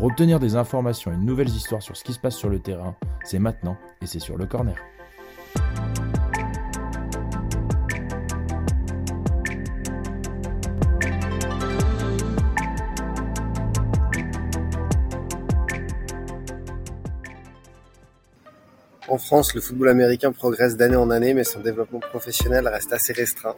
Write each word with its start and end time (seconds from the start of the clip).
Pour 0.00 0.08
obtenir 0.08 0.40
des 0.40 0.56
informations 0.56 1.12
et 1.12 1.14
de 1.14 1.20
nouvelles 1.20 1.50
histoires 1.50 1.82
sur 1.82 1.94
ce 1.94 2.02
qui 2.02 2.14
se 2.14 2.18
passe 2.18 2.34
sur 2.34 2.48
le 2.48 2.58
terrain, 2.58 2.96
c'est 3.22 3.38
maintenant 3.38 3.76
et 4.00 4.06
c'est 4.06 4.18
sur 4.18 4.38
le 4.38 4.46
corner. 4.46 4.74
En 19.06 19.18
France, 19.18 19.54
le 19.54 19.60
football 19.60 19.90
américain 19.90 20.32
progresse 20.32 20.78
d'année 20.78 20.96
en 20.96 21.10
année, 21.10 21.34
mais 21.34 21.44
son 21.44 21.60
développement 21.60 22.00
professionnel 22.00 22.66
reste 22.68 22.94
assez 22.94 23.12
restreint. 23.12 23.56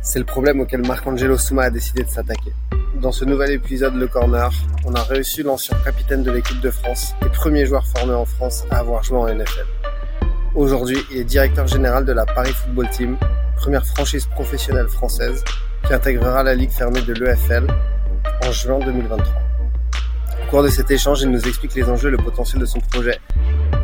C'est 0.00 0.20
le 0.20 0.26
problème 0.26 0.60
auquel 0.60 0.86
Marcangelo 0.86 1.36
Souma 1.36 1.64
a 1.64 1.70
décidé 1.70 2.04
de 2.04 2.08
s'attaquer. 2.08 2.52
Dans 3.00 3.10
ce 3.10 3.24
nouvel 3.24 3.52
épisode 3.52 3.94
Le 3.94 4.06
Corner, 4.06 4.50
on 4.84 4.94
a 4.94 5.02
reçu 5.02 5.42
l'ancien 5.42 5.76
capitaine 5.82 6.22
de 6.22 6.30
l'équipe 6.30 6.60
de 6.60 6.70
France 6.70 7.14
et 7.24 7.28
premier 7.30 7.64
joueur 7.64 7.86
formé 7.86 8.12
en 8.12 8.26
France 8.26 8.64
à 8.70 8.78
avoir 8.78 9.02
joué 9.02 9.16
en 9.16 9.26
NFL. 9.34 9.64
Aujourd'hui, 10.54 10.98
il 11.10 11.18
est 11.18 11.24
directeur 11.24 11.66
général 11.66 12.04
de 12.04 12.12
la 12.12 12.26
Paris 12.26 12.52
Football 12.52 12.90
Team, 12.90 13.16
première 13.56 13.86
franchise 13.86 14.26
professionnelle 14.26 14.88
française 14.88 15.42
qui 15.86 15.94
intégrera 15.94 16.42
la 16.42 16.54
ligue 16.54 16.70
fermée 16.70 17.00
de 17.00 17.14
l'EFL 17.14 17.66
en 18.46 18.52
juin 18.52 18.78
2023. 18.78 19.26
Au 20.42 20.50
cours 20.50 20.62
de 20.62 20.68
cet 20.68 20.90
échange, 20.90 21.22
il 21.22 21.30
nous 21.30 21.48
explique 21.48 21.74
les 21.74 21.84
enjeux 21.84 22.08
et 22.08 22.12
le 22.12 22.18
potentiel 22.18 22.60
de 22.60 22.66
son 22.66 22.80
projet 22.80 23.18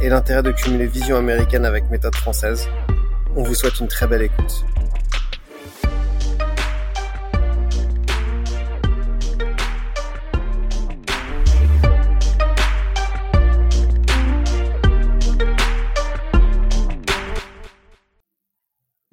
et 0.03 0.11
l'intérêt 0.11 0.43
de 0.43 0.53
cumuler 0.53 0.87
vision 0.87 1.17
américaine 1.17 1.65
avec 1.65 1.89
méthode 1.91 2.15
française. 2.15 2.69
On 3.35 3.43
vous 3.43 3.55
souhaite 3.55 3.81
une 3.81 3.89
très 3.89 4.07
belle 4.07 4.23
écoute. 4.23 4.65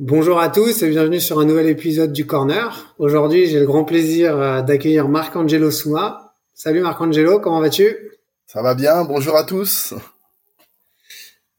Bonjour 0.07 0.39
à 0.39 0.49
tous 0.49 0.83
et 0.83 0.89
bienvenue 0.89 1.19
sur 1.19 1.39
un 1.39 1.45
nouvel 1.45 1.67
épisode 1.67 2.13
du 2.13 2.27
Corner. 2.27 2.93
Aujourd'hui, 2.99 3.47
j'ai 3.47 3.59
le 3.59 3.65
grand 3.65 3.85
plaisir 3.85 4.39
euh, 4.39 4.61
d'accueillir 4.61 5.09
Marc-Angelo 5.09 5.71
Souma. 5.71 6.35
Salut 6.53 6.81
Marc-Angelo, 6.81 7.39
comment 7.39 7.59
vas-tu? 7.59 8.11
Ça 8.45 8.61
va 8.61 8.75
bien, 8.75 9.03
bonjour 9.03 9.35
à 9.35 9.43
tous. 9.45 9.95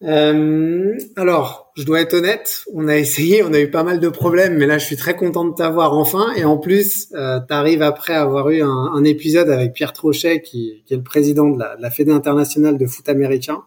Euh, 0.05 0.97
alors, 1.17 1.73
je 1.77 1.83
dois 1.83 2.01
être 2.01 2.15
honnête, 2.15 2.63
on 2.73 2.87
a 2.87 2.97
essayé, 2.99 3.43
on 3.43 3.53
a 3.53 3.59
eu 3.59 3.69
pas 3.69 3.83
mal 3.83 3.99
de 3.99 4.09
problèmes, 4.09 4.57
mais 4.57 4.67
là, 4.67 4.79
je 4.79 4.87
suis 4.87 4.97
très 4.97 5.17
content 5.17 5.45
de 5.45 5.53
t'avoir 5.53 5.95
enfin. 5.95 6.33
Et 6.37 6.45
en 6.45 6.57
plus, 6.57 7.09
euh, 7.15 7.41
tu 7.41 7.53
arrives 7.53 7.83
après 7.83 8.15
avoir 8.15 8.51
eu 8.51 8.63
un, 8.63 8.69
un, 8.69 9.03
épisode 9.03 9.51
avec 9.51 9.73
Pierre 9.73 9.93
Trochet, 9.93 10.41
qui, 10.41 10.85
qui 10.87 10.95
est 10.95 10.99
le 10.99 11.03
président 11.03 11.49
de 11.49 11.59
la, 11.59 11.75
de 11.75 11.83
la 11.83 11.91
Fédé 11.91 12.13
internationale 12.13 12.79
de 12.79 12.87
foot 12.87 13.09
américain. 13.09 13.65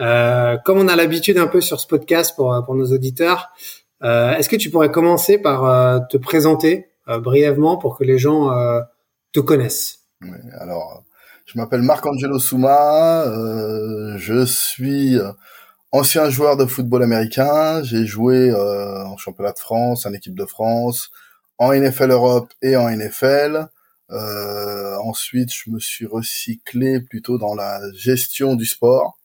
Euh, 0.00 0.56
comme 0.58 0.78
on 0.78 0.86
a 0.86 0.94
l'habitude 0.94 1.38
un 1.38 1.48
peu 1.48 1.60
sur 1.60 1.80
ce 1.80 1.86
podcast 1.88 2.36
pour, 2.36 2.62
pour 2.64 2.76
nos 2.76 2.92
auditeurs, 2.92 3.50
est-ce 4.02 4.48
que 4.48 4.56
tu 4.56 4.70
pourrais 4.70 4.90
commencer 4.90 5.38
par 5.38 5.64
euh, 5.64 5.98
te 6.10 6.16
présenter 6.16 6.88
euh, 7.08 7.18
brièvement 7.18 7.76
pour 7.76 7.98
que 7.98 8.04
les 8.04 8.18
gens 8.18 8.50
te 9.32 9.40
connaissent? 9.40 10.00
Alors, 10.60 11.04
je 11.46 11.58
m'appelle 11.58 11.82
Marc-Angelo 11.82 12.38
Souma, 12.38 13.24
je 14.16 14.44
suis 14.44 15.16
ancien 15.92 16.28
joueur 16.30 16.56
de 16.56 16.66
football 16.66 17.02
américain, 17.02 17.82
j'ai 17.82 18.04
joué 18.04 18.52
en 18.54 19.16
championnat 19.16 19.52
de 19.52 19.58
France, 19.58 20.06
en 20.06 20.12
équipe 20.12 20.36
de 20.36 20.44
France, 20.44 21.10
en 21.58 21.72
NFL 21.72 22.10
Europe 22.10 22.52
et 22.62 22.76
en 22.76 22.88
NFL. 22.88 23.68
Euh, 24.10 24.96
ensuite, 25.04 25.52
je 25.52 25.70
me 25.70 25.78
suis 25.78 26.06
recyclé 26.06 27.00
plutôt 27.00 27.38
dans 27.38 27.54
la 27.54 27.80
gestion 27.92 28.54
du 28.54 28.64
sport. 28.64 29.18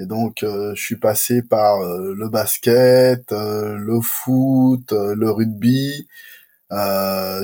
Et 0.00 0.06
donc, 0.06 0.44
euh, 0.44 0.74
je 0.76 0.80
suis 0.80 0.96
passé 0.96 1.42
par 1.42 1.80
euh, 1.80 2.14
le 2.16 2.28
basket, 2.28 3.32
euh, 3.32 3.76
le 3.76 4.00
foot, 4.00 4.92
le 4.92 5.30
rugby. 5.30 6.06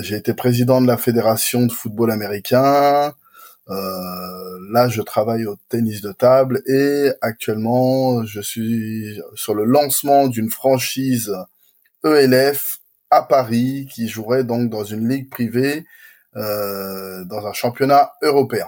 j'ai 0.03 0.16
été 0.16 0.34
président 0.34 0.81
de 0.81 0.87
la 0.87 0.97
fédération 0.97 1.66
de 1.66 1.72
football 1.72 2.10
américain. 2.12 3.12
là, 3.69 4.88
je 4.88 5.03
travaille 5.03 5.47
au 5.47 5.56
tennis 5.69 6.00
de 6.03 6.12
table 6.12 6.62
et 6.66 7.10
actuellement, 7.20 8.25
je 8.25 8.41
suis 8.41 9.20
sur 9.34 9.54
le 9.54 9.64
lancement 9.64 10.28
d'une 10.28 10.50
franchise 10.50 11.32
ELF 12.04 12.81
à 13.10 13.22
Paris 13.22 13.88
qui 13.93 14.09
jouerait 14.09 14.44
donc 14.44 14.70
dans 14.70 14.84
une 14.84 15.09
ligue 15.09 15.31
privée 15.31 15.84
dans 16.34 17.47
un 17.47 17.53
championnat 17.53 18.12
européen. 18.22 18.66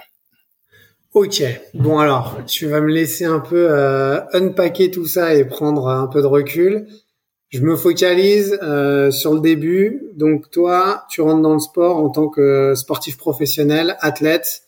Ok, 1.17 1.43
bon 1.73 1.99
alors, 1.99 2.37
tu 2.47 2.67
vas 2.67 2.83
me 2.83 2.93
laisser 2.93 3.25
un 3.25 3.41
peu 3.41 3.69
euh, 3.71 4.21
unpacker 4.35 4.91
tout 4.91 5.07
ça 5.07 5.33
et 5.33 5.47
prendre 5.47 5.89
un 5.89 6.09
peu 6.09 6.21
de 6.21 6.27
recul. 6.27 6.89
Je 7.49 7.63
me 7.63 7.75
focalise 7.75 8.59
euh, 8.63 9.11
sur 9.11 9.33
le 9.33 9.41
début. 9.41 10.11
Donc 10.15 10.51
toi, 10.51 11.07
tu 11.09 11.23
rentres 11.23 11.41
dans 11.41 11.55
le 11.55 11.59
sport 11.59 11.97
en 11.97 12.11
tant 12.11 12.29
que 12.29 12.75
sportif 12.75 13.17
professionnel, 13.17 13.97
athlète. 14.01 14.65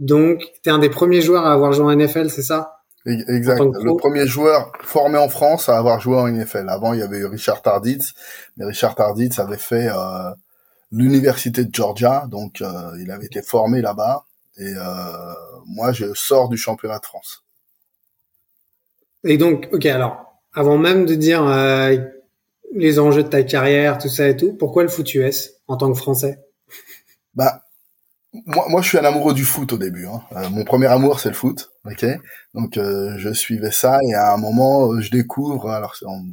Donc, 0.00 0.40
tu 0.64 0.68
es 0.68 0.72
un 0.72 0.80
des 0.80 0.90
premiers 0.90 1.20
joueurs 1.20 1.46
à 1.46 1.52
avoir 1.52 1.72
joué 1.72 1.84
en 1.84 1.96
NFL, 1.96 2.28
c'est 2.28 2.42
ça? 2.42 2.80
Exact. 3.06 3.60
Le 3.60 3.96
premier 3.96 4.26
joueur 4.26 4.72
formé 4.82 5.16
en 5.16 5.28
France 5.28 5.68
à 5.68 5.78
avoir 5.78 6.00
joué 6.00 6.16
en 6.16 6.26
NFL. 6.26 6.68
Avant, 6.70 6.92
il 6.92 6.98
y 6.98 7.02
avait 7.04 7.18
eu 7.18 7.26
Richard 7.26 7.62
Tarditz, 7.62 8.14
mais 8.56 8.64
Richard 8.64 8.96
Tarditz 8.96 9.38
avait 9.38 9.56
fait 9.56 9.86
euh, 9.86 10.30
l'université 10.90 11.64
de 11.64 11.72
Georgia, 11.72 12.26
donc 12.28 12.62
euh, 12.62 12.66
il 13.00 13.12
avait 13.12 13.26
été 13.26 13.42
formé 13.42 13.80
là-bas. 13.80 14.24
Et 14.58 14.74
euh, 14.76 15.32
moi, 15.66 15.92
je 15.92 16.12
sors 16.14 16.48
du 16.48 16.56
championnat 16.56 16.98
de 16.98 17.04
France. 17.04 17.44
Et 19.24 19.38
donc, 19.38 19.68
ok, 19.72 19.86
alors, 19.86 20.40
avant 20.52 20.78
même 20.78 21.06
de 21.06 21.14
dire 21.14 21.46
euh, 21.46 21.96
les 22.74 22.98
enjeux 22.98 23.22
de 23.22 23.28
ta 23.28 23.42
carrière, 23.42 23.98
tout 23.98 24.08
ça 24.08 24.28
et 24.28 24.36
tout, 24.36 24.52
pourquoi 24.52 24.82
le 24.82 24.88
foot 24.88 25.12
US 25.14 25.52
en 25.66 25.76
tant 25.76 25.92
que 25.92 25.98
Français? 25.98 26.38
Bah, 27.34 27.62
moi, 28.46 28.66
moi, 28.68 28.82
je 28.82 28.88
suis 28.88 28.98
un 28.98 29.04
amoureux 29.04 29.34
du 29.34 29.44
foot 29.44 29.72
au 29.72 29.78
début. 29.78 30.06
Hein. 30.06 30.22
Euh, 30.32 30.48
mon 30.50 30.64
premier 30.64 30.86
amour, 30.86 31.20
c'est 31.20 31.30
le 31.30 31.34
foot, 31.34 31.70
ok? 31.84 32.04
Donc, 32.54 32.76
euh, 32.76 33.14
je 33.18 33.32
suivais 33.32 33.70
ça 33.70 33.98
et 34.08 34.14
à 34.14 34.32
un 34.34 34.36
moment, 34.36 34.92
euh, 34.92 35.00
je 35.00 35.10
découvre, 35.10 35.70
alors 35.70 35.96
on 36.02 36.24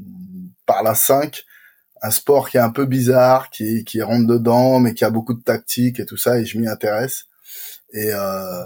parle 0.65 0.87
à 0.87 0.95
5, 0.95 1.43
un 2.01 2.11
sport 2.11 2.49
qui 2.49 2.57
est 2.57 2.61
un 2.61 2.71
peu 2.71 2.85
bizarre, 2.85 3.49
qui, 3.49 3.83
qui 3.85 4.01
rentre 4.01 4.27
dedans, 4.27 4.79
mais 4.79 4.93
qui 4.93 5.05
a 5.05 5.09
beaucoup 5.09 5.33
de 5.33 5.41
tactique 5.41 5.99
et 5.99 6.05
tout 6.05 6.17
ça, 6.17 6.39
et 6.39 6.45
je 6.45 6.57
m'y 6.57 6.67
intéresse. 6.67 7.25
Et 7.95 8.11
euh, 8.11 8.63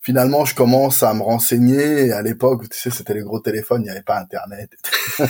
finalement, 0.00 0.44
je 0.44 0.54
commence 0.54 1.02
à 1.02 1.12
me 1.14 1.22
renseigner. 1.22 2.06
Et 2.06 2.12
à 2.12 2.22
l'époque, 2.22 2.68
tu 2.70 2.78
sais, 2.78 2.90
c'était 2.90 3.14
les 3.14 3.22
gros 3.22 3.40
téléphones, 3.40 3.82
il 3.82 3.84
n'y 3.84 3.90
avait 3.90 4.02
pas 4.02 4.20
Internet. 4.20 4.70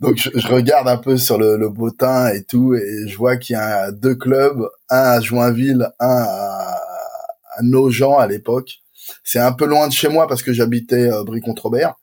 Donc, 0.00 0.16
je, 0.16 0.30
je, 0.34 0.48
regarde 0.48 0.88
un 0.88 0.98
peu 0.98 1.16
sur 1.16 1.38
le, 1.38 1.56
le 1.56 1.70
bottin 1.70 2.28
et 2.28 2.44
tout, 2.44 2.74
et 2.74 3.08
je 3.08 3.16
vois 3.16 3.36
qu'il 3.36 3.54
y 3.54 3.58
a 3.58 3.90
deux 3.92 4.14
clubs, 4.14 4.68
un 4.90 5.12
à 5.12 5.20
Joinville, 5.20 5.88
un 5.98 6.24
à, 6.28 6.80
à 7.56 7.62
Nogent 7.62 8.18
à 8.18 8.26
l'époque. 8.26 8.80
C'est 9.24 9.38
un 9.38 9.52
peu 9.52 9.64
loin 9.64 9.88
de 9.88 9.92
chez 9.92 10.08
moi 10.08 10.26
parce 10.26 10.42
que 10.42 10.52
j'habitais 10.52 11.10
euh, 11.10 11.24
Brie-Contrebert, 11.24 11.94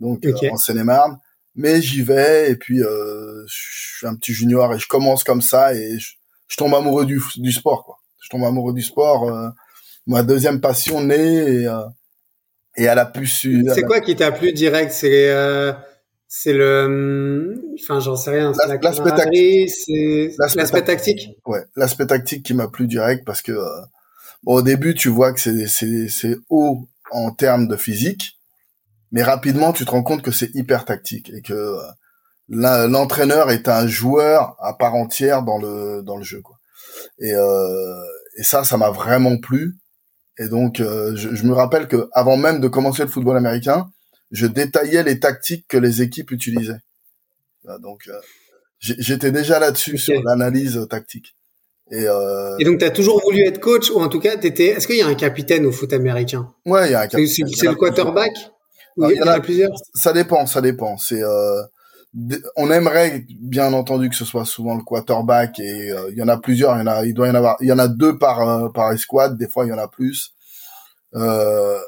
donc 0.00 0.18
okay. 0.26 0.48
euh, 0.48 0.52
en 0.52 0.56
Seine-et-Marne. 0.56 1.18
Mais 1.54 1.82
j'y 1.82 2.02
vais 2.02 2.50
et 2.50 2.56
puis 2.56 2.82
euh, 2.82 3.44
je 3.46 3.96
suis 3.98 4.06
un 4.06 4.14
petit 4.14 4.32
junior 4.32 4.74
et 4.74 4.78
je 4.78 4.88
commence 4.88 5.22
comme 5.22 5.42
ça 5.42 5.74
et 5.74 5.98
je, 5.98 6.14
je 6.48 6.56
tombe 6.56 6.74
amoureux 6.74 7.04
du, 7.04 7.22
du 7.36 7.52
sport 7.52 7.84
quoi 7.84 8.01
je 8.22 8.28
tombe 8.30 8.44
amoureux 8.44 8.72
du 8.72 8.82
sport. 8.82 9.28
Euh, 9.28 9.48
ma 10.06 10.22
deuxième 10.22 10.60
passion 10.60 11.02
naît 11.02 11.52
et, 11.52 11.66
euh, 11.66 11.82
et 12.76 12.84
elle 12.84 12.98
a 12.98 13.06
pu 13.06 13.26
su. 13.26 13.66
C'est 13.74 13.82
quoi 13.82 14.00
qui 14.00 14.16
t'a 14.16 14.32
plu 14.32 14.52
direct? 14.52 14.92
C'est 14.92 15.28
euh, 15.28 15.72
c'est 16.28 16.54
le, 16.54 17.60
enfin 17.74 18.00
j'en 18.00 18.16
sais 18.16 18.30
rien. 18.30 18.52
L'aspect 18.80 19.10
tactique. 19.10 19.70
L'aspect 20.56 20.82
tactique? 20.82 21.28
Ouais, 21.44 21.64
l'aspect 21.76 22.06
tactique 22.06 22.44
qui 22.44 22.54
m'a 22.54 22.68
plu 22.68 22.86
direct 22.86 23.24
parce 23.26 23.42
que 23.42 23.52
bon, 24.44 24.54
au 24.54 24.62
début 24.62 24.94
tu 24.94 25.08
vois 25.08 25.32
que 25.32 25.40
c'est 25.40 25.66
c'est 25.66 26.08
c'est 26.08 26.36
haut 26.48 26.88
en 27.10 27.32
termes 27.32 27.68
de 27.68 27.76
physique, 27.76 28.38
mais 29.10 29.22
rapidement 29.22 29.72
tu 29.72 29.84
te 29.84 29.90
rends 29.90 30.04
compte 30.04 30.22
que 30.22 30.30
c'est 30.30 30.54
hyper 30.54 30.84
tactique 30.84 31.30
et 31.34 31.42
que 31.42 31.76
l'entraîneur 32.48 33.50
est 33.50 33.68
un 33.68 33.86
joueur 33.86 34.56
à 34.60 34.74
part 34.74 34.94
entière 34.94 35.42
dans 35.42 35.58
le 35.58 36.02
dans 36.02 36.16
le 36.16 36.24
jeu 36.24 36.40
quoi. 36.40 36.56
Et, 37.18 37.32
euh, 37.32 38.02
et 38.38 38.42
ça, 38.42 38.64
ça 38.64 38.76
m'a 38.76 38.90
vraiment 38.90 39.36
plu. 39.38 39.76
Et 40.38 40.48
donc, 40.48 40.80
euh, 40.80 41.14
je, 41.14 41.34
je, 41.34 41.44
me 41.44 41.52
rappelle 41.52 41.88
que 41.88 42.08
avant 42.12 42.36
même 42.36 42.60
de 42.60 42.68
commencer 42.68 43.02
le 43.02 43.08
football 43.08 43.36
américain, 43.36 43.90
je 44.30 44.46
détaillais 44.46 45.02
les 45.02 45.20
tactiques 45.20 45.66
que 45.68 45.76
les 45.76 46.02
équipes 46.02 46.30
utilisaient. 46.30 46.80
Donc, 47.80 48.08
euh, 48.08 48.18
j'étais 48.80 49.30
déjà 49.30 49.58
là-dessus 49.58 49.98
sur 49.98 50.20
l'analyse 50.22 50.86
tactique. 50.90 51.36
Et, 51.90 52.06
euh... 52.08 52.56
et 52.58 52.64
donc, 52.64 52.78
tu 52.78 52.84
as 52.84 52.90
toujours 52.90 53.20
voulu 53.22 53.42
être 53.46 53.60
coach, 53.60 53.90
ou 53.90 54.00
en 54.00 54.08
tout 54.08 54.18
cas, 54.18 54.36
t'étais. 54.36 54.68
Est-ce 54.68 54.86
qu'il 54.86 54.96
y 54.96 55.02
a 55.02 55.06
un 55.06 55.14
capitaine 55.14 55.66
au 55.66 55.72
foot 55.72 55.92
américain? 55.92 56.52
Ouais, 56.64 56.88
il 56.88 56.92
y 56.92 56.94
a 56.94 57.00
un 57.00 57.06
capitaine. 57.06 57.48
C'est 57.54 57.66
le 57.66 57.74
quarterback? 57.74 58.32
Il 58.96 59.16
y, 59.16 59.22
en 59.22 59.26
a, 59.26 59.40
plusieurs? 59.40 59.70
Ça 59.94 60.12
dépend, 60.12 60.46
ça 60.46 60.60
dépend. 60.60 60.96
C'est 60.98 61.22
euh, 61.22 61.62
on 62.56 62.70
aimerait 62.70 63.24
bien 63.40 63.72
entendu 63.72 64.10
que 64.10 64.16
ce 64.16 64.24
soit 64.24 64.44
souvent 64.44 64.76
le 64.76 64.82
quarterback 64.82 65.58
et 65.60 65.90
euh, 65.90 66.10
il 66.10 66.18
y 66.18 66.22
en 66.22 66.28
a 66.28 66.36
plusieurs. 66.36 66.76
Il 66.76 66.80
y 66.80 66.82
en 66.82 66.86
a, 66.86 67.04
il 67.04 67.14
doit 67.14 67.28
y 67.28 67.30
en 67.30 67.34
avoir. 67.34 67.56
Il 67.60 67.68
y 67.68 67.72
en 67.72 67.78
a 67.78 67.88
deux 67.88 68.18
par 68.18 68.48
euh, 68.48 68.68
par 68.68 68.92
escouade. 68.92 69.38
Des 69.38 69.48
fois, 69.48 69.64
il 69.64 69.68
y 69.68 69.72
en 69.72 69.78
a 69.78 69.88
plus. 69.88 70.34
Euh, 71.14 71.78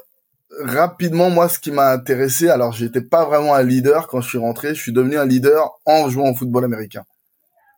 rapidement, 0.63 1.29
moi, 1.29 1.49
ce 1.49 1.59
qui 1.59 1.71
m'a 1.71 1.91
intéressé, 1.91 2.49
alors 2.49 2.71
j'étais 2.71 3.01
pas 3.01 3.25
vraiment 3.25 3.53
un 3.55 3.63
leader 3.63 4.07
quand 4.07 4.21
je 4.21 4.29
suis 4.29 4.37
rentré. 4.37 4.75
Je 4.75 4.81
suis 4.81 4.93
devenu 4.93 5.17
un 5.17 5.25
leader 5.25 5.79
en 5.85 6.09
jouant 6.09 6.29
au 6.31 6.35
football 6.35 6.65
américain. 6.65 7.03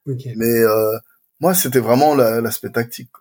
Mais 0.06 0.46
euh, 0.46 0.98
moi, 1.40 1.54
c'était 1.54 1.80
vraiment 1.80 2.16
l'aspect 2.16 2.70
tactique. 2.70 3.12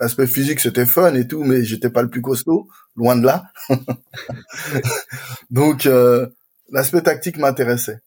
L'aspect 0.00 0.26
physique, 0.26 0.60
c'était 0.60 0.86
fun 0.86 1.14
et 1.14 1.28
tout, 1.28 1.44
mais 1.44 1.62
j'étais 1.62 1.90
pas 1.90 2.02
le 2.02 2.10
plus 2.10 2.22
costaud, 2.22 2.66
loin 2.96 3.16
de 3.16 3.26
là. 3.26 3.44
Donc, 5.50 5.86
euh, 5.86 6.26
l'aspect 6.70 7.02
tactique 7.02 7.36
m'intéressait. 7.36 8.00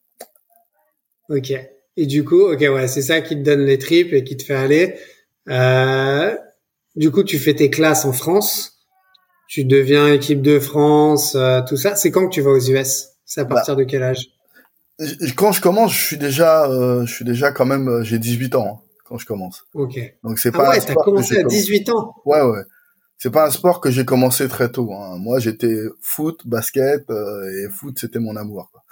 Ok. 1.28 1.52
Et 1.96 2.06
du 2.06 2.24
coup, 2.24 2.42
ok, 2.42 2.60
ouais, 2.60 2.88
c'est 2.88 3.02
ça 3.02 3.20
qui 3.20 3.36
te 3.36 3.42
donne 3.42 3.64
les 3.64 3.78
tripes 3.78 4.12
et 4.12 4.24
qui 4.24 4.36
te 4.36 4.42
fait 4.42 4.54
aller. 4.54 4.96
Euh, 5.48 6.34
du 6.94 7.10
coup, 7.10 7.24
tu 7.24 7.38
fais 7.38 7.54
tes 7.54 7.70
classes 7.70 8.04
en 8.04 8.12
France 8.12 8.76
tu 9.46 9.64
deviens 9.64 10.12
équipe 10.12 10.42
de 10.42 10.58
France, 10.58 11.34
euh, 11.34 11.60
tout 11.66 11.76
ça. 11.76 11.94
C'est 11.94 12.10
quand 12.10 12.26
que 12.26 12.34
tu 12.34 12.40
vas 12.40 12.50
aux 12.50 12.70
US 12.70 13.08
C'est 13.24 13.40
à 13.40 13.44
bah, 13.44 13.56
partir 13.56 13.76
de 13.76 13.84
quel 13.84 14.02
âge? 14.02 14.28
Quand 15.36 15.52
je 15.52 15.60
commence, 15.60 15.92
je 15.92 16.04
suis 16.04 16.16
déjà, 16.16 16.66
euh, 16.66 17.04
je 17.04 17.14
suis 17.14 17.24
déjà 17.24 17.52
quand 17.52 17.66
même, 17.66 17.88
euh, 17.88 18.02
j'ai 18.02 18.18
18 18.18 18.54
ans 18.54 18.66
hein, 18.66 18.98
quand 19.04 19.18
je 19.18 19.26
commence. 19.26 19.64
Ok. 19.74 19.98
Donc 20.24 20.38
c'est 20.38 20.50
ah 20.54 20.58
pas. 20.58 20.70
Ouais, 20.70 20.80
t'as 20.80 20.94
commencé 20.94 21.38
à 21.38 21.42
18 21.44 21.90
ans. 21.90 22.14
Ouais, 22.24 22.40
ouais. 22.40 22.62
C'est 23.18 23.30
pas 23.30 23.46
un 23.46 23.50
sport 23.50 23.80
que 23.80 23.90
j'ai 23.90 24.04
commencé 24.04 24.46
très 24.48 24.70
tôt. 24.70 24.92
Hein. 24.92 25.18
Moi, 25.18 25.38
j'étais 25.38 25.74
foot, 26.02 26.46
basket 26.46 27.02
et 27.10 27.68
foot, 27.70 27.98
c'était 27.98 28.18
mon 28.18 28.36
amour. 28.36 28.68
Quoi. 28.72 28.82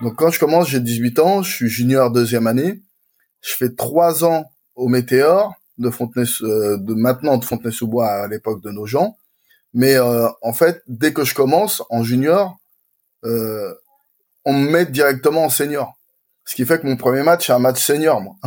Donc 0.00 0.16
quand 0.16 0.30
je 0.30 0.38
commence, 0.38 0.68
j'ai 0.68 0.80
18 0.80 1.18
ans, 1.18 1.42
je 1.42 1.52
suis 1.52 1.68
junior 1.68 2.10
deuxième 2.10 2.46
année. 2.46 2.82
Je 3.40 3.54
fais 3.54 3.70
trois 3.74 4.24
ans 4.24 4.50
au 4.74 4.88
Météor 4.88 5.54
de 5.78 5.90
Fontenay, 5.90 6.26
de 6.40 6.94
maintenant 6.94 7.38
de 7.38 7.44
Fontenay-sous-Bois 7.44 8.08
à 8.08 8.28
l'époque 8.28 8.62
de 8.62 8.70
nos 8.70 8.86
gens. 8.86 9.16
Mais 9.72 9.94
euh, 9.94 10.28
en 10.42 10.52
fait, 10.52 10.82
dès 10.86 11.12
que 11.12 11.24
je 11.24 11.34
commence 11.34 11.82
en 11.90 12.02
junior, 12.02 12.58
euh, 13.24 13.74
on 14.44 14.52
me 14.54 14.70
met 14.70 14.86
directement 14.86 15.44
en 15.44 15.50
senior. 15.50 15.98
Ce 16.44 16.54
qui 16.54 16.64
fait 16.64 16.80
que 16.80 16.86
mon 16.86 16.96
premier 16.96 17.22
match, 17.22 17.46
c'est 17.46 17.52
un 17.52 17.58
match 17.58 17.82
senior, 17.84 18.20
moi. 18.20 18.36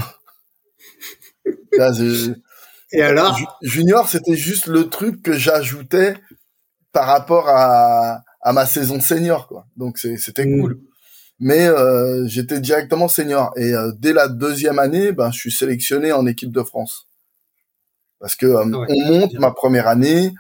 Et 2.91 3.03
alors? 3.03 3.37
Junior, 3.61 4.09
c'était 4.09 4.35
juste 4.35 4.67
le 4.67 4.89
truc 4.89 5.21
que 5.21 5.33
j'ajoutais 5.33 6.15
par 6.91 7.05
rapport 7.05 7.47
à, 7.49 8.23
à 8.41 8.53
ma 8.53 8.65
saison 8.65 8.99
senior, 8.99 9.47
quoi. 9.47 9.67
Donc 9.77 9.97
c'était 9.97 10.45
mm. 10.45 10.61
cool. 10.61 10.79
Mais 11.39 11.68
euh, 11.68 12.27
j'étais 12.27 12.59
directement 12.59 13.07
senior. 13.07 13.51
Et 13.56 13.74
euh, 13.74 13.91
dès 13.97 14.13
la 14.13 14.27
deuxième 14.27 14.80
année, 14.80 15.12
ben, 15.12 15.31
je 15.31 15.39
suis 15.39 15.51
sélectionné 15.51 16.12
en 16.12 16.25
équipe 16.25 16.51
de 16.51 16.63
France. 16.63 17.07
Parce 18.19 18.36
que 18.36 18.45
euh, 18.45 18.65
on 18.65 19.06
monte 19.07 19.33
ma 19.36 19.51
première 19.51 19.88
année, 19.88 20.33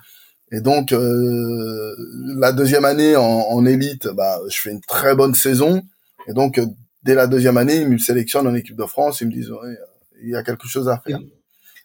et 0.51 0.59
donc 0.59 0.91
euh, 0.91 1.95
la 2.37 2.51
deuxième 2.51 2.83
année 2.83 3.15
en, 3.15 3.23
en, 3.23 3.65
élite, 3.65 4.07
bah, 4.07 4.39
je 4.49 4.59
fais 4.59 4.71
une 4.71 4.81
très 4.81 5.15
bonne 5.15 5.33
saison. 5.33 5.81
Et 6.27 6.33
donc 6.33 6.59
dès 7.03 7.15
la 7.15 7.27
deuxième 7.27 7.57
année, 7.57 7.77
ils 7.77 7.87
me 7.87 7.97
sélectionnent 7.97 8.47
en 8.47 8.55
équipe 8.55 8.75
de 8.75 8.85
France. 8.85 9.21
Ils 9.21 9.27
me 9.27 9.31
disent 9.31 9.51
ouais, 9.51 9.77
il 10.21 10.29
y 10.29 10.35
a 10.35 10.43
quelque 10.43 10.67
chose 10.67 10.89
à 10.89 10.97
faire. 10.97 11.19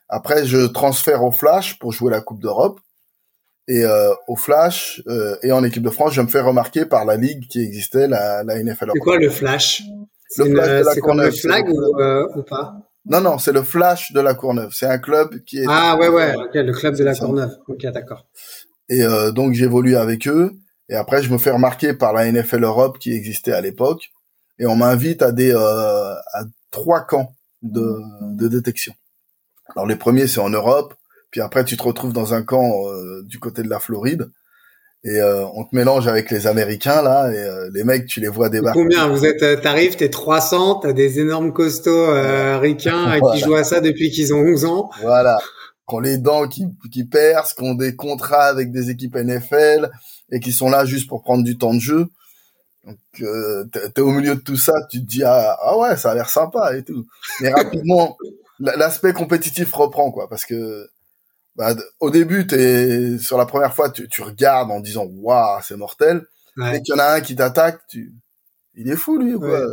Après, 0.08 0.44
je 0.44 0.66
transfère 0.66 1.22
au 1.22 1.30
Flash 1.30 1.78
pour 1.78 1.92
jouer 1.92 2.10
la 2.10 2.20
Coupe 2.20 2.40
d'Europe. 2.40 2.80
Et 3.66 3.84
euh, 3.84 4.12
au 4.28 4.36
Flash 4.36 5.02
euh, 5.06 5.36
et 5.42 5.50
en 5.50 5.64
équipe 5.64 5.82
de 5.82 5.90
France, 5.90 6.12
je 6.12 6.20
me 6.20 6.26
fais 6.28 6.40
remarquer 6.40 6.84
par 6.84 7.04
la 7.04 7.16
ligue 7.16 7.46
qui 7.48 7.62
existait, 7.62 8.08
la, 8.08 8.44
la 8.44 8.62
NFL. 8.62 8.90
C'est 8.92 8.98
quoi 8.98 9.18
le 9.18 9.30
Flash? 9.30 9.82
Le 10.36 10.44
Flash 10.44 10.86
C'est 10.92 11.00
comme 11.00 11.20
le 11.20 11.30
flag 11.30 11.68
ou, 11.68 12.00
euh, 12.00 12.26
ou 12.36 12.42
pas? 12.42 12.74
Non, 13.06 13.20
non, 13.20 13.38
c'est 13.38 13.52
le 13.52 13.62
Flash 13.62 14.12
de 14.12 14.20
la 14.20 14.34
Courneuve. 14.34 14.70
C'est 14.72 14.86
un 14.86 14.98
club 14.98 15.42
qui 15.44 15.58
est... 15.58 15.66
Ah 15.68 15.96
ouais, 15.98 16.08
ouais, 16.08 16.34
ok, 16.34 16.54
le 16.54 16.72
club 16.72 16.96
de 16.96 17.04
la 17.04 17.14
Courneuve. 17.14 17.56
Ok, 17.68 17.82
d'accord. 17.86 18.26
Et 18.88 19.02
euh, 19.02 19.30
donc 19.30 19.54
j'évolue 19.54 19.96
avec 19.96 20.26
eux. 20.28 20.52
Et 20.88 20.94
après, 20.94 21.22
je 21.22 21.32
me 21.32 21.38
fais 21.38 21.50
remarquer 21.50 21.94
par 21.94 22.12
la 22.12 22.30
NFL 22.30 22.64
Europe 22.64 22.98
qui 22.98 23.14
existait 23.14 23.52
à 23.52 23.60
l'époque. 23.60 24.10
Et 24.58 24.66
on 24.66 24.76
m'invite 24.76 25.22
à 25.22 25.32
des 25.32 25.52
euh, 25.52 26.14
à 26.32 26.44
trois 26.70 27.00
camps 27.02 27.32
de, 27.62 27.96
de 28.22 28.48
détection. 28.48 28.92
Alors 29.74 29.86
les 29.86 29.96
premiers, 29.96 30.26
c'est 30.26 30.40
en 30.40 30.50
Europe. 30.50 30.94
Puis 31.34 31.40
après, 31.40 31.64
tu 31.64 31.76
te 31.76 31.82
retrouves 31.82 32.12
dans 32.12 32.32
un 32.32 32.44
camp 32.44 32.86
euh, 32.86 33.24
du 33.24 33.40
côté 33.40 33.64
de 33.64 33.68
la 33.68 33.80
Floride 33.80 34.30
et 35.02 35.18
euh, 35.20 35.44
on 35.56 35.64
te 35.64 35.74
mélange 35.74 36.06
avec 36.06 36.30
les 36.30 36.46
Américains 36.46 37.02
là 37.02 37.28
et 37.28 37.36
euh, 37.36 37.68
les 37.74 37.82
mecs 37.82 38.06
tu 38.06 38.20
les 38.20 38.28
vois 38.28 38.50
débarquer. 38.50 38.78
Combien 38.78 39.08
vous 39.08 39.26
êtes 39.26 39.42
euh, 39.42 39.56
t'arrives 39.56 39.96
t'es 39.96 40.10
300 40.10 40.76
t'as 40.76 40.92
des 40.92 41.18
énormes 41.18 41.52
costauds 41.52 41.90
euh, 41.90 42.56
ricains 42.58 43.18
qui 43.32 43.40
jouent 43.40 43.56
à 43.56 43.64
ça 43.64 43.80
depuis 43.80 44.12
qu'ils 44.12 44.32
ont 44.32 44.38
11 44.38 44.64
ans. 44.64 44.90
Voilà. 45.02 45.38
Qui 45.88 45.96
ont 45.96 45.98
les 45.98 46.18
dents 46.18 46.46
qui 46.46 46.66
qui 46.92 47.02
percent, 47.02 47.56
qui 47.56 47.64
ont 47.64 47.74
des 47.74 47.96
contrats 47.96 48.44
avec 48.44 48.70
des 48.70 48.90
équipes 48.90 49.16
NFL 49.16 49.90
et 50.30 50.38
qui 50.38 50.52
sont 50.52 50.70
là 50.70 50.84
juste 50.84 51.08
pour 51.08 51.24
prendre 51.24 51.42
du 51.42 51.58
temps 51.58 51.74
de 51.74 51.80
jeu. 51.80 52.06
Donc 52.86 52.98
euh, 53.22 53.64
t'es 53.92 54.02
au 54.02 54.12
milieu 54.12 54.36
de 54.36 54.40
tout 54.40 54.56
ça, 54.56 54.74
tu 54.88 55.00
te 55.00 55.04
dis 55.04 55.24
ah, 55.24 55.58
ah 55.60 55.76
ouais 55.78 55.96
ça 55.96 56.12
a 56.12 56.14
l'air 56.14 56.30
sympa 56.30 56.76
et 56.76 56.84
tout. 56.84 57.04
Mais 57.40 57.52
rapidement 57.52 58.16
l'aspect 58.60 59.12
compétitif 59.12 59.74
reprend 59.74 60.12
quoi 60.12 60.28
parce 60.28 60.44
que 60.44 60.86
bah, 61.56 61.74
au 62.00 62.10
début, 62.10 62.46
t'es 62.46 63.18
sur 63.18 63.38
la 63.38 63.46
première 63.46 63.74
fois, 63.74 63.90
tu, 63.90 64.08
tu 64.08 64.22
regardes 64.22 64.70
en 64.70 64.80
disant 64.80 65.06
waouh, 65.06 65.60
c'est 65.62 65.76
mortel. 65.76 66.22
Ouais. 66.56 66.72
Dès 66.72 66.82
qu'il 66.82 66.94
y 66.94 66.98
en 66.98 67.00
a 67.00 67.14
un 67.14 67.20
qui 67.20 67.36
t'attaque, 67.36 67.80
tu 67.88 68.12
il 68.76 68.90
est 68.90 68.96
fou 68.96 69.18
lui 69.18 69.34
ou 69.34 69.40
quoi? 69.40 69.60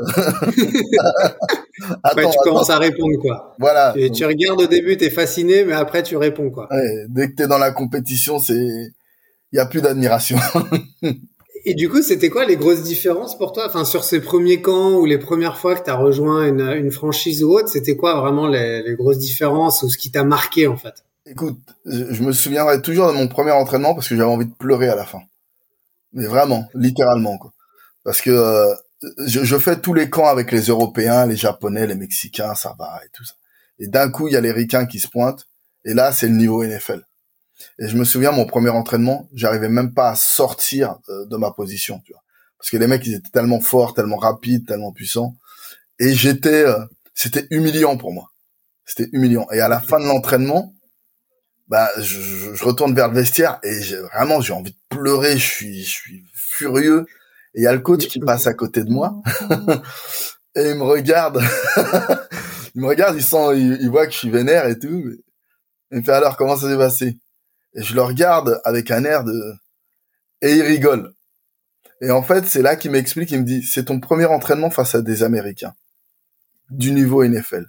Attends, 2.04 2.30
tu 2.30 2.38
commences 2.44 2.70
à 2.70 2.78
répondre 2.78 3.18
quoi. 3.20 3.56
Voilà. 3.58 3.94
Et 3.96 4.12
tu 4.12 4.26
regardes 4.26 4.62
au 4.62 4.68
début, 4.68 4.96
t'es 4.98 5.10
fasciné, 5.10 5.66
mais 5.66 5.74
après 5.74 6.04
tu 6.04 6.18
réponds 6.18 6.52
quoi. 6.52 6.68
Ouais, 6.72 7.06
dès 7.10 7.30
que 7.30 7.36
t'es 7.36 7.48
dans 7.48 7.58
la 7.58 7.72
compétition, 7.72 8.38
c'est 8.38 8.54
il 8.54 9.58
y 9.58 9.60
a 9.60 9.66
plus 9.66 9.82
d'admiration. 9.82 10.38
Et 11.64 11.76
du 11.76 11.90
coup, 11.90 12.02
c'était 12.02 12.30
quoi 12.30 12.46
les 12.46 12.58
grosses 12.58 12.82
différences 12.82 13.38
pour 13.38 13.54
toi? 13.54 13.68
Enfin, 13.68 13.86
sur 13.86 14.04
ces 14.04 14.20
premiers 14.20 14.64
camps 14.64 14.94
ou 14.94 15.06
les 15.06 15.20
premières 15.20 15.58
fois 15.58 15.76
que 15.76 15.84
tu 15.84 15.92
as 15.92 15.96
rejoint 15.96 16.48
une, 16.48 16.62
une 16.62 16.92
franchise 16.92 17.44
ou 17.44 17.52
autre, 17.52 17.70
c'était 17.70 17.96
quoi 17.96 18.20
vraiment 18.20 18.48
les, 18.48 18.82
les 18.82 18.96
grosses 18.96 19.20
différences 19.20 19.84
ou 19.84 19.90
ce 19.90 19.98
qui 19.98 20.10
t'a 20.10 20.24
marqué 20.24 20.66
en 20.66 20.76
fait? 20.76 21.04
Écoute, 21.28 21.60
je 21.86 22.24
me 22.24 22.32
souviendrai 22.32 22.82
toujours 22.82 23.08
de 23.08 23.14
mon 23.14 23.28
premier 23.28 23.52
entraînement 23.52 23.94
parce 23.94 24.10
que 24.10 24.16
j'avais 24.16 24.28
envie 24.28 24.48
de 24.48 24.54
pleurer 24.54 24.90
à 24.90 24.96
la 24.96 25.06
fin. 25.06 25.22
Mais 26.14 26.26
vraiment, 26.26 26.68
littéralement, 26.74 27.38
quoi. 27.38 27.54
Parce 28.04 28.22
que 28.22 28.32
euh, 28.32 28.74
je, 29.28 29.44
je, 29.44 29.58
fais 29.58 29.80
tous 29.80 29.94
les 29.94 30.10
camps 30.10 30.28
avec 30.28 30.52
les 30.52 30.64
Européens, 30.64 31.28
les 31.28 31.36
Japonais, 31.36 31.86
les 31.86 31.96
Mexicains, 31.96 32.56
ça 32.56 32.76
va 32.78 33.00
et 33.06 33.10
tout 33.14 33.24
ça. 33.24 33.36
Et 33.78 33.88
d'un 33.88 34.10
coup, 34.10 34.28
il 34.28 34.34
y 34.34 34.38
a 34.38 34.42
les 34.42 34.52
Ricains 34.52 34.88
qui 34.88 35.00
se 35.00 35.08
pointent. 35.08 35.48
Et 35.86 35.94
là, 35.94 36.12
c'est 36.12 36.28
le 36.28 36.36
niveau 36.36 36.64
NFL. 36.64 37.04
Et 37.80 37.88
je 37.88 37.98
me 37.98 38.04
souviens, 38.04 38.32
mon 38.32 38.46
premier 38.46 38.70
entraînement, 38.70 39.30
j'arrivais 39.34 39.70
même 39.70 39.94
pas 39.94 40.10
à 40.10 40.16
sortir 40.16 40.98
euh, 41.10 41.26
de 41.26 41.38
ma 41.38 41.52
position, 41.52 42.00
tu 42.06 42.14
vois. 42.14 42.24
Parce 42.58 42.70
que 42.72 42.78
les 42.78 42.88
mecs, 42.88 43.06
ils 43.06 43.16
étaient 43.16 43.30
tellement 43.30 43.60
forts, 43.60 43.94
tellement 43.94 44.18
rapides, 44.18 44.68
tellement 44.68 44.92
puissants. 44.92 45.36
Et 46.00 46.14
j'étais, 46.14 46.66
euh, 46.66 46.80
c'était 47.14 47.48
humiliant 47.52 47.98
pour 47.98 48.12
moi. 48.12 48.32
C'était 48.86 49.10
humiliant. 49.14 49.48
Et 49.52 49.62
à 49.62 49.68
la 49.68 49.80
fin 49.80 50.00
de 50.00 50.06
l'entraînement, 50.06 50.74
bah 51.72 51.90
je, 51.98 52.20
je, 52.54 52.64
retourne 52.66 52.94
vers 52.94 53.08
le 53.08 53.16
vestiaire 53.16 53.58
et 53.64 53.82
j'ai, 53.82 53.98
vraiment 53.98 54.42
j'ai 54.42 54.52
envie 54.52 54.72
de 54.72 54.78
pleurer, 54.90 55.38
je 55.38 55.48
suis 55.48 55.84
je 55.84 55.90
suis 55.90 56.26
furieux 56.34 57.06
et 57.56 57.62
il 57.62 57.64
y 57.64 57.68
a 57.68 57.74
le 57.74 57.80
coach 57.80 58.08
qui 58.08 58.20
passe 58.20 58.46
à 58.46 58.54
côté 58.54 58.84
de 58.84 58.90
moi 58.90 59.22
et 60.56 60.70
il 60.72 60.76
me 60.76 60.84
regarde 60.84 61.42
il 62.76 62.82
me 62.82 62.88
regarde, 62.88 63.16
il 63.16 63.24
sent 63.24 63.58
il, 63.58 63.90
voit 63.90 64.06
que 64.06 64.12
je 64.12 64.18
suis 64.18 64.30
vénère 64.30 64.66
et 64.68 64.78
tout. 64.78 65.16
Il 65.92 66.00
me 66.00 66.04
fait 66.04 66.12
alors 66.12 66.36
comment 66.36 66.58
ça 66.58 66.70
s'est 66.70 66.78
passé? 66.78 67.18
Et 67.74 67.82
je 67.82 67.96
le 67.96 68.02
regarde 68.02 68.60
avec 68.66 68.92
un 68.92 69.06
air 69.06 69.24
de 69.24 69.54
et 70.42 70.54
il 70.56 70.62
rigole. 70.62 71.14
Et 72.02 72.12
en 72.12 72.24
fait, 72.24 72.46
c'est 72.48 72.62
là 72.62 72.76
qu'il 72.76 72.92
m'explique, 72.92 73.32
il 73.32 73.40
me 73.40 73.46
dit 73.46 73.64
c'est 73.64 73.86
ton 73.86 74.02
premier 74.02 74.26
entraînement 74.26 74.72
face 74.72 74.96
à 74.96 75.02
des 75.02 75.24
américains 75.24 75.74
du 76.70 76.92
niveau 76.92 77.24
NFL. 77.24 77.66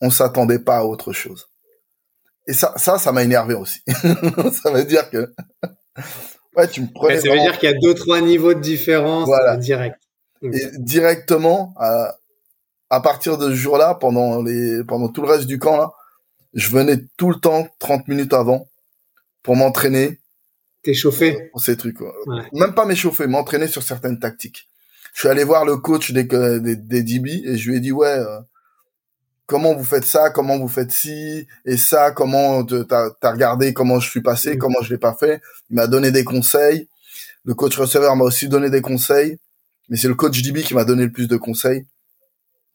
On 0.00 0.10
s'attendait 0.10 0.58
pas 0.58 0.78
à 0.78 0.84
autre 0.84 1.12
chose. 1.12 1.48
Et 2.46 2.52
ça, 2.52 2.74
ça, 2.76 2.98
ça 2.98 3.12
m'a 3.12 3.22
énervé 3.22 3.54
aussi. 3.54 3.80
ça 3.86 4.70
veut 4.70 4.84
dire 4.84 5.08
que, 5.10 5.32
ouais, 6.56 6.68
tu 6.68 6.82
me 6.82 6.88
prenais. 6.92 7.20
ça 7.20 7.30
veut 7.30 7.40
dire 7.40 7.58
qu'il 7.58 7.70
y 7.70 7.72
a 7.72 7.78
deux, 7.78 7.94
trois 7.94 8.20
niveaux 8.20 8.54
de 8.54 8.60
différence 8.60 9.26
voilà. 9.26 9.56
direct. 9.56 9.98
Et 10.42 10.70
directement, 10.78 11.74
à, 11.78 12.16
à 12.90 13.00
partir 13.00 13.38
de 13.38 13.48
ce 13.50 13.54
jour-là, 13.54 13.94
pendant 13.94 14.42
les, 14.42 14.84
pendant 14.84 15.08
tout 15.08 15.22
le 15.22 15.28
reste 15.28 15.46
du 15.46 15.58
camp, 15.58 15.76
là, 15.76 15.92
je 16.52 16.68
venais 16.68 16.98
tout 17.16 17.30
le 17.30 17.36
temps 17.36 17.66
30 17.78 18.08
minutes 18.08 18.34
avant 18.34 18.68
pour 19.42 19.56
m'entraîner. 19.56 20.20
T'échauffer. 20.82 21.48
Pour 21.52 21.62
ces 21.62 21.78
trucs, 21.78 21.96
quoi. 21.96 22.14
Ouais. 22.26 22.42
Même 22.52 22.74
pas 22.74 22.84
m'échauffer, 22.84 23.26
m'entraîner 23.26 23.68
sur 23.68 23.82
certaines 23.82 24.18
tactiques. 24.18 24.68
Je 25.14 25.20
suis 25.20 25.28
allé 25.28 25.44
voir 25.44 25.64
le 25.64 25.76
coach 25.78 26.12
des 26.12 26.24
des, 26.24 26.76
des 26.76 27.02
DB 27.02 27.42
et 27.44 27.56
je 27.56 27.70
lui 27.70 27.78
ai 27.78 27.80
dit 27.80 27.92
ouais. 27.92 28.06
Euh, 28.06 28.40
comment 29.46 29.74
vous 29.74 29.84
faites 29.84 30.04
ça, 30.04 30.30
comment 30.30 30.58
vous 30.58 30.68
faites 30.68 30.90
ci 30.90 31.46
et 31.64 31.76
ça, 31.76 32.10
comment 32.12 32.64
t'as 32.64 33.10
as 33.22 33.30
regardé 33.30 33.72
comment 33.72 34.00
je 34.00 34.08
suis 34.08 34.22
passé, 34.22 34.58
comment 34.58 34.82
je 34.82 34.90
l'ai 34.90 34.98
pas 34.98 35.14
fait. 35.14 35.40
Il 35.70 35.76
m'a 35.76 35.86
donné 35.86 36.10
des 36.10 36.24
conseils. 36.24 36.88
Le 37.44 37.54
coach 37.54 37.76
receveur 37.76 38.16
m'a 38.16 38.24
aussi 38.24 38.48
donné 38.48 38.70
des 38.70 38.80
conseils, 38.80 39.38
mais 39.88 39.96
c'est 39.96 40.08
le 40.08 40.14
coach 40.14 40.40
DB 40.40 40.62
qui 40.62 40.74
m'a 40.74 40.84
donné 40.84 41.04
le 41.04 41.12
plus 41.12 41.28
de 41.28 41.36
conseils. 41.36 41.86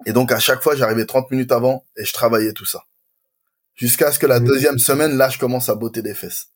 Et 0.06 0.14
donc 0.14 0.32
à 0.32 0.40
chaque 0.40 0.62
fois, 0.62 0.76
j'arrivais 0.76 1.06
30 1.06 1.32
minutes 1.32 1.52
avant 1.52 1.86
et 1.98 2.06
je 2.06 2.14
travaillais 2.14 2.54
tout 2.54 2.66
ça. 2.66 2.84
Jusqu'à 3.76 4.12
ce 4.12 4.20
que 4.20 4.28
la 4.28 4.40
deuxième 4.40 4.78
semaine, 4.78 5.18
là, 5.18 5.30
je 5.30 5.40
commence 5.40 5.70
à 5.70 5.76
botter 5.76 6.02
des 6.02 6.14
fesses. 6.14 6.50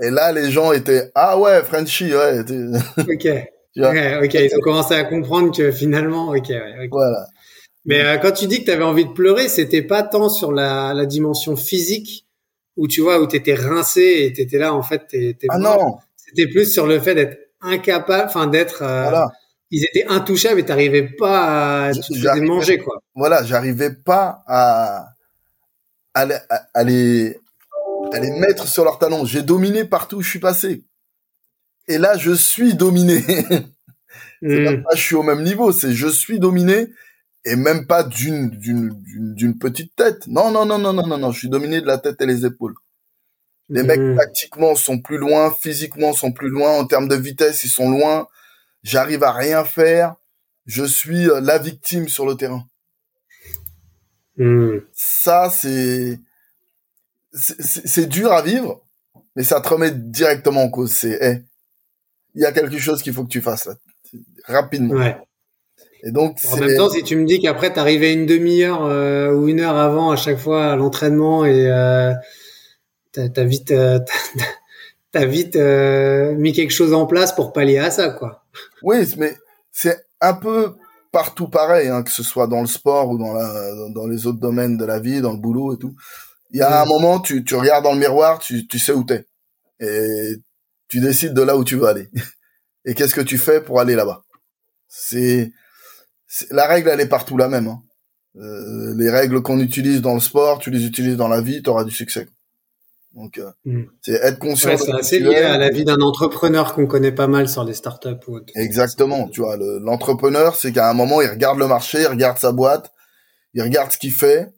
Et 0.00 0.10
là, 0.10 0.32
les 0.32 0.50
gens 0.50 0.72
étaient 0.72 1.10
ah 1.14 1.38
ouais, 1.38 1.62
Frenchy, 1.62 2.14
ouais. 2.14 2.40
ok. 2.40 3.06
ok, 4.24 4.34
ils 4.34 4.54
ont 4.56 4.60
commencé 4.60 4.94
à 4.94 5.04
comprendre 5.04 5.56
que 5.56 5.70
finalement, 5.72 6.28
ok. 6.30 6.52
Voilà. 6.90 7.26
Mais 7.88 8.04
euh, 8.04 8.18
quand 8.18 8.32
tu 8.32 8.46
dis 8.46 8.60
que 8.60 8.66
tu 8.66 8.70
avais 8.70 8.84
envie 8.84 9.06
de 9.06 9.12
pleurer, 9.12 9.48
c'était 9.48 9.82
pas 9.82 10.02
tant 10.04 10.28
sur 10.28 10.52
la, 10.52 10.94
la 10.94 11.06
dimension 11.06 11.56
physique 11.56 12.26
où 12.76 12.86
tu 12.86 13.00
vois 13.00 13.20
où 13.20 13.26
t'étais 13.26 13.54
rincé 13.54 14.18
et 14.20 14.32
t'étais 14.32 14.58
là 14.58 14.72
en 14.74 14.82
fait. 14.82 15.08
T'es, 15.08 15.36
ah 15.48 15.58
non. 15.58 15.96
C'était 16.16 16.46
plus 16.46 16.72
sur 16.72 16.86
le 16.86 17.00
fait 17.00 17.14
d'être 17.16 17.38
incapable, 17.60 18.26
enfin 18.26 18.46
d'être. 18.46 18.82
Euh, 18.82 19.08
voilà 19.08 19.28
ils 19.70 19.84
étaient 19.84 20.06
intouchables 20.06 20.60
et 20.60 20.64
t'arrivais 20.64 21.02
pas 21.02 21.88
à 21.88 21.92
te 21.92 22.40
manger 22.40 22.78
quoi. 22.78 23.02
Voilà, 23.14 23.44
j'arrivais 23.44 23.92
pas 23.92 24.42
à, 24.46 25.08
à, 26.14 26.26
à, 26.74 26.84
les 26.84 27.38
à 28.12 28.18
les 28.18 28.30
mettre 28.38 28.66
sur 28.66 28.84
leurs 28.84 28.98
talons. 28.98 29.24
J'ai 29.24 29.42
dominé 29.42 29.84
partout 29.84 30.16
où 30.16 30.22
je 30.22 30.30
suis 30.30 30.38
passé. 30.38 30.84
Et 31.86 31.98
là, 31.98 32.16
je 32.16 32.32
suis 32.32 32.74
dominé. 32.74 33.22
c'est 34.42 34.76
hmm. 34.76 34.82
pas 34.82 34.94
je 34.94 35.02
suis 35.02 35.16
au 35.16 35.22
même 35.22 35.42
niveau, 35.42 35.72
c'est 35.72 35.92
je 35.92 36.08
suis 36.08 36.38
dominé 36.38 36.88
et 37.44 37.56
même 37.56 37.86
pas 37.86 38.02
d'une 38.02 38.50
d'une 38.50 38.90
d'une 39.34 39.58
petite 39.58 39.94
tête. 39.96 40.26
Non 40.26 40.50
non 40.50 40.66
non 40.66 40.78
non 40.78 40.92
non 40.92 41.06
non 41.06 41.18
non, 41.18 41.32
je 41.32 41.38
suis 41.38 41.48
dominé 41.48 41.80
de 41.80 41.86
la 41.86 41.98
tête 41.98 42.20
et 42.20 42.26
les 42.26 42.44
épaules. 42.44 42.74
Les 43.70 43.82
mecs 43.82 44.16
tactiquement 44.16 44.74
sont 44.74 44.98
plus 44.98 45.18
loin, 45.18 45.52
physiquement 45.52 46.12
sont 46.12 46.32
plus 46.32 46.48
loin, 46.48 46.72
en 46.72 46.86
termes 46.86 47.08
de 47.08 47.16
vitesse 47.16 47.64
ils 47.64 47.68
sont 47.68 47.90
loin, 47.90 48.26
j'arrive 48.82 49.22
à 49.24 49.32
rien 49.32 49.64
faire, 49.64 50.14
je 50.66 50.84
suis 50.84 51.28
euh, 51.28 51.40
la 51.40 51.58
victime 51.58 52.08
sur 52.08 52.26
le 52.26 52.34
terrain. 52.34 52.66
Hmm. 54.36 54.78
Ça, 54.94 55.50
c'est, 55.50 56.20
c'est 57.32 58.06
dur 58.06 58.32
à 58.32 58.40
vivre, 58.40 58.86
mais 59.34 59.42
ça 59.42 59.60
te 59.60 59.68
remet 59.68 59.90
directement 59.90 60.62
en 60.62 60.70
cause. 60.70 60.92
C'est, 60.92 61.20
hey, 61.20 61.44
il 62.34 62.42
y 62.42 62.46
a 62.46 62.52
quelque 62.52 62.78
chose 62.78 63.02
qu'il 63.02 63.12
faut 63.12 63.24
que 63.24 63.30
tu 63.30 63.42
fasses 63.42 63.66
là, 63.66 63.74
rapidement. 64.44 64.94
Ouais. 64.94 65.18
Et 66.02 66.12
donc, 66.12 66.38
en 66.52 66.56
même 66.56 66.76
temps, 66.76 66.90
si 66.90 67.02
tu 67.02 67.16
me 67.16 67.24
dis 67.24 67.40
qu'après 67.40 67.72
t'arrivais 67.72 68.12
une 68.12 68.26
demi-heure 68.26 68.84
euh, 68.84 69.32
ou 69.32 69.48
une 69.48 69.60
heure 69.60 69.76
avant 69.76 70.10
à 70.10 70.16
chaque 70.16 70.38
fois 70.38 70.72
à 70.72 70.76
l'entraînement 70.76 71.44
et 71.44 71.66
euh, 71.70 72.14
t'as 73.12 73.44
vite, 73.44 73.72
euh, 73.72 73.98
t'as 75.12 75.24
vite 75.24 75.56
euh, 75.56 76.34
mis 76.36 76.52
quelque 76.52 76.70
chose 76.70 76.94
en 76.94 77.06
place 77.06 77.34
pour 77.34 77.52
pallier 77.52 77.78
à 77.78 77.90
ça, 77.90 78.10
quoi. 78.10 78.44
Oui, 78.82 79.12
mais 79.16 79.36
c'est 79.72 80.04
un 80.20 80.34
peu 80.34 80.74
partout 81.10 81.48
pareil, 81.48 81.88
hein, 81.88 82.02
que 82.02 82.10
ce 82.10 82.22
soit 82.22 82.46
dans 82.46 82.60
le 82.60 82.66
sport 82.66 83.10
ou 83.10 83.18
dans, 83.18 83.32
la, 83.32 83.90
dans 83.94 84.06
les 84.06 84.26
autres 84.26 84.40
domaines 84.40 84.76
de 84.76 84.84
la 84.84 85.00
vie, 85.00 85.20
dans 85.20 85.32
le 85.32 85.38
boulot 85.38 85.74
et 85.74 85.78
tout. 85.78 85.94
Il 86.50 86.58
y 86.58 86.62
a 86.62 86.82
un 86.82 86.86
moment, 86.86 87.20
tu, 87.20 87.44
tu 87.44 87.54
regardes 87.56 87.84
dans 87.84 87.92
le 87.92 87.98
miroir, 87.98 88.38
tu, 88.38 88.66
tu 88.66 88.78
sais 88.78 88.92
où 88.92 89.04
t'es. 89.04 89.26
Et 89.80 90.36
tu 90.88 91.00
décides 91.00 91.34
de 91.34 91.42
là 91.42 91.56
où 91.56 91.64
tu 91.64 91.76
veux 91.76 91.86
aller. 91.86 92.08
Et 92.84 92.94
qu'est-ce 92.94 93.14
que 93.14 93.20
tu 93.20 93.36
fais 93.36 93.60
pour 93.60 93.80
aller 93.80 93.94
là-bas? 93.94 94.24
C'est 94.88 95.52
la 96.50 96.66
règle, 96.66 96.88
elle 96.88 97.00
est 97.00 97.08
partout 97.08 97.36
la 97.36 97.48
même. 97.48 97.68
Hein. 97.68 97.82
Euh, 98.36 98.94
les 98.96 99.10
règles 99.10 99.42
qu'on 99.42 99.58
utilise 99.58 100.00
dans 100.00 100.14
le 100.14 100.20
sport, 100.20 100.58
tu 100.58 100.70
les 100.70 100.84
utilises 100.84 101.16
dans 101.16 101.28
la 101.28 101.40
vie, 101.40 101.62
tu 101.62 101.70
auras 101.70 101.84
du 101.84 101.90
succès. 101.90 102.28
Donc, 103.14 103.38
euh, 103.38 103.50
hmm. 103.64 103.84
c'est 104.02 104.12
être 104.12 104.38
conscient. 104.38 104.76
c'est 104.76 104.92
assez 104.92 105.18
lié 105.18 105.36
à 105.36 105.58
la 105.58 105.70
vie 105.70 105.84
d'un 105.84 106.00
entrepreneur 106.00 106.74
qu'on 106.74 106.86
connaît 106.86 107.12
pas 107.12 107.26
mal 107.26 107.48
sur 107.48 107.64
les 107.64 107.74
startups. 107.74 108.28
Ou 108.28 108.40
Exactement. 108.54 109.28
Tu 109.28 109.40
vois, 109.40 109.56
l'entrepreneur, 109.56 110.54
c'est 110.54 110.72
qu'à 110.72 110.88
un 110.88 110.94
moment, 110.94 111.20
il 111.20 111.28
regarde 111.28 111.58
le 111.58 111.66
marché, 111.66 112.02
il 112.02 112.06
regarde 112.06 112.38
sa 112.38 112.52
boîte, 112.52 112.92
il 113.54 113.62
regarde 113.62 113.90
ce 113.90 113.98
qu'il 113.98 114.12
fait 114.12 114.52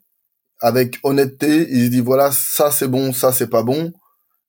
avec 0.58 0.98
honnêteté. 1.04 1.68
Il 1.70 1.86
se 1.86 1.90
dit 1.90 2.00
voilà, 2.00 2.30
ça 2.32 2.70
c'est 2.70 2.88
bon, 2.88 3.12
ça 3.12 3.32
c'est 3.32 3.48
pas 3.48 3.62
bon. 3.62 3.92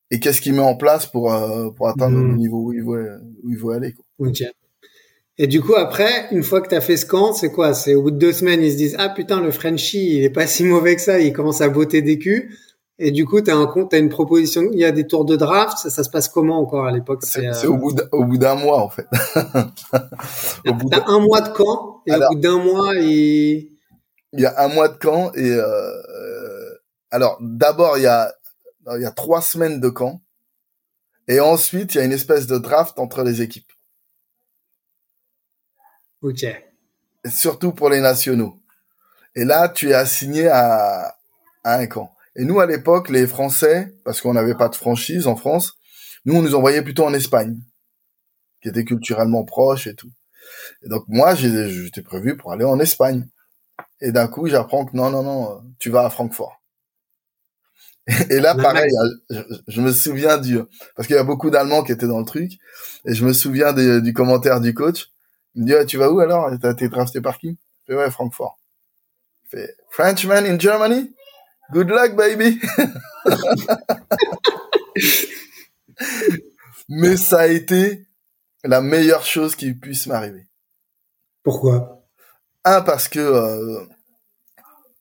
Et 0.09 0.19
qu'est-ce 0.19 0.41
qu'il 0.41 0.53
met 0.53 0.59
en 0.59 0.75
place 0.75 1.05
pour 1.05 1.33
euh, 1.33 1.69
pour 1.69 1.87
atteindre 1.87 2.17
le 2.17 2.23
hmm. 2.23 2.35
niveau 2.35 2.57
où 2.65 2.73
il 2.73 2.83
veut 2.83 3.21
où 3.43 3.49
il 3.49 3.57
veut 3.57 3.73
aller. 3.73 3.93
Quoi. 3.93 4.03
Et 5.37 5.47
du 5.47 5.61
coup, 5.61 5.75
après, 5.75 6.27
une 6.31 6.43
fois 6.43 6.61
que 6.61 6.69
tu 6.69 6.75
as 6.75 6.81
fait 6.81 6.97
ce 6.97 7.05
camp, 7.05 7.33
c'est 7.33 7.51
quoi? 7.51 7.73
C'est 7.73 7.95
au 7.95 8.03
bout 8.03 8.11
de 8.11 8.17
deux 8.17 8.33
semaines, 8.33 8.61
ils 8.61 8.71
se 8.71 8.77
disent 8.77 8.95
ah 8.99 9.09
putain, 9.09 9.41
le 9.41 9.51
Frenchie, 9.51 10.17
il 10.17 10.23
est 10.23 10.29
pas 10.29 10.45
si 10.45 10.63
mauvais 10.63 10.95
que 10.95 11.01
ça. 11.01 11.19
Il 11.19 11.33
commence 11.33 11.61
à 11.61 11.69
botter 11.69 12.01
des 12.01 12.19
culs. 12.19 12.55
Et 13.03 13.09
du 13.09 13.25
coup, 13.25 13.41
tu 13.41 13.49
as, 13.49 13.55
as, 13.57 13.97
une 13.97 14.09
proposition, 14.09 14.69
il 14.71 14.77
y 14.77 14.85
a 14.85 14.91
des 14.91 15.07
tours 15.07 15.25
de 15.25 15.35
draft, 15.35 15.79
ça, 15.79 15.89
ça 15.89 16.03
se 16.03 16.09
passe 16.11 16.29
comment 16.29 16.59
encore 16.59 16.85
à 16.85 16.91
l'époque? 16.91 17.23
C'est 17.23 17.47
euh... 17.47 17.67
au 17.67 18.25
bout 18.25 18.37
d'un 18.37 18.53
mois 18.53 18.83
en 18.83 18.89
fait. 18.89 19.07
au 20.67 20.73
bout 20.75 20.89
un 20.93 21.19
mois 21.19 21.41
de 21.41 21.49
camp, 21.49 22.03
et 22.05 22.13
au 22.13 22.19
bout 22.29 22.39
d'un 22.39 22.59
mois, 22.59 22.93
il... 22.93 23.71
il 24.33 24.39
y 24.39 24.45
a 24.45 24.63
un 24.63 24.67
mois 24.67 24.87
de 24.87 24.97
camp, 24.99 25.31
et 25.33 25.49
euh... 25.49 26.75
alors 27.09 27.39
d'abord, 27.41 27.97
il 27.97 28.03
y 28.03 28.07
a, 28.07 28.31
il 28.95 29.01
y 29.01 29.05
a 29.05 29.11
trois 29.11 29.41
semaines 29.41 29.79
de 29.79 29.89
camp, 29.89 30.21
et 31.27 31.39
ensuite, 31.39 31.95
il 31.95 31.97
y 31.97 32.01
a 32.01 32.03
une 32.03 32.11
espèce 32.11 32.45
de 32.45 32.59
draft 32.59 32.99
entre 32.99 33.23
les 33.23 33.41
équipes. 33.41 33.71
Ok. 36.21 36.45
Surtout 37.25 37.71
pour 37.71 37.89
les 37.89 37.99
nationaux. 37.99 38.57
Et 39.35 39.45
là, 39.45 39.69
tu 39.69 39.89
es 39.89 39.93
assigné 39.93 40.47
à, 40.47 41.15
à 41.63 41.77
un 41.77 41.87
camp. 41.87 42.13
Et 42.35 42.43
nous, 42.43 42.59
à 42.59 42.65
l'époque, 42.65 43.09
les 43.09 43.27
Français, 43.27 43.93
parce 44.03 44.21
qu'on 44.21 44.33
n'avait 44.33 44.55
pas 44.55 44.69
de 44.69 44.75
franchise 44.75 45.27
en 45.27 45.35
France, 45.35 45.77
nous, 46.25 46.35
on 46.35 46.41
nous 46.41 46.55
envoyait 46.55 46.81
plutôt 46.81 47.05
en 47.05 47.13
Espagne, 47.13 47.59
qui 48.61 48.69
était 48.69 48.85
culturellement 48.85 49.43
proche 49.43 49.87
et 49.87 49.95
tout. 49.95 50.11
Et 50.83 50.89
donc, 50.89 51.03
moi, 51.07 51.35
j'étais 51.35 52.01
prévu 52.01 52.37
pour 52.37 52.51
aller 52.51 52.65
en 52.65 52.79
Espagne. 52.79 53.27
Et 54.01 54.11
d'un 54.11 54.27
coup, 54.27 54.47
j'apprends 54.47 54.85
que 54.85 54.95
non, 54.95 55.09
non, 55.09 55.23
non, 55.23 55.61
tu 55.79 55.89
vas 55.89 56.05
à 56.05 56.09
Francfort. 56.09 56.61
Et 58.29 58.39
là, 58.39 58.55
pareil, 58.55 58.91
je, 59.67 59.81
me 59.81 59.91
souviens 59.91 60.37
du, 60.37 60.59
parce 60.95 61.07
qu'il 61.07 61.15
y 61.15 61.19
a 61.19 61.23
beaucoup 61.23 61.49
d'Allemands 61.49 61.83
qui 61.83 61.91
étaient 61.91 62.07
dans 62.07 62.19
le 62.19 62.25
truc, 62.25 62.53
et 63.05 63.13
je 63.13 63.23
me 63.25 63.31
souviens 63.31 63.73
du 63.73 64.13
commentaire 64.13 64.59
du 64.59 64.73
coach. 64.73 65.10
Il 65.55 65.63
me 65.63 65.67
dit, 65.67 65.85
tu 65.85 65.97
vas 65.97 66.11
où 66.11 66.19
alors? 66.19 66.51
Été 66.53 66.89
drafté 66.89 67.21
par 67.21 67.37
qui? 67.37 67.57
Je 67.81 67.93
fais, 67.93 67.99
ouais, 67.99 68.11
Francfort. 68.11 68.59
Il 69.45 69.49
fait, 69.49 69.75
Frenchman 69.89 70.45
in 70.45 70.59
Germany? 70.59 71.13
Good 71.71 71.89
luck, 71.89 72.15
baby. 72.15 72.59
Mais 76.89 77.17
ça 77.17 77.41
a 77.41 77.47
été 77.47 78.05
la 78.63 78.81
meilleure 78.81 79.25
chose 79.25 79.55
qui 79.55 79.73
puisse 79.73 80.07
m'arriver. 80.07 80.45
Pourquoi? 81.43 82.03
Un 82.63 82.81
parce 82.81 83.07
que 83.07 83.19
euh, 83.19 83.85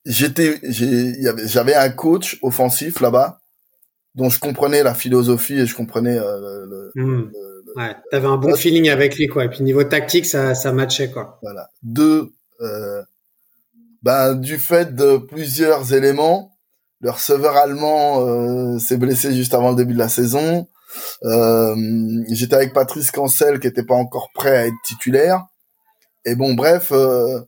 j'étais, 0.07 0.61
j'avais 0.62 1.75
un 1.75 1.90
coach 1.90 2.38
offensif 2.42 3.00
là-bas 3.00 3.40
dont 4.14 4.28
je 4.28 4.38
comprenais 4.38 4.83
la 4.83 4.95
philosophie 4.95 5.59
et 5.59 5.66
je 5.66 5.75
comprenais 5.75 6.19
euh, 6.19 6.66
le, 6.66 6.92
hmm. 6.95 7.30
Ouais, 7.77 7.97
t'avais 8.11 8.27
un 8.27 8.37
bon 8.37 8.55
feeling 8.55 8.89
avec 8.91 9.17
lui 9.17 9.27
quoi. 9.27 9.45
Et 9.45 9.49
puis 9.49 9.62
niveau 9.62 9.85
tactique, 9.85 10.27
ça, 10.27 10.55
ça 10.55 10.73
matchait 10.73 11.11
quoi. 11.11 11.39
Voilà. 11.43 11.69
Deux, 11.83 12.33
euh, 12.61 13.03
ben 14.03 14.35
du 14.35 14.59
fait 14.59 14.95
de 14.95 15.17
plusieurs 15.19 15.93
éléments, 15.93 16.57
le 17.00 17.11
receveur 17.11 17.57
allemand 17.57 18.27
euh, 18.27 18.79
s'est 18.79 18.97
blessé 18.97 19.35
juste 19.35 19.55
avant 19.55 19.71
le 19.71 19.77
début 19.77 19.95
de 19.95 19.99
la 19.99 20.09
saison. 20.09 20.69
Euh, 21.25 21.75
J'étais 22.29 22.57
avec 22.57 22.73
Patrice 22.73 23.11
Cancel 23.11 23.61
qui 23.61 23.67
était 23.67 23.85
pas 23.85 23.95
encore 23.95 24.31
prêt 24.35 24.57
à 24.57 24.67
être 24.67 24.75
titulaire. 24.85 25.47
Et 26.25 26.35
bon, 26.35 26.55
bref, 26.55 26.93
euh, 26.93 27.41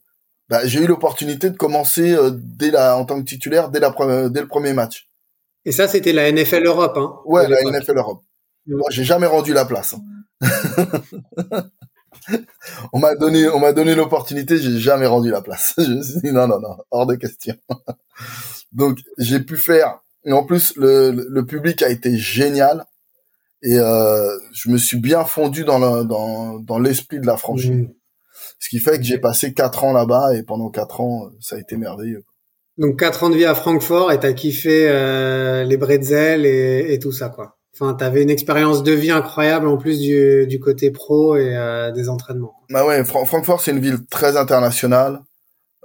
bah, 0.48 0.60
j'ai 0.64 0.80
eu 0.80 0.86
l'opportunité 0.86 1.50
de 1.50 1.56
commencer 1.56 2.12
euh, 2.12 2.30
dès 2.32 2.70
la, 2.70 2.96
en 2.96 3.04
tant 3.04 3.18
que 3.20 3.26
titulaire 3.26 3.68
dès, 3.70 3.80
la, 3.80 3.94
dès 4.28 4.40
le 4.40 4.46
premier 4.46 4.72
match. 4.72 5.08
Et 5.64 5.72
ça, 5.72 5.86
c'était 5.88 6.12
la 6.12 6.30
NFL 6.32 6.66
Europe, 6.66 6.96
hein 6.96 7.14
Ouais, 7.24 7.46
la 7.48 7.62
NFL 7.62 7.96
Europe. 7.96 8.22
Mm. 8.66 8.76
Moi, 8.76 8.88
j'ai 8.90 9.04
jamais 9.04 9.26
rendu 9.26 9.52
la 9.52 9.64
place. 9.64 9.94
Hein. 9.94 10.02
on 12.92 12.98
m'a 12.98 13.14
donné, 13.14 13.48
on 13.48 13.60
m'a 13.60 13.72
donné 13.72 13.94
l'opportunité, 13.94 14.58
j'ai 14.58 14.78
jamais 14.78 15.06
rendu 15.06 15.30
la 15.30 15.42
place. 15.42 15.74
Je 15.78 15.92
me 15.92 16.02
suis 16.02 16.20
dit, 16.20 16.32
non, 16.32 16.46
non, 16.46 16.60
non, 16.60 16.76
hors 16.90 17.06
de 17.06 17.14
question. 17.14 17.54
Donc 18.72 18.98
j'ai 19.18 19.40
pu 19.40 19.56
faire. 19.56 20.00
Et 20.24 20.32
en 20.32 20.44
plus, 20.44 20.74
le, 20.76 21.10
le 21.10 21.46
public 21.46 21.82
a 21.82 21.88
été 21.88 22.16
génial. 22.16 22.84
Et 23.64 23.78
euh, 23.78 24.38
je 24.52 24.70
me 24.70 24.76
suis 24.76 24.98
bien 24.98 25.24
fondu 25.24 25.62
dans 25.64 25.78
le, 25.78 26.04
dans, 26.04 26.58
dans 26.58 26.78
l'esprit 26.80 27.20
de 27.20 27.26
la 27.26 27.36
franchise. 27.36 27.70
Mmh. 27.70 27.92
Ce 28.58 28.68
qui 28.68 28.80
fait 28.80 28.98
que 28.98 29.04
j'ai 29.04 29.18
passé 29.18 29.54
quatre 29.54 29.84
ans 29.84 29.92
là-bas 29.92 30.34
et 30.34 30.42
pendant 30.42 30.68
quatre 30.70 31.00
ans, 31.00 31.30
ça 31.40 31.56
a 31.56 31.58
été 31.60 31.76
merveilleux. 31.76 32.24
Donc 32.78 32.98
quatre 32.98 33.22
ans 33.22 33.30
de 33.30 33.36
vie 33.36 33.44
à 33.44 33.54
Francfort 33.54 34.10
et 34.10 34.18
t'as 34.18 34.32
kiffé 34.32 34.88
euh, 34.88 35.62
les 35.62 35.76
bretzels 35.76 36.46
et, 36.46 36.92
et 36.92 36.98
tout 36.98 37.12
ça 37.12 37.28
quoi. 37.28 37.58
Enfin, 37.74 37.94
t'avais 37.94 38.22
une 38.22 38.30
expérience 38.30 38.82
de 38.82 38.92
vie 38.92 39.10
incroyable 39.10 39.66
en 39.66 39.78
plus 39.78 39.98
du, 40.00 40.46
du 40.46 40.60
côté 40.60 40.90
pro 40.90 41.36
et 41.36 41.56
euh, 41.56 41.90
des 41.90 42.10
entraînements. 42.10 42.54
Bah 42.68 42.84
ouais, 42.84 43.02
Francfort 43.04 43.60
c'est 43.60 43.70
une 43.70 43.80
ville 43.80 44.04
très 44.10 44.36
internationale. 44.36 45.20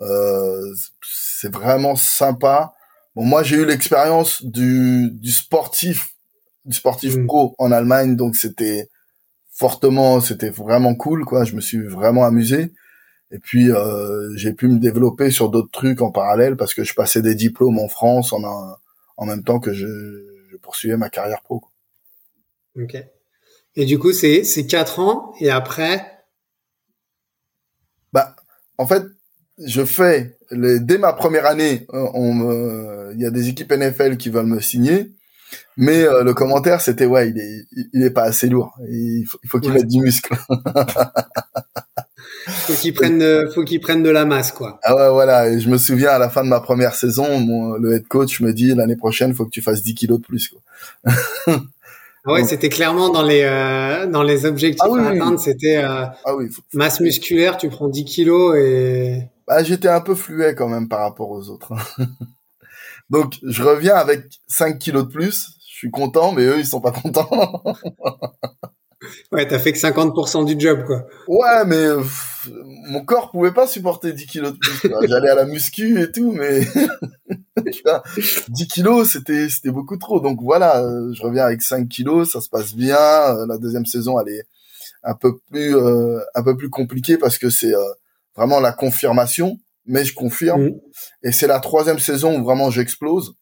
Euh, 0.01 0.61
c'est 1.01 1.51
vraiment 1.51 1.95
sympa. 1.95 2.73
Bon, 3.15 3.23
moi 3.23 3.41
j'ai 3.41 3.55
eu 3.55 3.65
l'expérience 3.65 4.43
du, 4.43 5.11
du 5.11 5.31
sportif, 5.31 6.09
du 6.65 6.75
sportif 6.75 7.15
mm. 7.15 7.25
pro 7.25 7.55
en 7.57 7.71
Allemagne, 7.71 8.17
donc 8.17 8.35
c'était 8.35 8.89
fortement, 9.53 10.19
c'était 10.19 10.49
vraiment 10.49 10.93
cool 10.93 11.23
quoi. 11.23 11.45
Je 11.45 11.55
me 11.55 11.61
suis 11.61 11.81
vraiment 11.87 12.25
amusé. 12.25 12.73
Et 13.31 13.39
puis 13.39 13.71
euh, 13.71 14.29
j'ai 14.35 14.51
pu 14.51 14.67
me 14.67 14.79
développer 14.79 15.31
sur 15.31 15.49
d'autres 15.49 15.71
trucs 15.71 16.01
en 16.01 16.11
parallèle 16.11 16.57
parce 16.57 16.73
que 16.73 16.83
je 16.83 16.93
passais 16.93 17.21
des 17.21 17.35
diplômes 17.35 17.79
en 17.79 17.87
France 17.87 18.33
en 18.33 18.41
en 19.19 19.25
même 19.25 19.43
temps 19.43 19.59
que 19.59 19.73
je, 19.73 19.87
je 20.51 20.57
poursuivais 20.57 20.97
ma 20.97 21.09
carrière 21.09 21.41
pro. 21.41 21.61
Quoi. 21.61 21.71
Ok. 22.81 22.95
Et 23.75 23.85
du 23.85 23.99
coup, 23.99 24.11
c'est 24.11 24.43
c'est 24.43 24.65
quatre 24.65 24.99
ans 24.99 25.33
et 25.39 25.49
après? 25.49 26.03
Bah, 28.13 28.35
en 28.77 28.87
fait, 28.87 29.03
je 29.65 29.83
fais 29.85 30.37
les, 30.51 30.79
dès 30.79 30.97
ma 30.97 31.13
première 31.13 31.45
année, 31.45 31.85
euh, 31.93 32.07
on 32.13 33.11
il 33.13 33.21
y 33.21 33.25
a 33.25 33.31
des 33.31 33.49
équipes 33.49 33.71
NFL 33.71 34.17
qui 34.17 34.29
veulent 34.29 34.45
me 34.45 34.59
signer, 34.59 35.11
mais 35.75 36.03
euh, 36.03 36.23
le 36.23 36.33
commentaire 36.33 36.81
c'était 36.81 37.05
ouais, 37.05 37.29
il 37.29 37.39
est 37.39 37.65
il 37.93 38.03
est 38.03 38.11
pas 38.11 38.23
assez 38.23 38.47
lourd, 38.47 38.75
il 38.89 39.25
faut, 39.25 39.39
il 39.43 39.49
faut 39.49 39.59
qu'il 39.59 39.73
mette 39.73 39.87
du 39.87 39.99
muscle. 39.99 40.35
faut 42.47 42.73
qu'il 42.73 42.93
prenne 42.93 43.19
de, 43.19 43.49
faut 43.53 43.63
qu'il 43.63 43.79
prenne 43.79 44.03
de 44.03 44.09
la 44.09 44.25
masse 44.25 44.51
quoi. 44.51 44.79
Ah 44.83 44.95
ouais 44.95 45.09
voilà, 45.09 45.49
et 45.49 45.59
je 45.59 45.69
me 45.69 45.77
souviens 45.77 46.11
à 46.11 46.19
la 46.19 46.29
fin 46.29 46.43
de 46.43 46.49
ma 46.49 46.59
première 46.59 46.95
saison, 46.95 47.39
mon, 47.39 47.73
le 47.73 47.95
head 47.95 48.07
coach 48.07 48.39
me 48.41 48.53
dit 48.53 48.73
l'année 48.75 48.97
prochaine, 48.97 49.33
faut 49.33 49.45
que 49.45 49.51
tu 49.51 49.61
fasses 49.61 49.81
10 49.81 49.95
kilos 49.95 50.19
de 50.19 50.25
plus 50.25 50.49
quoi. 50.49 50.61
Ah 52.27 52.33
ouais, 52.33 52.43
c'était 52.43 52.67
clairement 52.67 53.09
dans 53.09 53.21
les 53.21 53.41
euh, 53.43 54.05
dans 54.05 54.21
les 54.21 54.45
objectifs 54.45 54.81
ah 54.83 55.01
à 55.01 55.09
atteindre, 55.11 55.39
c'était 55.39 55.77
euh, 55.77 56.05
ah 56.25 56.35
oui, 56.35 56.49
masse 56.73 56.99
musculaire, 56.99 57.55
tu 57.57 57.69
prends 57.69 57.87
10 57.87 58.03
kilos 58.03 58.55
et. 58.57 59.23
Bah, 59.47 59.63
j'étais 59.63 59.87
un 59.87 60.01
peu 60.01 60.13
fluet 60.13 60.53
quand 60.53 60.67
même 60.67 60.89
par 60.89 60.99
rapport 60.99 61.31
aux 61.31 61.49
autres. 61.49 61.71
Donc 63.09 63.35
je 63.43 63.63
reviens 63.63 63.95
avec 63.95 64.25
5 64.47 64.77
kilos 64.77 65.05
de 65.05 65.09
plus, 65.09 65.51
je 65.69 65.75
suis 65.77 65.91
content, 65.91 66.33
mais 66.33 66.43
eux 66.43 66.59
ils 66.59 66.65
sont 66.65 66.81
pas 66.81 66.91
contents. 66.91 67.29
Ouais, 69.31 69.47
t'as 69.47 69.59
fait 69.59 69.73
que 69.73 69.79
50% 69.79 70.45
du 70.45 70.59
job, 70.59 70.83
quoi. 70.85 71.05
Ouais, 71.27 71.65
mais 71.65 71.87
mon 72.89 73.03
corps 73.03 73.31
pouvait 73.31 73.51
pas 73.51 73.67
supporter 73.67 74.13
10 74.13 74.25
kilos 74.25 74.53
de 74.53 74.57
plus. 74.57 75.07
J'allais 75.07 75.29
à 75.29 75.35
la 75.35 75.45
muscu 75.45 76.01
et 76.01 76.11
tout, 76.11 76.31
mais 76.31 76.61
10 78.49 78.67
kilos, 78.67 79.11
c'était 79.11 79.49
c'était 79.49 79.71
beaucoup 79.71 79.97
trop. 79.97 80.19
Donc 80.19 80.39
voilà, 80.41 80.81
euh, 80.83 81.13
je 81.13 81.21
reviens 81.21 81.45
avec 81.45 81.61
5 81.61 81.87
kilos, 81.87 82.31
ça 82.31 82.41
se 82.41 82.49
passe 82.49 82.73
bien. 82.73 82.97
Euh, 82.97 83.45
la 83.47 83.57
deuxième 83.57 83.85
saison, 83.85 84.19
elle 84.19 84.33
est 84.33 84.43
un 85.03 85.13
peu 85.13 85.37
plus 85.51 85.75
euh, 85.75 86.19
un 86.35 86.43
peu 86.43 86.57
plus 86.57 86.69
compliquée 86.69 87.17
parce 87.17 87.37
que 87.37 87.49
c'est 87.49 87.73
vraiment 88.35 88.59
la 88.59 88.71
confirmation, 88.71 89.59
mais 89.85 90.05
je 90.05 90.13
confirme. 90.13 90.71
Et 91.23 91.31
c'est 91.31 91.47
la 91.47 91.59
troisième 91.59 91.99
saison 91.99 92.39
où 92.39 92.43
vraiment 92.43 92.71
j'explose. 92.71 93.35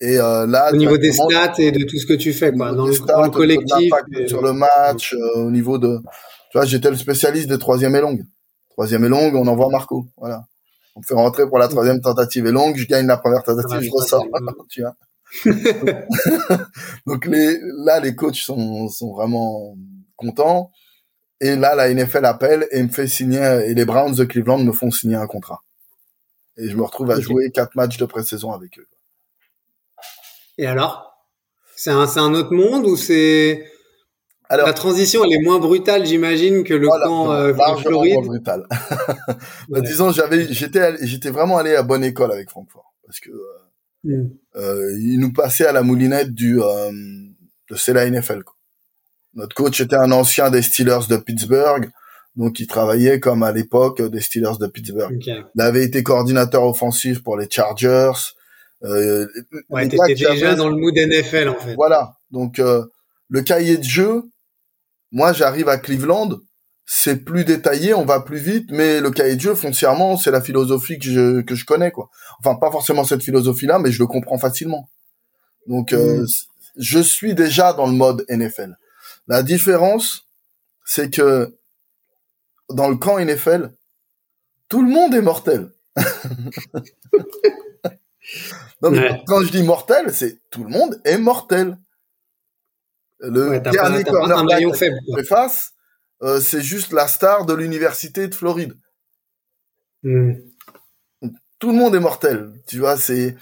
Et 0.00 0.18
euh, 0.18 0.46
là, 0.46 0.70
au 0.72 0.76
niveau 0.76 0.98
des 0.98 1.12
stats 1.12 1.54
et 1.58 1.72
de 1.72 1.84
tout 1.84 1.98
ce 1.98 2.06
que 2.06 2.12
tu 2.12 2.32
fais, 2.34 2.52
quoi, 2.52 2.72
dans, 2.72 2.86
le, 2.86 2.92
stats, 2.92 3.30
collectif, 3.30 3.92
sur 4.26 4.42
le 4.42 4.52
match, 4.52 5.14
euh, 5.14 5.44
au 5.44 5.50
niveau 5.50 5.78
de, 5.78 5.98
tu 6.50 6.58
vois, 6.58 6.66
j'étais 6.66 6.90
le 6.90 6.96
spécialiste 6.96 7.48
des 7.48 7.58
troisième 7.58 7.96
et 7.96 8.00
longue. 8.00 8.22
Troisième 8.70 9.04
et 9.06 9.08
longue, 9.08 9.34
on 9.34 9.46
envoie 9.46 9.70
Marco, 9.70 10.06
voilà. 10.18 10.44
On 10.94 11.00
me 11.00 11.04
fait 11.04 11.14
rentrer 11.14 11.48
pour 11.48 11.58
la 11.58 11.68
troisième 11.68 12.00
tentative 12.00 12.46
et 12.46 12.52
longue, 12.52 12.76
je 12.76 12.86
gagne 12.86 13.06
la 13.06 13.16
première 13.16 13.42
tentative, 13.42 13.80
je 13.80 13.90
ressors, 13.90 14.26
tu 14.68 14.82
vois. 14.82 14.96
Donc 17.06 17.26
les, 17.26 17.58
là, 17.84 18.00
les 18.00 18.14
coachs 18.14 18.36
sont, 18.36 18.88
sont 18.88 19.14
vraiment 19.14 19.76
contents. 20.16 20.70
Et 21.40 21.56
là, 21.56 21.74
la 21.74 21.92
NFL 21.92 22.24
appelle 22.24 22.66
et 22.70 22.82
me 22.82 22.88
fait 22.88 23.06
signer, 23.06 23.62
et 23.66 23.74
les 23.74 23.84
Browns 23.84 24.14
de 24.14 24.24
Cleveland 24.24 24.58
me 24.58 24.72
font 24.72 24.90
signer 24.90 25.16
un 25.16 25.26
contrat. 25.26 25.62
Et 26.58 26.68
je 26.68 26.76
me 26.76 26.82
retrouve 26.82 27.10
à 27.10 27.20
jouer 27.20 27.50
quatre 27.50 27.74
matchs 27.76 27.98
de 27.98 28.04
pré-saison 28.06 28.52
avec 28.52 28.78
eux. 28.78 28.86
Et 30.58 30.66
alors? 30.66 31.14
C'est 31.76 31.90
un, 31.90 32.06
un 32.16 32.34
autre 32.34 32.52
monde 32.52 32.86
ou 32.86 32.96
c'est 32.96 33.64
alors, 34.48 34.68
la 34.68 34.74
transition, 34.74 35.24
elle 35.24 35.32
est 35.32 35.42
moins 35.42 35.58
brutale, 35.58 36.06
j'imagine, 36.06 36.62
que 36.62 36.72
le 36.72 36.86
camp 36.86 37.32
euh, 37.32 37.52
Floride. 37.78 38.14
Moins 38.14 38.26
brutale. 38.26 38.64
bah, 39.68 39.80
Disons, 39.80 40.12
j'avais, 40.12 40.52
j'étais, 40.52 41.04
j'étais 41.04 41.30
vraiment 41.30 41.58
allé 41.58 41.74
à 41.74 41.82
bonne 41.82 42.04
école 42.04 42.30
avec 42.30 42.48
Francfort 42.48 42.94
parce 43.06 43.20
que 43.20 43.30
euh, 43.30 44.04
hmm. 44.04 44.30
euh, 44.56 44.98
il 45.00 45.18
nous 45.18 45.32
passait 45.32 45.66
à 45.66 45.72
la 45.72 45.82
moulinette 45.82 46.32
du 46.32 46.60
euh, 46.60 46.90
de 47.70 47.76
c'est 47.76 47.92
la 47.92 48.08
NFL. 48.08 48.42
Quoi. 48.44 48.54
Notre 49.34 49.54
coach 49.54 49.80
était 49.80 49.96
un 49.96 50.12
ancien 50.12 50.50
des 50.50 50.62
Steelers 50.62 51.06
de 51.08 51.16
Pittsburgh, 51.16 51.90
donc 52.36 52.60
il 52.60 52.66
travaillait 52.66 53.20
comme 53.20 53.42
à 53.42 53.52
l'époque 53.52 54.02
des 54.02 54.20
Steelers 54.20 54.58
de 54.60 54.66
Pittsburgh. 54.66 55.18
Il 55.20 55.60
avait 55.60 55.84
été 55.84 56.02
coordinateur 56.02 56.64
offensif 56.64 57.22
pour 57.22 57.36
les 57.36 57.48
Chargers. 57.50 58.12
Euh, 58.82 59.26
ouais, 59.70 59.88
t'étais 59.88 60.14
déjà 60.14 60.54
dans 60.54 60.68
le 60.68 60.76
mood 60.76 60.94
NFL 60.96 61.48
en 61.48 61.58
fait. 61.58 61.74
Voilà. 61.74 62.16
Donc 62.30 62.58
euh, 62.58 62.84
le 63.28 63.42
cahier 63.42 63.78
de 63.78 63.84
jeu, 63.84 64.22
moi 65.12 65.32
j'arrive 65.32 65.68
à 65.68 65.78
Cleveland, 65.78 66.38
c'est 66.84 67.24
plus 67.24 67.44
détaillé, 67.44 67.94
on 67.94 68.04
va 68.04 68.20
plus 68.20 68.38
vite, 68.38 68.70
mais 68.70 69.00
le 69.00 69.10
cahier 69.10 69.36
de 69.36 69.40
jeu 69.40 69.54
foncièrement, 69.54 70.16
c'est 70.16 70.30
la 70.30 70.40
philosophie 70.40 70.98
que 70.98 71.06
je 71.06 71.40
que 71.40 71.54
je 71.54 71.64
connais 71.64 71.90
quoi. 71.90 72.10
Enfin 72.38 72.56
pas 72.56 72.70
forcément 72.70 73.04
cette 73.04 73.22
philosophie 73.22 73.66
là, 73.66 73.78
mais 73.78 73.90
je 73.90 73.98
le 73.98 74.06
comprends 74.06 74.38
facilement. 74.38 74.88
Donc 75.66 75.92
euh, 75.92 76.22
mm. 76.22 76.26
je 76.76 76.98
suis 76.98 77.34
déjà 77.34 77.72
dans 77.72 77.86
le 77.86 77.92
mode 77.92 78.24
NFL. 78.28 78.76
La 79.26 79.42
différence, 79.42 80.28
c'est 80.84 81.10
que 81.10 81.56
dans 82.70 82.88
le 82.88 82.96
camp 82.96 83.18
NFL, 83.18 83.72
tout 84.68 84.82
le 84.82 84.90
monde 84.90 85.14
est 85.14 85.22
mortel. 85.22 85.70
Non, 88.82 88.90
mais 88.90 89.22
quand 89.26 89.42
je 89.42 89.50
dis 89.50 89.62
mortel, 89.62 90.12
c'est 90.12 90.38
tout 90.50 90.64
le 90.64 90.70
monde 90.70 91.00
est 91.04 91.18
mortel. 91.18 91.78
Le 93.20 93.58
dernier 93.60 94.04
cornerback 94.04 94.62
que 95.16 95.22
face, 95.22 95.72
euh, 96.22 96.40
c'est 96.40 96.60
juste 96.60 96.92
la 96.92 97.08
star 97.08 97.46
de 97.46 97.54
l'université 97.54 98.28
de 98.28 98.34
Floride. 98.34 98.74
Hmm. 100.02 100.32
Tout 101.58 101.68
le 101.68 101.76
monde 101.76 101.94
est 101.94 102.00
mortel, 102.00 102.52
tu 102.66 102.78
vois. 102.78 102.96
C'est 102.96 103.36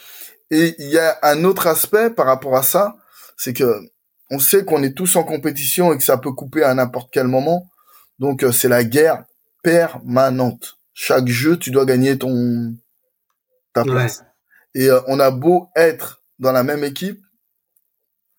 et 0.50 0.74
il 0.78 0.88
y 0.88 0.98
a 0.98 1.18
un 1.22 1.44
autre 1.44 1.66
aspect 1.66 2.10
par 2.10 2.26
rapport 2.26 2.56
à 2.56 2.62
ça, 2.62 2.96
c'est 3.36 3.52
que 3.52 3.80
on 4.30 4.38
sait 4.38 4.64
qu'on 4.64 4.82
est 4.82 4.96
tous 4.96 5.16
en 5.16 5.24
compétition 5.24 5.92
et 5.92 5.98
que 5.98 6.04
ça 6.04 6.16
peut 6.16 6.32
couper 6.32 6.62
à 6.62 6.74
n'importe 6.74 7.10
quel 7.12 7.26
moment. 7.26 7.68
Donc 8.18 8.42
euh, 8.42 8.52
c'est 8.52 8.68
la 8.68 8.84
guerre 8.84 9.24
permanente. 9.62 10.78
Chaque 10.92 11.26
jeu, 11.26 11.58
tu 11.58 11.70
dois 11.70 11.84
gagner 11.84 12.16
ton 12.16 12.74
ta 13.72 13.82
place. 13.82 14.22
Et 14.74 14.88
euh, 14.88 15.00
on 15.06 15.20
a 15.20 15.30
beau 15.30 15.68
être 15.76 16.22
dans 16.38 16.52
la 16.52 16.62
même 16.62 16.84
équipe, 16.84 17.20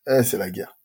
eh, 0.08 0.24
c'est 0.24 0.38
la 0.38 0.50
guerre. 0.50 0.78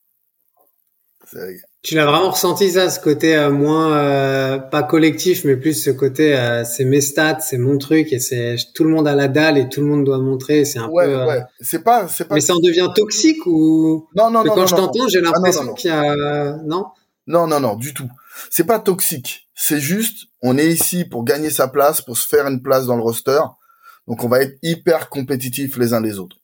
Tu 1.82 1.94
l'as 1.94 2.06
vraiment 2.06 2.30
ressenti 2.30 2.72
ça, 2.72 2.90
ce 2.90 2.98
côté 2.98 3.36
euh, 3.36 3.50
moins 3.50 3.96
euh, 3.96 4.58
pas 4.58 4.82
collectif, 4.82 5.44
mais 5.44 5.56
plus 5.56 5.74
ce 5.74 5.90
côté 5.90 6.36
c'est 6.64 6.84
mes 6.84 7.00
stats, 7.00 7.38
c'est 7.40 7.58
mon 7.58 7.78
truc 7.78 8.12
et 8.12 8.18
c'est 8.18 8.56
tout 8.74 8.82
le 8.82 8.90
monde 8.90 9.06
a 9.06 9.14
la 9.14 9.28
dalle 9.28 9.56
et 9.56 9.68
tout 9.68 9.80
le 9.80 9.86
monde 9.86 10.04
doit 10.04 10.18
montrer. 10.18 10.64
C'est 10.64 10.80
un 10.80 10.88
ouais, 10.88 11.06
peu. 11.06 11.24
Ouais. 11.24 11.42
C'est 11.60 11.84
pas, 11.84 12.08
c'est 12.08 12.26
pas. 12.26 12.34
Mais 12.34 12.40
ça 12.40 12.54
en 12.54 12.58
devient 12.58 12.88
toxique 12.94 13.46
ou 13.46 14.08
Non, 14.16 14.30
non, 14.30 14.42
non. 14.42 14.54
Quand 14.54 14.60
non, 14.60 14.66
je 14.66 14.74
t'entends, 14.74 15.08
j'ai 15.08 15.18
ah, 15.18 15.30
l'impression 15.32 15.72
qu'il 15.74 15.90
y 15.90 15.92
a 15.92 16.56
non? 16.64 16.86
Non, 17.26 17.46
non, 17.46 17.60
non, 17.60 17.76
du 17.76 17.94
tout. 17.94 18.10
C'est 18.50 18.64
pas 18.64 18.80
toxique. 18.80 19.48
C'est 19.54 19.80
juste, 19.80 20.26
on 20.42 20.58
est 20.58 20.66
ici 20.66 21.04
pour 21.04 21.22
gagner 21.22 21.50
sa 21.50 21.68
place, 21.68 22.00
pour 22.00 22.16
se 22.16 22.26
faire 22.26 22.46
une 22.46 22.60
place 22.60 22.86
dans 22.86 22.96
le 22.96 23.02
roster. 23.02 23.40
Donc 24.06 24.24
on 24.24 24.28
va 24.28 24.42
être 24.42 24.58
hyper 24.62 25.08
compétitifs 25.08 25.76
les 25.76 25.92
uns 25.92 26.00
les 26.00 26.18
autres. 26.18 26.36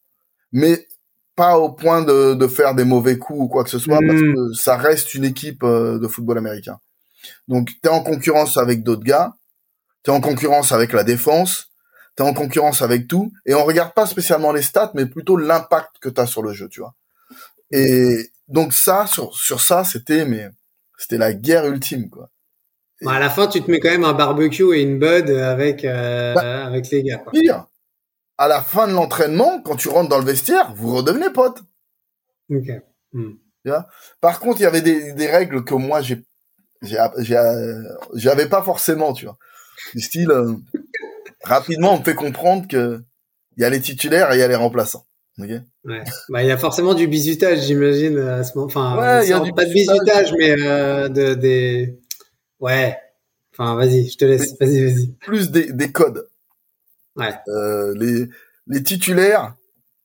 Mais 0.53 0.87
pas 1.35 1.59
au 1.59 1.71
point 1.71 2.03
de, 2.03 2.35
de 2.35 2.47
faire 2.49 2.75
des 2.75 2.85
mauvais 2.85 3.19
coups 3.19 3.41
ou 3.41 3.49
quoi 3.49 3.63
que 3.63 3.71
ce 3.71 3.79
soit, 3.79 3.99
parce 4.01 4.21
hmm. 4.21 4.35
que 4.35 4.53
ça 4.55 4.77
reste 4.77 5.15
une 5.15 5.25
équipe 5.25 5.63
euh, 5.63 5.99
de 5.99 6.09
football 6.09 6.39
américain. 6.39 6.81
Donc 7.49 7.69
tu 7.69 7.89
es 7.89 7.89
en 7.89 8.03
concurrence 8.03 8.57
avec 8.57 8.83
d'autres 8.83 9.05
gars, 9.05 9.35
tu 10.03 10.11
es 10.11 10.15
en 10.15 10.21
concurrence 10.21 10.73
avec 10.73 10.93
la 10.93 11.05
défense, 11.05 11.71
tu 12.17 12.23
es 12.23 12.27
en 12.27 12.33
concurrence 12.33 12.81
avec 12.81 13.07
tout, 13.07 13.33
et 13.45 13.55
on 13.55 13.65
regarde 13.65 13.93
pas 13.93 14.07
spécialement 14.07 14.53
les 14.53 14.63
stats, 14.63 14.93
mais 14.95 15.07
plutôt 15.07 15.37
l'impact 15.37 15.99
que 16.01 16.09
tu 16.09 16.21
as 16.21 16.27
sur 16.27 16.43
le 16.43 16.53
jeu, 16.53 16.69
tu 16.69 16.81
vois. 16.81 16.95
Et 17.71 18.31
donc 18.49 18.73
ça, 18.73 19.07
sur, 19.07 19.37
sur 19.37 19.61
ça, 19.61 19.85
c'était 19.85 20.25
mais 20.25 20.49
c'était 20.97 21.19
la 21.19 21.35
guerre 21.35 21.67
ultime, 21.67 22.09
quoi 22.09 22.31
à 23.05 23.19
la 23.19 23.29
fin, 23.31 23.47
tu 23.49 23.61
te 23.63 23.71
mets 23.71 23.81
quand 23.81 23.91
même 23.91 24.05
un 24.05 24.13
barbecue 24.15 24.75
et 24.75 24.83
une 24.83 24.99
bud 24.99 25.29
avec 25.31 25.85
euh, 25.85 26.33
bah, 26.35 26.65
avec 26.67 26.89
les 26.91 27.03
gars. 27.03 27.19
Quoi. 27.19 27.33
Pire, 27.33 27.67
à 28.39 28.49
la 28.49 28.61
fin 28.63 28.87
de 28.89 28.93
l'entraînement, 28.93 29.61
quand 29.63 29.77
tu 29.77 29.89
rentres 29.89 30.09
dans 30.09 30.19
le 30.19 30.25
vestiaire, 30.25 30.73
vous 30.75 30.95
redevenez 30.95 31.31
potes. 31.31 31.61
Ok. 32.51 32.71
Hmm. 33.13 33.33
Par 34.21 34.39
contre, 34.41 34.61
il 34.61 34.63
y 34.63 34.67
avait 34.67 34.81
des, 34.83 35.13
des 35.13 35.27
règles 35.27 35.65
que 35.65 35.75
moi 35.75 36.01
j'ai 36.01 36.23
j'avais 38.15 38.47
pas 38.49 38.63
forcément, 38.63 39.13
tu 39.13 39.25
vois. 39.27 39.39
Du 39.95 40.01
style, 40.01 40.31
euh, 40.31 40.55
rapidement, 41.43 41.95
on 41.95 41.99
me 41.99 42.05
fait 42.05 42.15
comprendre 42.15 42.67
que 42.69 43.03
il 43.57 43.63
y 43.63 43.65
a 43.65 43.71
les 43.71 43.81
titulaires 43.81 44.33
et 44.33 44.37
il 44.37 44.41
y 44.41 44.43
a 44.43 44.49
les 44.49 44.55
remplaçants. 44.55 45.07
Ok? 45.39 45.49
Ouais. 45.85 46.03
Bah, 46.29 46.43
il 46.43 46.49
y 46.49 46.53
a 46.53 46.57
forcément 46.59 46.95
du 46.95 47.09
bisutage, 47.09 47.61
j'imagine, 47.61 48.19
à 48.19 48.45
ce 48.45 48.57
moment. 48.57 48.67
Enfin, 48.67 48.97
Ouais, 48.99 49.27
il 49.27 49.31
y 49.31 49.33
a 49.33 49.39
sans- 49.39 49.45
du 49.45 49.53
pas 49.53 49.65
de 49.65 49.73
bizutage. 49.73 50.33
bisutage, 50.33 50.35
mais 50.39 50.63
euh, 50.63 51.09
de 51.09 51.35
des. 51.35 51.99
Ouais. 52.61 52.97
Enfin, 53.53 53.75
vas-y, 53.77 54.09
je 54.09 54.17
te 54.19 54.25
laisse. 54.25 54.55
Vas-y, 54.61 54.83
vas-y. 54.85 55.07
Plus 55.21 55.51
des, 55.51 55.73
des 55.73 55.93
codes. 55.93 56.27
Ouais. 57.17 57.35
Euh, 57.49 57.95
les, 57.99 58.27
les 58.67 58.83
titulaires, 58.83 59.55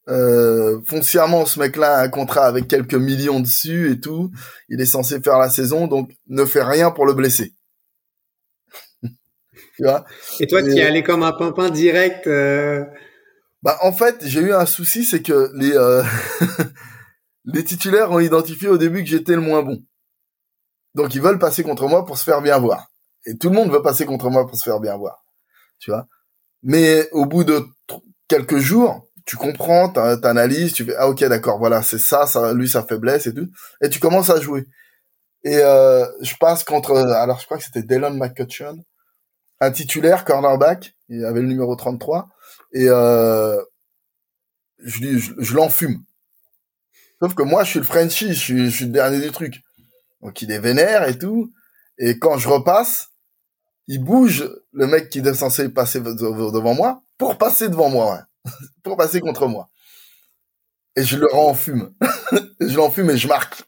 euh, 0.08 0.80
foncièrement, 0.86 1.46
ce 1.46 1.60
mec-là 1.60 1.98
a 1.98 2.04
un 2.04 2.10
contrat 2.10 2.46
avec 2.46 2.68
quelques 2.68 2.94
millions 2.96 3.40
dessus 3.42 3.92
et 3.92 4.00
tout. 4.00 4.32
Il 4.70 4.80
est 4.82 4.86
censé 4.86 5.20
faire 5.22 5.38
la 5.38 5.50
saison, 5.50 5.88
donc 5.88 6.12
ne 6.28 6.46
fait 6.46 6.64
rien 6.64 6.92
pour 6.92 7.06
le 7.06 7.14
blesser. 7.14 7.54
tu 9.02 9.84
vois? 9.84 10.06
Et 10.40 10.48
toi, 10.48 10.62
qui 10.62 10.70
Et- 10.70 10.78
es 10.80 10.86
allé 10.86 11.04
comme 11.04 11.24
un 11.24 11.34
pimpin 11.34 11.70
direct. 11.70 12.28
euh, 12.28 12.84
Bah 13.64 13.78
en 13.82 13.92
fait, 13.94 14.18
j'ai 14.26 14.40
eu 14.42 14.54
un 14.54 14.66
souci, 14.66 15.04
c'est 15.04 15.22
que 15.22 15.52
les 15.56 15.74
euh, 15.76 16.04
les 17.46 17.64
titulaires 17.64 18.12
ont 18.12 18.20
identifié 18.20 18.68
au 18.70 18.78
début 18.78 19.04
que 19.04 19.10
j'étais 19.10 19.36
le 19.36 19.42
moins 19.42 19.64
bon. 19.64 19.84
Donc 20.96 21.16
ils 21.16 21.22
veulent 21.22 21.40
passer 21.40 21.64
contre 21.64 21.88
moi 21.88 22.06
pour 22.06 22.18
se 22.18 22.24
faire 22.24 22.42
bien 22.42 22.58
voir. 22.60 22.88
Et 23.26 23.38
tout 23.38 23.50
le 23.50 23.56
monde 23.56 23.72
veut 23.72 23.82
passer 23.82 24.06
contre 24.06 24.30
moi 24.30 24.48
pour 24.48 24.58
se 24.58 24.64
faire 24.64 24.80
bien 24.80 24.98
voir. 24.98 25.24
Tu 25.80 25.92
vois? 25.92 26.08
Mais 26.64 27.10
au 27.12 27.26
bout 27.26 27.44
de 27.44 27.66
quelques 28.28 28.58
jours, 28.58 29.08
tu 29.26 29.38
comprends, 29.38 29.90
t'analyses, 29.90 30.74
tu 30.74 30.86
fais 30.86 30.96
ah 30.98 31.08
OK, 31.08 31.24
d'accord, 31.24 31.60
voilà, 31.60 31.82
c'est 31.84 32.00
ça, 32.00 32.26
ça 32.26 32.54
lui 32.54 32.68
sa 32.68 32.84
faiblesse 32.84 33.28
et 33.28 33.34
tout 33.34 33.48
et 33.82 33.90
tu 33.90 34.00
commences 34.00 34.30
à 34.30 34.40
jouer. 34.40 34.68
Et 35.44 35.58
euh, 35.58 36.06
je 36.22 36.36
passe 36.40 36.64
contre 36.64 36.96
alors 36.96 37.40
je 37.40 37.46
crois 37.46 37.58
que 37.58 37.64
c'était 37.64 37.84
Dylan 37.84 38.18
McCutcheon, 38.18 38.84
un 39.60 39.72
titulaire 39.72 40.26
cornerback, 40.26 40.96
il 41.10 41.24
avait 41.26 41.42
le 41.42 41.48
numéro 41.48 41.76
33 41.76 42.30
et 42.74 42.90
euh, 42.90 43.62
je, 44.84 45.18
je, 45.18 45.34
je 45.38 45.56
l'enfume. 45.56 46.04
Sauf 47.22 47.36
que 47.36 47.44
moi, 47.44 47.64
je 47.64 47.70
suis 47.70 47.80
le 47.80 47.86
Frenchie, 47.86 48.34
je 48.34 48.40
suis, 48.40 48.66
je 48.72 48.76
suis 48.76 48.86
le 48.86 48.92
dernier 48.92 49.22
du 49.22 49.32
truc. 49.32 49.62
Donc 50.22 50.42
il 50.42 50.52
est 50.52 50.60
vénère 50.60 51.08
et 51.08 51.18
tout. 51.18 51.52
Et 51.98 52.20
quand 52.20 52.38
je 52.38 52.48
repasse, 52.50 53.10
il 53.88 54.04
bouge 54.04 54.50
le 54.72 54.88
mec 54.88 55.10
qui 55.10 55.20
est 55.20 55.34
censé 55.34 55.70
passer 55.70 56.00
de- 56.00 56.14
de- 56.14 56.52
devant 56.52 56.74
moi 56.74 57.04
pour 57.18 57.38
passer 57.38 57.70
devant 57.70 57.90
moi, 57.90 58.26
pour 58.84 58.98
passer 58.98 59.20
contre 59.20 59.48
moi. 59.48 59.70
Et 60.96 61.04
je 61.04 61.18
le 61.18 61.28
rends 61.28 61.50
en 61.50 61.54
fume. 61.54 61.94
je 62.60 62.76
l'enfume 62.76 63.10
et 63.12 63.18
je 63.18 63.28
marque. 63.28 63.64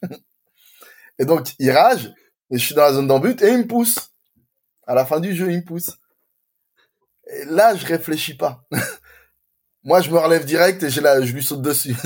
et 1.20 1.26
donc 1.26 1.54
il 1.60 1.72
rage, 1.72 2.14
et 2.52 2.58
je 2.58 2.66
suis 2.66 2.76
dans 2.76 2.84
la 2.84 2.94
zone 2.94 3.08
d'embut 3.08 3.42
et 3.42 3.50
il 3.50 3.60
me 3.60 3.68
pousse. 3.68 4.12
À 4.86 4.94
la 4.96 5.06
fin 5.06 5.20
du 5.20 5.34
jeu, 5.36 5.52
il 5.52 5.58
me 5.60 5.64
pousse. 5.64 5.98
Et 7.28 7.46
là, 7.46 7.74
je 7.76 7.86
réfléchis 7.86 8.36
pas. 8.36 8.64
Moi, 9.84 10.02
je 10.02 10.10
me 10.10 10.18
relève 10.18 10.46
direct 10.46 10.82
et 10.84 10.90
j'ai 10.90 11.02
la, 11.02 11.22
je 11.22 11.34
lui 11.34 11.44
saute 11.44 11.62
dessus. 11.62 11.96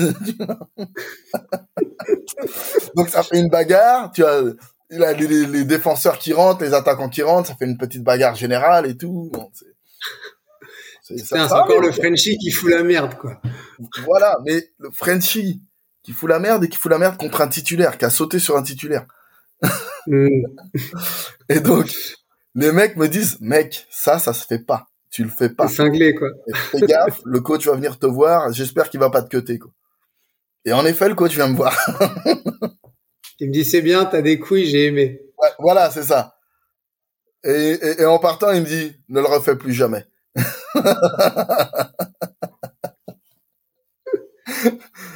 Donc, 2.96 3.08
ça 3.08 3.22
fait 3.22 3.38
une 3.38 3.48
bagarre. 3.48 4.10
Tu 4.12 4.24
as 4.24 4.42
les, 4.90 5.14
les- 5.14 5.46
les 5.46 5.64
défenseurs 5.64 6.18
qui 6.18 6.32
rentrent, 6.32 6.62
les 6.64 6.74
attaquants 6.74 7.08
qui 7.08 7.22
rentrent. 7.22 7.48
Ça 7.48 7.56
fait 7.56 7.66
une 7.66 7.78
petite 7.78 8.02
bagarre 8.02 8.34
générale 8.34 8.86
et 8.86 8.96
tout. 8.96 9.30
Bon, 9.32 9.50
c'est- 9.54 9.64
encore 11.60 11.80
le 11.80 11.92
Frenchie 11.92 12.36
qui 12.38 12.50
fout 12.50 12.70
la 12.70 12.82
merde, 12.82 13.14
quoi. 13.16 13.40
Voilà, 14.04 14.36
mais 14.44 14.70
le 14.78 14.90
Frenchie 14.90 15.62
qui 16.02 16.12
fout 16.12 16.28
la 16.28 16.38
merde 16.38 16.64
et 16.64 16.68
qui 16.68 16.76
fout 16.78 16.90
la 16.90 16.98
merde 16.98 17.16
contre 17.16 17.40
un 17.40 17.48
titulaire, 17.48 17.96
qui 17.98 18.04
a 18.04 18.10
sauté 18.10 18.38
sur 18.38 18.56
un 18.56 18.62
titulaire. 18.62 19.06
Hmm. 20.06 20.28
Et 21.48 21.60
donc, 21.60 21.94
les 22.54 22.72
mecs 22.72 22.96
me 22.96 23.08
disent, 23.08 23.38
mec, 23.40 23.86
ça, 23.90 24.18
ça 24.18 24.32
se 24.32 24.44
fait 24.46 24.58
pas. 24.58 24.88
Tu 25.10 25.24
le 25.24 25.30
fais 25.30 25.48
pas. 25.48 25.68
C'est 25.68 25.76
cinglé, 25.76 26.14
quoi. 26.14 26.28
Et 26.46 26.54
fais 26.54 26.80
gaffe, 26.86 27.20
le 27.24 27.40
coach 27.40 27.66
va 27.66 27.74
venir 27.74 27.98
te 27.98 28.06
voir. 28.06 28.52
J'espère 28.52 28.90
qu'il 28.90 29.00
va 29.00 29.10
pas 29.10 29.22
te 29.22 29.28
cuter, 29.28 29.58
quoi. 29.58 29.70
Et 30.64 30.72
en 30.72 30.84
effet, 30.84 31.08
le 31.08 31.14
coach 31.14 31.34
vient 31.34 31.48
me 31.48 31.56
voir. 31.56 31.74
Il 33.40 33.48
me 33.48 33.52
dit, 33.52 33.64
c'est 33.64 33.82
bien, 33.82 34.04
t'as 34.04 34.20
des 34.20 34.38
couilles, 34.38 34.66
j'ai 34.66 34.86
aimé. 34.86 35.20
Ouais, 35.40 35.48
voilà, 35.60 35.90
c'est 35.90 36.02
ça. 36.02 36.34
Et, 37.44 37.50
et, 37.50 38.00
et 38.02 38.04
en 38.04 38.18
partant, 38.18 38.50
il 38.50 38.62
me 38.62 38.66
dit, 38.66 38.96
ne 39.08 39.20
le 39.20 39.26
refais 39.26 39.54
plus 39.54 39.72
jamais. 39.72 40.04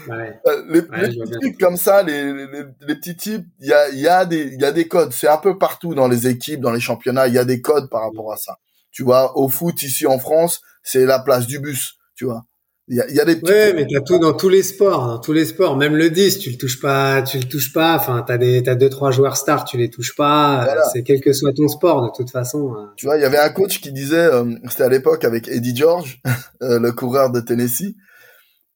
Ouais. 0.08 0.40
Euh, 0.46 0.64
Les, 0.68 0.80
Ouais, 0.80 1.08
petits 1.08 1.56
comme 1.56 1.76
ça, 1.76 2.02
les, 2.02 2.32
les, 2.32 2.46
les 2.86 2.94
petits 2.96 3.16
types, 3.16 3.46
il 3.60 3.68
y 3.68 3.72
a, 3.72 3.88
il 3.90 3.98
y, 3.98 4.08
a 4.08 4.24
des, 4.24 4.42
il 4.42 4.60
y 4.60 4.64
a 4.64 4.72
des 4.72 4.88
codes. 4.88 5.12
C'est 5.12 5.28
un 5.28 5.38
peu 5.38 5.58
partout 5.58 5.94
dans 5.94 6.08
les 6.08 6.26
équipes, 6.28 6.60
dans 6.60 6.72
les 6.72 6.80
championnats, 6.80 7.28
il 7.28 7.34
y 7.34 7.38
a 7.38 7.44
des 7.44 7.60
codes 7.60 7.88
par 7.88 8.02
rapport 8.02 8.32
à 8.32 8.36
ça. 8.36 8.58
Tu 8.92 9.02
vois, 9.02 9.36
au 9.38 9.48
foot, 9.48 9.82
ici 9.82 10.06
en 10.06 10.18
France, 10.18 10.60
c'est 10.82 11.04
la 11.06 11.18
place 11.18 11.46
du 11.46 11.58
bus, 11.58 11.94
tu 12.14 12.24
vois. 12.26 12.44
Il 12.88 12.96
y 12.96 13.00
a, 13.00 13.08
y 13.10 13.20
a 13.20 13.24
des 13.24 13.36
petits 13.36 13.50
Ouais, 13.52 13.72
mais 13.74 13.86
t'as 13.90 14.00
tout 14.00 14.18
dans 14.18 14.32
tous 14.34 14.48
les 14.48 14.62
sports, 14.62 15.06
dans 15.06 15.18
tous 15.18 15.32
les 15.32 15.44
sports. 15.46 15.76
Même 15.76 15.94
le 15.96 16.10
10, 16.10 16.40
tu 16.40 16.50
le 16.50 16.58
touches 16.58 16.80
pas, 16.80 17.22
tu 17.22 17.38
le 17.38 17.44
touches 17.44 17.72
pas. 17.72 17.94
Enfin, 17.94 18.22
t'as 18.26 18.36
des, 18.38 18.62
t'as 18.62 18.74
deux, 18.74 18.90
trois 18.90 19.12
joueurs 19.12 19.36
stars, 19.36 19.64
tu 19.64 19.78
les 19.78 19.88
touches 19.88 20.14
pas. 20.16 20.64
Voilà. 20.64 20.82
C'est 20.92 21.02
quel 21.04 21.20
que 21.20 21.32
soit 21.32 21.52
ton 21.54 21.68
sport, 21.68 22.02
de 22.04 22.10
toute 22.14 22.30
façon. 22.30 22.74
euh. 22.74 22.86
Tu 22.96 23.06
vois, 23.06 23.16
il 23.16 23.22
y 23.22 23.24
avait 23.24 23.38
un 23.38 23.48
coach 23.50 23.80
qui 23.80 23.92
disait, 23.92 24.16
euh, 24.18 24.44
c'était 24.68 24.82
à 24.82 24.88
l'époque 24.88 25.24
avec 25.24 25.48
Eddie 25.48 25.76
George, 25.76 26.20
euh, 26.62 26.80
le 26.80 26.92
coureur 26.92 27.30
de 27.30 27.40
Tennessee. 27.40 27.94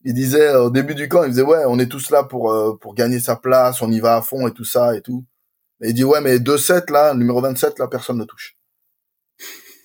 Il 0.04 0.14
disait 0.14 0.46
euh, 0.48 0.62
au 0.66 0.70
début 0.70 0.94
du 0.94 1.08
camp, 1.08 1.24
il 1.24 1.30
disait 1.30 1.42
ouais, 1.42 1.64
on 1.66 1.78
est 1.80 1.88
tous 1.90 2.10
là 2.10 2.22
pour 2.22 2.52
euh, 2.52 2.78
pour 2.80 2.94
gagner 2.94 3.18
sa 3.18 3.34
place, 3.34 3.82
on 3.82 3.90
y 3.90 3.98
va 3.98 4.16
à 4.16 4.22
fond 4.22 4.46
et 4.46 4.52
tout 4.52 4.64
ça 4.64 4.96
et 4.96 5.00
tout. 5.02 5.24
Et 5.82 5.88
il 5.88 5.94
dit 5.94 6.04
ouais, 6.04 6.20
mais 6.20 6.38
2-7 6.38 6.92
là, 6.92 7.12
numéro 7.12 7.40
27 7.40 7.80
là, 7.80 7.88
personne 7.88 8.18
ne 8.18 8.24
touche. 8.24 8.56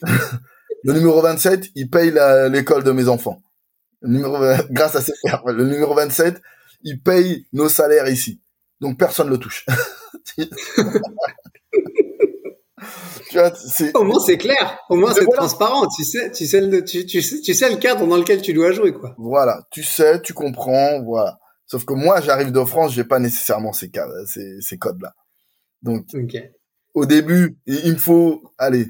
le 0.83 0.93
numéro 0.93 1.21
27, 1.21 1.69
il 1.75 1.89
paye 1.89 2.13
l'école 2.49 2.83
de 2.83 2.91
mes 2.91 3.07
enfants. 3.07 3.41
Le 4.01 4.09
numéro 4.09 4.37
grâce 4.71 4.95
à 4.95 5.01
ses 5.01 5.13
frères. 5.25 5.43
Le 5.45 5.65
numéro 5.65 5.93
27, 5.93 6.41
il 6.83 7.01
paye 7.01 7.45
nos 7.53 7.69
salaires 7.69 8.09
ici. 8.09 8.41
Donc 8.79 8.97
personne 8.97 9.29
le 9.29 9.37
touche. 9.37 9.65
tu 10.37 10.47
vois, 13.33 13.53
c'est 13.55 13.95
Au 13.95 14.03
moins, 14.03 14.19
c'est 14.19 14.37
clair. 14.37 14.79
Au 14.89 14.95
moins, 14.95 15.13
c'est 15.13 15.23
voilà. 15.23 15.37
transparent. 15.37 15.87
Tu 15.95 16.03
sais, 16.03 16.31
tu 16.31 16.47
sais 16.47 16.61
le, 16.61 16.83
tu, 16.83 17.05
tu 17.05 17.21
sais, 17.21 17.39
tu 17.41 17.53
sais 17.53 17.69
le 17.69 17.77
cadre 17.77 18.07
dans 18.07 18.17
lequel 18.17 18.41
tu 18.41 18.53
dois 18.53 18.71
jouer, 18.71 18.91
quoi. 18.93 19.13
Voilà, 19.17 19.61
tu 19.71 19.83
sais, 19.83 20.19
tu 20.21 20.33
comprends, 20.33 21.01
voilà. 21.03 21.37
Sauf 21.67 21.85
que 21.85 21.93
moi, 21.93 22.19
j'arrive 22.21 22.51
de 22.51 22.63
France, 22.63 22.93
j'ai 22.93 23.03
pas 23.03 23.19
nécessairement 23.19 23.71
ces 23.71 23.89
cas, 23.89 24.07
ces, 24.25 24.59
ces 24.61 24.77
codes-là. 24.77 25.13
Donc, 25.83 26.05
au 26.93 27.05
début, 27.05 27.57
il, 27.65 27.85
il 27.85 27.93
me 27.93 27.97
faut, 27.97 28.41
allez, 28.57 28.87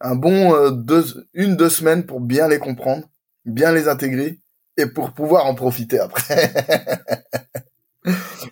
un 0.00 0.14
bon 0.14 0.54
euh, 0.54 0.70
deux, 0.70 1.04
une 1.34 1.56
deux 1.56 1.68
semaines 1.68 2.04
pour 2.04 2.20
bien 2.20 2.48
les 2.48 2.58
comprendre, 2.58 3.04
bien 3.44 3.72
les 3.72 3.88
intégrer 3.88 4.38
et 4.76 4.86
pour 4.86 5.12
pouvoir 5.12 5.46
en 5.46 5.54
profiter 5.54 5.98
après. 5.98 6.52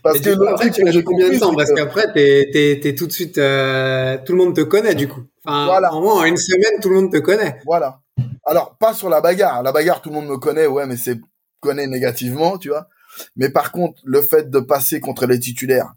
Parce 0.03 0.21
que 0.21 0.35
coup, 0.37 0.45
après, 0.45 0.71
tu 0.71 0.83
combien 1.05 1.31
de 1.31 1.39
temps 1.39 1.55
Parce 1.55 1.73
qu'après, 1.73 2.13
t'es, 2.13 2.51
t'es, 2.53 2.79
t'es 2.83 2.95
tout 2.95 3.07
de 3.07 3.13
suite, 3.13 3.39
euh, 3.39 4.19
tout 4.25 4.33
le 4.33 4.39
monde 4.45 4.55
te 4.55 4.61
connaît, 4.61 4.95
du 4.95 5.09
coup. 5.09 5.23
Enfin, 5.45 5.65
Voilà. 5.67 5.93
au 5.95 6.03
moins, 6.03 6.21
en 6.21 6.25
une 6.25 6.37
semaine, 6.37 6.81
tout 6.83 6.91
le 6.91 6.97
monde 6.97 7.13
te 7.13 7.17
connaît. 7.19 7.59
Voilà. 7.65 8.01
Alors, 8.45 8.77
pas 8.77 8.93
sur 8.93 9.09
la 9.09 9.21
bagarre. 9.21 9.63
La 9.63 9.73
bagarre, 9.73 10.03
tout 10.03 10.11
le 10.11 10.17
monde 10.17 10.29
me 10.29 10.37
connaît, 10.37 10.67
ouais, 10.67 10.87
mais 10.87 10.97
c'est 10.97 11.19
connaît 11.61 11.87
négativement, 11.87 12.59
tu 12.59 12.69
vois. 12.69 12.89
Mais 13.37 13.49
par 13.49 13.73
contre, 13.73 14.01
le 14.05 14.21
fait 14.23 14.51
de 14.51 14.61
passer 14.61 15.01
contre 15.01 15.27
les 15.27 15.41
titulaires 15.41 15.93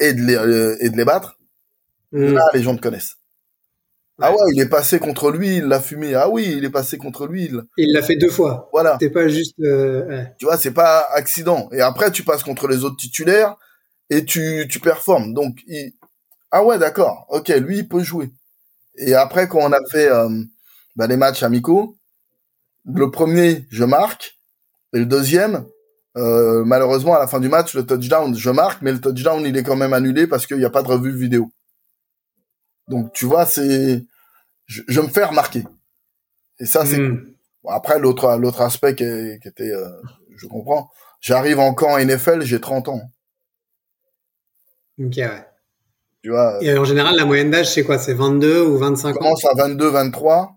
et 0.00 0.12
de 0.12 0.20
les, 0.22 0.34
euh, 0.36 0.76
et 0.80 0.90
de 0.90 0.96
les 0.96 1.04
battre, 1.04 1.36
Hmm. 2.10 2.32
là, 2.32 2.40
les 2.54 2.62
gens 2.62 2.74
te 2.74 2.80
connaissent. 2.80 3.17
Ah 4.20 4.32
ouais, 4.32 4.38
il 4.52 4.60
est 4.60 4.68
passé 4.68 4.98
contre 4.98 5.30
lui, 5.30 5.58
il 5.58 5.64
l'a 5.64 5.80
fumé. 5.80 6.14
Ah 6.14 6.28
oui, 6.28 6.52
il 6.56 6.64
est 6.64 6.70
passé 6.70 6.98
contre 6.98 7.26
lui. 7.26 7.44
il- 7.44 7.62
Il 7.76 7.92
l'a 7.92 8.02
fait 8.02 8.16
deux 8.16 8.30
fois. 8.30 8.68
Voilà. 8.72 8.96
T'es 8.98 9.10
pas 9.10 9.28
juste, 9.28 9.54
euh, 9.60 10.04
ouais. 10.06 10.34
Tu 10.38 10.44
vois, 10.46 10.56
c'est 10.56 10.72
pas 10.72 11.06
accident. 11.12 11.68
Et 11.72 11.80
après, 11.80 12.10
tu 12.10 12.24
passes 12.24 12.42
contre 12.42 12.66
les 12.66 12.84
autres 12.84 12.96
titulaires 12.96 13.56
et 14.10 14.24
tu, 14.24 14.66
tu 14.68 14.80
performes. 14.80 15.34
Donc, 15.34 15.58
il... 15.68 15.92
ah 16.50 16.64
ouais, 16.64 16.78
d'accord. 16.78 17.26
Ok, 17.30 17.48
lui, 17.48 17.78
il 17.78 17.88
peut 17.88 18.02
jouer. 18.02 18.30
Et 18.96 19.14
après, 19.14 19.48
quand 19.48 19.60
on 19.60 19.72
a 19.72 19.80
fait 19.90 20.10
euh, 20.10 20.28
bah, 20.96 21.06
les 21.06 21.16
matchs 21.16 21.42
amicaux, 21.44 21.96
le 22.86 23.10
premier, 23.10 23.66
je 23.70 23.84
marque. 23.84 24.38
Et 24.94 24.98
le 25.00 25.06
deuxième, 25.06 25.64
euh, 26.16 26.64
malheureusement, 26.64 27.14
à 27.14 27.20
la 27.20 27.28
fin 27.28 27.40
du 27.40 27.48
match, 27.48 27.74
le 27.74 27.84
touchdown, 27.86 28.34
je 28.36 28.50
marque, 28.50 28.82
mais 28.82 28.92
le 28.92 29.00
touchdown, 29.00 29.44
il 29.46 29.56
est 29.56 29.62
quand 29.62 29.76
même 29.76 29.92
annulé 29.92 30.26
parce 30.26 30.46
qu'il 30.46 30.56
n'y 30.58 30.64
a 30.64 30.70
pas 30.70 30.82
de 30.82 30.88
revue 30.88 31.16
vidéo. 31.16 31.50
Donc, 32.88 33.12
tu 33.12 33.26
vois, 33.26 33.46
c'est... 33.46 34.04
Je, 34.66 34.82
je 34.88 35.00
me 35.00 35.08
fais 35.08 35.24
remarquer. 35.24 35.64
Et 36.60 36.66
ça, 36.66 36.84
c'est 36.86 36.98
Hmm. 36.98 37.34
Bon, 37.64 37.70
après, 37.70 37.98
l'autre, 37.98 38.36
l'autre 38.38 38.60
aspect 38.62 38.94
qui, 38.94 39.04
est- 39.04 39.40
qui 39.42 39.48
était, 39.48 39.70
euh, 39.70 39.90
je 40.36 40.46
comprends. 40.46 40.90
J'arrive 41.20 41.58
en 41.58 41.74
camp 41.74 41.98
NFL, 41.98 42.42
j'ai 42.42 42.60
30 42.60 42.88
ans. 42.88 43.02
Ok, 44.98 45.14
ouais. 45.16 45.44
Tu 46.22 46.30
vois, 46.30 46.58
Et 46.60 46.76
en 46.76 46.84
général, 46.84 47.16
la 47.16 47.24
moyenne 47.24 47.50
d'âge, 47.50 47.72
c'est 47.72 47.84
quoi? 47.84 47.98
C'est 47.98 48.14
22 48.14 48.62
ou 48.62 48.78
tu 48.78 48.80
25 48.80 49.16
ans? 49.16 49.18
commences 49.18 49.44
à 49.44 49.54
22, 49.54 49.88
23. 49.88 50.54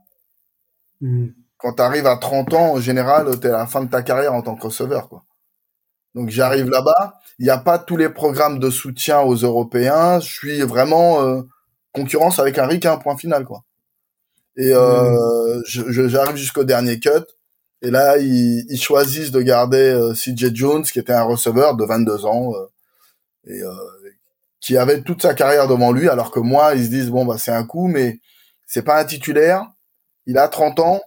Hmm. 1.02 1.28
Quand 1.58 1.74
tu 1.74 1.82
arrives 1.82 2.08
à 2.08 2.18
30 2.18 2.54
ans, 2.54 2.74
en 2.74 2.80
général, 2.82 3.40
t'es 3.40 3.50
à 3.50 3.58
la 3.60 3.68
fin 3.68 3.84
de 3.84 3.90
ta 3.90 4.02
carrière 4.02 4.34
en 4.34 4.42
tant 4.42 4.56
que 4.56 4.64
receveur, 4.64 5.10
quoi. 5.10 5.24
Donc, 6.16 6.30
j'arrive 6.30 6.70
là-bas. 6.70 7.20
Il 7.40 7.46
n'y 7.46 7.52
a 7.52 7.58
pas 7.58 7.80
tous 7.80 7.98
les 7.98 8.10
programmes 8.10 8.60
de 8.60 8.70
soutien 8.70 9.22
aux 9.22 9.36
Européens. 9.36 10.20
Je 10.20 10.28
suis 10.32 10.62
vraiment, 10.62 11.22
euh, 11.24 11.42
concurrence 11.94 12.40
avec 12.40 12.58
un 12.58 12.68
RIC, 12.68 12.86
un 12.86 12.98
point 12.98 13.18
final, 13.18 13.46
quoi. 13.46 13.64
Et, 14.58 14.74
euh, 14.74 15.62
je- 15.66 15.90
je- 15.92 16.08
j'arrive 16.08 16.36
jusqu'au 16.36 16.64
dernier 16.64 17.00
cut. 17.00 17.10
Et 17.82 17.90
là, 17.90 18.18
ils, 18.18 18.66
ils 18.70 18.82
choisissent 18.82 19.32
de 19.32 19.42
garder 19.42 19.78
euh, 19.78 20.14
CJ 20.14 20.54
Jones, 20.54 20.84
qui 20.84 21.00
était 21.00 21.14
un 21.14 21.24
receveur 21.24 21.76
de 21.76 21.84
22 21.86 22.26
ans 22.26 22.54
euh, 22.54 22.68
et 23.52 23.62
euh, 23.64 23.72
qui 24.60 24.78
avait 24.78 25.02
toute 25.02 25.22
sa 25.24 25.34
carrière 25.34 25.68
devant 25.68 25.92
lui, 25.92 26.08
alors 26.08 26.30
que 26.32 26.40
moi, 26.40 26.76
ils 26.76 26.86
se 26.86 26.90
disent 26.90 27.10
bon 27.10 27.26
bah 27.26 27.38
c'est 27.40 27.52
un 27.52 27.64
coup, 27.66 27.88
mais 27.88 28.20
c'est 28.68 28.84
pas 28.84 29.00
un 29.00 29.06
titulaire. 29.06 29.66
Il 30.28 30.38
a 30.38 30.48
30 30.48 30.80
ans. 30.80 31.02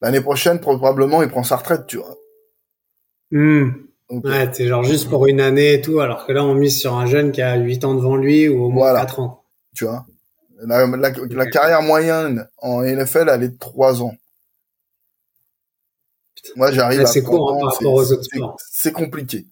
L'année 0.00 0.20
prochaine, 0.20 0.58
probablement, 0.60 1.22
il 1.22 1.28
prend 1.28 1.44
sa 1.44 1.56
retraite, 1.56 1.86
tu 1.86 1.98
vois. 1.98 2.16
Hmm. 3.30 3.70
ouais, 4.10 4.50
c'est 4.52 4.66
genre 4.66 4.82
juste 4.82 5.08
pour 5.08 5.26
une 5.28 5.40
année 5.40 5.74
et 5.74 5.80
tout, 5.80 6.00
alors 6.00 6.26
que 6.26 6.32
là, 6.32 6.44
on 6.44 6.54
mise 6.54 6.78
sur 6.78 6.94
un 6.94 7.06
jeune 7.06 7.30
qui 7.32 7.40
a 7.42 7.54
8 7.56 7.84
ans 7.84 7.94
devant 7.94 8.16
lui 8.16 8.48
ou 8.48 8.64
au 8.64 8.68
moins 8.70 8.92
4 8.94 9.20
ans. 9.20 9.43
Tu 9.74 9.84
vois. 9.84 10.06
La, 10.62 10.86
la, 10.86 11.10
la, 11.10 11.46
carrière 11.46 11.82
moyenne 11.82 12.48
en 12.58 12.82
NFL, 12.82 13.28
elle 13.28 13.42
est 13.42 13.48
de 13.48 13.58
3 13.58 14.02
ans. 14.02 14.14
Moi, 16.56 16.70
j'arrive 16.72 17.00
à. 17.00 17.06
C'est 17.06 17.22
court 17.22 17.58
par 17.58 17.72
rapport 17.72 17.92
aux 17.92 18.12
autres 18.12 18.22
sports? 18.22 18.56
C'est 18.70 18.92
compliqué. 18.92 19.46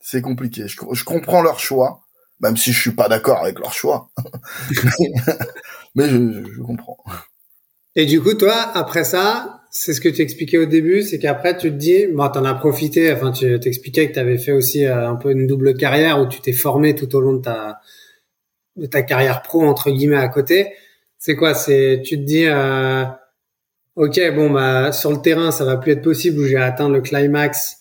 C'est 0.00 0.22
compliqué. 0.22 0.68
Je, 0.68 0.76
je, 0.92 1.04
comprends 1.04 1.42
leur 1.42 1.58
choix, 1.58 2.02
même 2.40 2.56
si 2.56 2.72
je 2.72 2.80
suis 2.80 2.92
pas 2.92 3.08
d'accord 3.08 3.38
avec 3.38 3.58
leur 3.58 3.72
choix. 3.72 4.10
mais 5.96 6.08
je, 6.08 6.44
je, 6.44 6.62
comprends. 6.62 6.98
Et 7.96 8.06
du 8.06 8.20
coup, 8.20 8.34
toi, 8.34 8.54
après 8.74 9.02
ça, 9.02 9.62
c'est 9.70 9.92
ce 9.94 10.00
que 10.00 10.08
tu 10.08 10.22
expliquais 10.22 10.58
au 10.58 10.66
début, 10.66 11.02
c'est 11.02 11.18
qu'après 11.18 11.56
tu 11.56 11.70
te 11.70 11.76
dis, 11.76 12.06
bon, 12.06 12.28
t'en 12.28 12.44
as 12.44 12.54
profité. 12.54 13.12
Enfin, 13.12 13.32
tu 13.32 13.58
t'expliquais 13.58 14.08
que 14.08 14.14
tu 14.14 14.20
avais 14.20 14.38
fait 14.38 14.52
aussi 14.52 14.84
euh, 14.84 15.08
un 15.08 15.16
peu 15.16 15.32
une 15.32 15.46
double 15.46 15.74
carrière 15.76 16.20
où 16.20 16.28
tu 16.28 16.40
t'es 16.40 16.52
formé 16.52 16.94
tout 16.94 17.12
au 17.16 17.20
long 17.20 17.32
de 17.32 17.42
ta 17.42 17.80
de 18.76 18.86
ta 18.86 19.02
carrière 19.02 19.42
pro 19.42 19.66
entre 19.66 19.90
guillemets 19.90 20.16
à 20.16 20.28
côté. 20.28 20.72
C'est 21.18 21.36
quoi? 21.36 21.54
C'est 21.54 22.02
tu 22.04 22.16
te 22.18 22.22
dis. 22.22 22.46
Euh, 22.46 23.04
ok, 23.96 24.20
bon, 24.34 24.50
bah, 24.50 24.92
sur 24.92 25.10
le 25.10 25.20
terrain, 25.20 25.50
ça 25.50 25.64
va 25.64 25.76
plus 25.76 25.92
être 25.92 26.02
possible 26.02 26.40
où 26.40 26.44
j'ai 26.44 26.56
atteint 26.56 26.88
le 26.88 27.00
climax. 27.00 27.78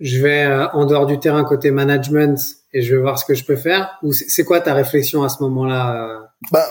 Je 0.00 0.20
vais 0.20 0.44
euh, 0.44 0.68
en 0.70 0.86
dehors 0.86 1.06
du 1.06 1.18
terrain 1.18 1.44
côté 1.44 1.70
management 1.70 2.36
et 2.72 2.82
je 2.82 2.94
vais 2.94 3.00
voir 3.00 3.18
ce 3.18 3.24
que 3.24 3.34
je 3.34 3.44
peux 3.44 3.56
faire? 3.56 3.98
Ou 4.02 4.12
c'est 4.12 4.44
quoi 4.44 4.60
ta 4.60 4.74
réflexion 4.74 5.22
à 5.22 5.28
ce 5.28 5.42
moment-là 5.44 6.08
euh? 6.10 6.18
bah, 6.50 6.66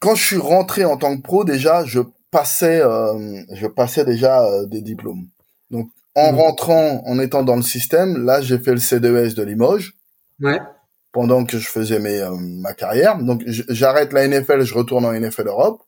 quand 0.00 0.14
je 0.14 0.24
suis 0.24 0.38
rentré 0.38 0.84
en 0.84 0.96
tant 0.96 1.16
que 1.16 1.22
pro, 1.22 1.44
déjà, 1.44 1.84
je 1.84 2.00
passais, 2.30 2.80
euh, 2.82 3.42
je 3.52 3.66
passais 3.66 4.04
déjà 4.04 4.44
euh, 4.44 4.66
des 4.66 4.80
diplômes. 4.80 5.28
Donc, 5.70 5.90
en 6.14 6.32
mmh. 6.32 6.36
rentrant, 6.36 7.02
en 7.06 7.18
étant 7.20 7.42
dans 7.42 7.56
le 7.56 7.62
système, 7.62 8.24
là, 8.24 8.40
j'ai 8.40 8.58
fait 8.58 8.72
le 8.72 8.78
CDES 8.78 9.34
de 9.34 9.42
Limoges. 9.42 9.92
Ouais. 10.40 10.58
Pendant 11.12 11.44
que 11.44 11.58
je 11.58 11.68
faisais 11.68 11.98
mes, 11.98 12.26
ma 12.40 12.72
carrière. 12.72 13.18
Donc, 13.18 13.42
j'arrête 13.46 14.12
la 14.12 14.26
NFL, 14.26 14.62
je 14.62 14.74
retourne 14.74 15.04
en 15.04 15.12
NFL 15.12 15.46
Europe. 15.46 15.82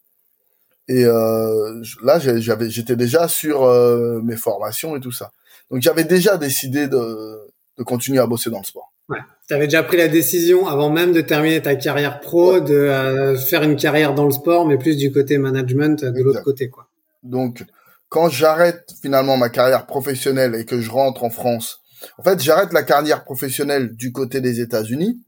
Et 0.87 1.05
euh, 1.07 1.83
là, 2.03 2.19
j'avais, 2.19 2.69
j'étais 2.69 2.97
déjà 2.97 3.27
sur 3.27 3.65
euh, 3.65 4.21
mes 4.23 4.37
formations 4.37 4.97
et 4.97 5.01
tout 5.01 5.13
ça. 5.13 5.33
Donc, 5.71 5.81
j'avais 5.81 6.05
déjà 6.05 6.37
décidé 6.37 6.89
de, 6.89 7.39
de 7.79 7.83
continuer 7.83 8.19
à 8.19 8.27
bosser 8.27 8.51
dans 8.51 8.59
le 8.59 8.65
sport. 8.65 8.93
Ouais. 9.09 9.19
Tu 9.49 9.55
avais 9.55 9.67
déjà 9.67 9.83
pris 9.83 9.97
la 9.97 10.09
décision 10.09 10.67
avant 10.67 10.91
même 10.91 11.13
de 11.13 11.21
terminer 11.21 11.61
ta 11.61 11.75
carrière 11.75 12.21
pro 12.21 12.61
de 12.61 12.75
euh, 12.75 13.37
faire 13.37 13.63
une 13.63 13.77
carrière 13.77 14.15
dans 14.15 14.25
le 14.25 14.31
sport, 14.31 14.67
mais 14.67 14.79
plus 14.79 14.97
du 14.97 15.13
côté 15.13 15.39
management 15.39 16.05
de 16.05 16.23
l'autre 16.23 16.43
côté, 16.43 16.69
quoi. 16.69 16.87
Donc, 17.23 17.65
quand 18.09 18.29
j'arrête 18.29 18.95
finalement 19.03 19.37
ma 19.37 19.49
carrière 19.49 19.87
professionnelle 19.87 20.55
et 20.55 20.65
que 20.65 20.81
je 20.81 20.91
rentre 20.91 21.25
en 21.25 21.31
France, 21.31 21.81
en 22.19 22.23
fait, 22.23 22.41
j'arrête 22.43 22.73
la 22.73 22.83
carrière 22.83 23.25
professionnelle 23.25 23.95
du 23.95 24.13
côté 24.13 24.41
des 24.41 24.61
États-Unis, 24.61 25.23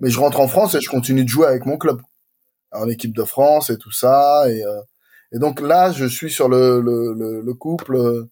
mais 0.00 0.10
je 0.10 0.18
rentre 0.18 0.40
en 0.40 0.48
France 0.48 0.74
et 0.74 0.80
je 0.80 0.88
continue 0.88 1.24
de 1.24 1.28
jouer 1.28 1.46
avec 1.46 1.66
mon 1.66 1.76
club 1.76 2.00
en 2.72 2.88
équipe 2.88 3.14
de 3.14 3.24
France 3.24 3.70
et 3.70 3.78
tout 3.78 3.92
ça. 3.92 4.44
Et, 4.48 4.64
euh, 4.64 4.80
et 5.32 5.38
donc 5.38 5.60
là, 5.60 5.92
je 5.92 6.06
suis 6.06 6.30
sur 6.30 6.48
le, 6.48 6.80
le, 6.80 7.40
le, 7.40 7.54
couple. 7.54 8.26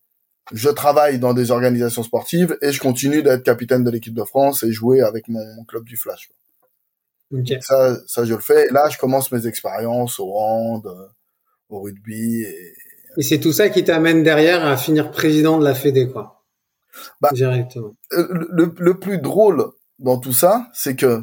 Je 0.52 0.68
travaille 0.68 1.18
dans 1.18 1.34
des 1.34 1.50
organisations 1.50 2.02
sportives 2.02 2.56
et 2.62 2.72
je 2.72 2.80
continue 2.80 3.22
d'être 3.22 3.42
capitaine 3.42 3.84
de 3.84 3.90
l'équipe 3.90 4.14
de 4.14 4.24
France 4.24 4.62
et 4.62 4.72
jouer 4.72 5.00
avec 5.02 5.28
mon, 5.28 5.64
club 5.66 5.84
du 5.84 5.96
Flash. 5.96 6.28
Okay. 7.32 7.58
Ça, 7.60 7.98
ça, 8.06 8.24
je 8.24 8.34
le 8.34 8.40
fais. 8.40 8.68
Et 8.68 8.72
là, 8.72 8.88
je 8.88 8.96
commence 8.96 9.30
mes 9.32 9.46
expériences 9.46 10.18
au 10.18 10.32
hand, 10.34 10.86
euh, 10.86 11.06
au 11.68 11.82
rugby. 11.82 12.42
Et, 12.42 12.74
et 13.18 13.22
c'est 13.22 13.38
tout 13.38 13.52
ça 13.52 13.68
qui 13.68 13.84
t'amène 13.84 14.22
derrière 14.22 14.66
à 14.66 14.76
finir 14.76 15.10
président 15.10 15.58
de 15.58 15.64
la 15.64 15.74
Fédé, 15.74 16.08
quoi. 16.08 16.37
Bah, 17.20 17.30
Directement. 17.32 17.94
Euh, 18.12 18.28
le, 18.50 18.74
le 18.76 18.98
plus 18.98 19.18
drôle 19.18 19.66
dans 19.98 20.18
tout 20.18 20.32
ça, 20.32 20.68
c'est 20.72 20.96
que 20.96 21.22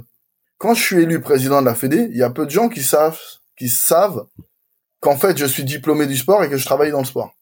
quand 0.57 0.73
je 0.73 0.81
suis 0.81 1.01
élu 1.01 1.21
président 1.21 1.61
de 1.61 1.65
la 1.65 1.75
Fédé, 1.75 2.07
il 2.11 2.17
y 2.17 2.23
a 2.23 2.29
peu 2.29 2.45
de 2.45 2.51
gens 2.51 2.69
qui 2.69 2.81
savent, 2.81 3.19
qui 3.57 3.69
savent 3.69 4.25
qu'en 4.99 5.17
fait 5.17 5.38
je 5.38 5.45
suis 5.45 5.63
diplômé 5.63 6.07
du 6.07 6.17
sport 6.17 6.43
et 6.43 6.49
que 6.49 6.57
je 6.57 6.65
travaille 6.65 6.91
dans 6.91 6.99
le 6.99 7.05
sport. 7.05 7.35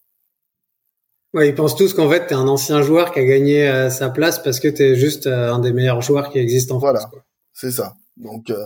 Ouais, 1.33 1.49
ils 1.49 1.55
pensent 1.55 1.75
tous 1.75 1.93
qu'en 1.93 2.09
fait 2.09 2.27
tu 2.27 2.33
es 2.33 2.37
un 2.37 2.47
ancien 2.47 2.81
joueur 2.81 3.11
qui 3.11 3.19
a 3.19 3.25
gagné 3.25 3.67
euh, 3.67 3.89
sa 3.89 4.09
place 4.09 4.41
parce 4.41 4.59
que 4.59 4.67
tu 4.67 4.83
es 4.83 4.95
juste 4.95 5.27
euh, 5.27 5.53
un 5.53 5.59
des 5.59 5.73
meilleurs 5.73 6.01
joueurs 6.01 6.29
qui 6.29 6.39
existent 6.39 6.75
en 6.75 6.79
voilà. 6.79 6.99
France. 6.99 7.11
Voilà, 7.11 7.25
c'est 7.53 7.71
ça. 7.71 7.95
Donc 8.17 8.49
euh, 8.49 8.65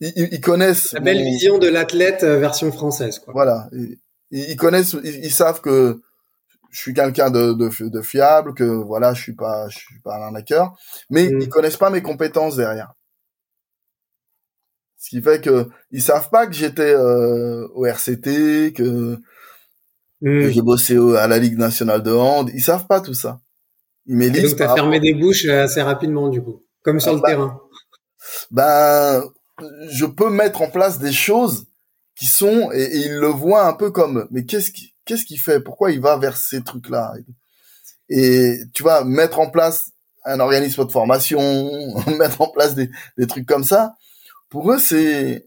ils, 0.00 0.28
ils, 0.32 0.40
connaissent 0.40 0.92
la 0.92 1.00
belle 1.00 1.22
vision 1.22 1.58
de 1.58 1.68
l'athlète 1.68 2.24
version 2.24 2.72
française. 2.72 3.18
Quoi. 3.18 3.34
Voilà, 3.34 3.68
ils, 3.72 3.98
ils 4.30 4.56
connaissent, 4.56 4.96
ils, 5.04 5.30
savent 5.30 5.60
que 5.60 6.00
je 6.76 6.82
suis 6.82 6.92
quelqu'un 6.92 7.30
de, 7.30 7.54
de, 7.54 7.88
de, 7.88 8.02
fiable, 8.02 8.52
que 8.52 8.64
voilà, 8.64 9.14
je 9.14 9.22
suis 9.22 9.34
pas, 9.34 9.66
je 9.70 9.78
suis 9.78 9.98
pas 10.00 10.18
un 10.18 10.24
arnaqueur, 10.24 10.76
mais 11.08 11.30
mm. 11.30 11.40
ils 11.40 11.48
connaissent 11.48 11.78
pas 11.78 11.88
mes 11.88 12.02
compétences 12.02 12.56
derrière. 12.56 12.92
Ce 14.98 15.08
qui 15.08 15.22
fait 15.22 15.42
que 15.42 15.68
ils 15.90 16.02
savent 16.02 16.28
pas 16.28 16.46
que 16.46 16.52
j'étais 16.52 16.92
euh, 16.92 17.66
au 17.74 17.86
RCT, 17.86 18.74
que, 18.74 19.14
hmm. 20.20 20.40
que 20.40 20.50
j'ai 20.50 20.60
bossé 20.60 20.98
à 21.16 21.26
la 21.28 21.38
Ligue 21.38 21.56
nationale 21.56 22.02
de 22.02 22.10
hand. 22.10 22.50
Ils 22.52 22.62
savent 22.62 22.86
pas 22.86 23.00
tout 23.00 23.14
ça. 23.14 23.40
Ils 24.04 24.16
m'élisent. 24.16 24.50
Donc 24.50 24.58
t'as 24.58 24.74
fermé 24.74 25.00
des 25.00 25.14
bouches 25.14 25.46
euh, 25.46 25.62
assez 25.64 25.80
rapidement 25.80 26.28
du 26.28 26.42
coup, 26.42 26.64
comme 26.82 27.00
sur 27.00 27.14
le 27.14 27.20
bah, 27.20 27.28
terrain. 27.28 27.58
Ben, 28.50 29.24
je 29.88 30.04
peux 30.04 30.28
mettre 30.28 30.60
en 30.60 30.68
place 30.68 30.98
des 30.98 31.12
choses 31.12 31.66
qui 32.18 32.26
sont 32.26 32.70
et, 32.72 32.82
et 32.82 33.06
ils 33.06 33.16
le 33.16 33.28
voient 33.28 33.66
un 33.66 33.74
peu 33.74 33.90
comme 33.90 34.26
mais 34.30 34.44
qu'est-ce 34.44 34.72
qui 34.72 34.95
qu'est-ce 35.06 35.24
qu'il 35.24 35.40
fait? 35.40 35.60
Pourquoi 35.60 35.92
il 35.92 36.00
va 36.00 36.18
vers 36.18 36.36
ces 36.36 36.62
trucs-là? 36.62 37.14
Et 38.08 38.58
tu 38.74 38.82
vois, 38.82 39.04
mettre 39.04 39.40
en 39.40 39.48
place 39.48 39.90
un 40.24 40.40
organisme 40.40 40.84
de 40.84 40.92
formation, 40.92 41.40
mettre 42.18 42.42
en 42.42 42.48
place 42.48 42.74
des, 42.74 42.90
des 43.16 43.26
trucs 43.26 43.46
comme 43.46 43.64
ça, 43.64 43.94
pour 44.50 44.70
eux, 44.70 44.78
c'est 44.78 45.46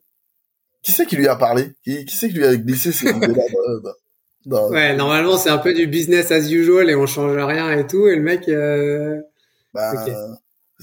qui 0.81 0.91
c'est 0.91 1.05
qui 1.05 1.15
lui 1.15 1.27
a 1.27 1.35
parlé? 1.35 1.73
Qui, 1.83 2.05
qui 2.05 2.15
c'est 2.15 2.29
qui 2.29 2.35
lui 2.35 2.45
a 2.45 2.55
glissé 2.55 2.91
ces 2.91 3.09
idées-là 3.09 3.43
Ouais, 4.45 4.95
normalement 4.95 5.37
c'est 5.37 5.49
un 5.49 5.57
peu 5.57 5.73
du 5.73 5.85
business 5.85 6.31
as 6.31 6.49
usual 6.49 6.89
et 6.89 6.95
on 6.95 7.05
change 7.05 7.37
rien 7.37 7.71
et 7.77 7.85
tout. 7.85 8.07
Et 8.07 8.15
le 8.15 8.21
mec, 8.21 8.47
euh... 8.47 9.19
bah, 9.73 9.91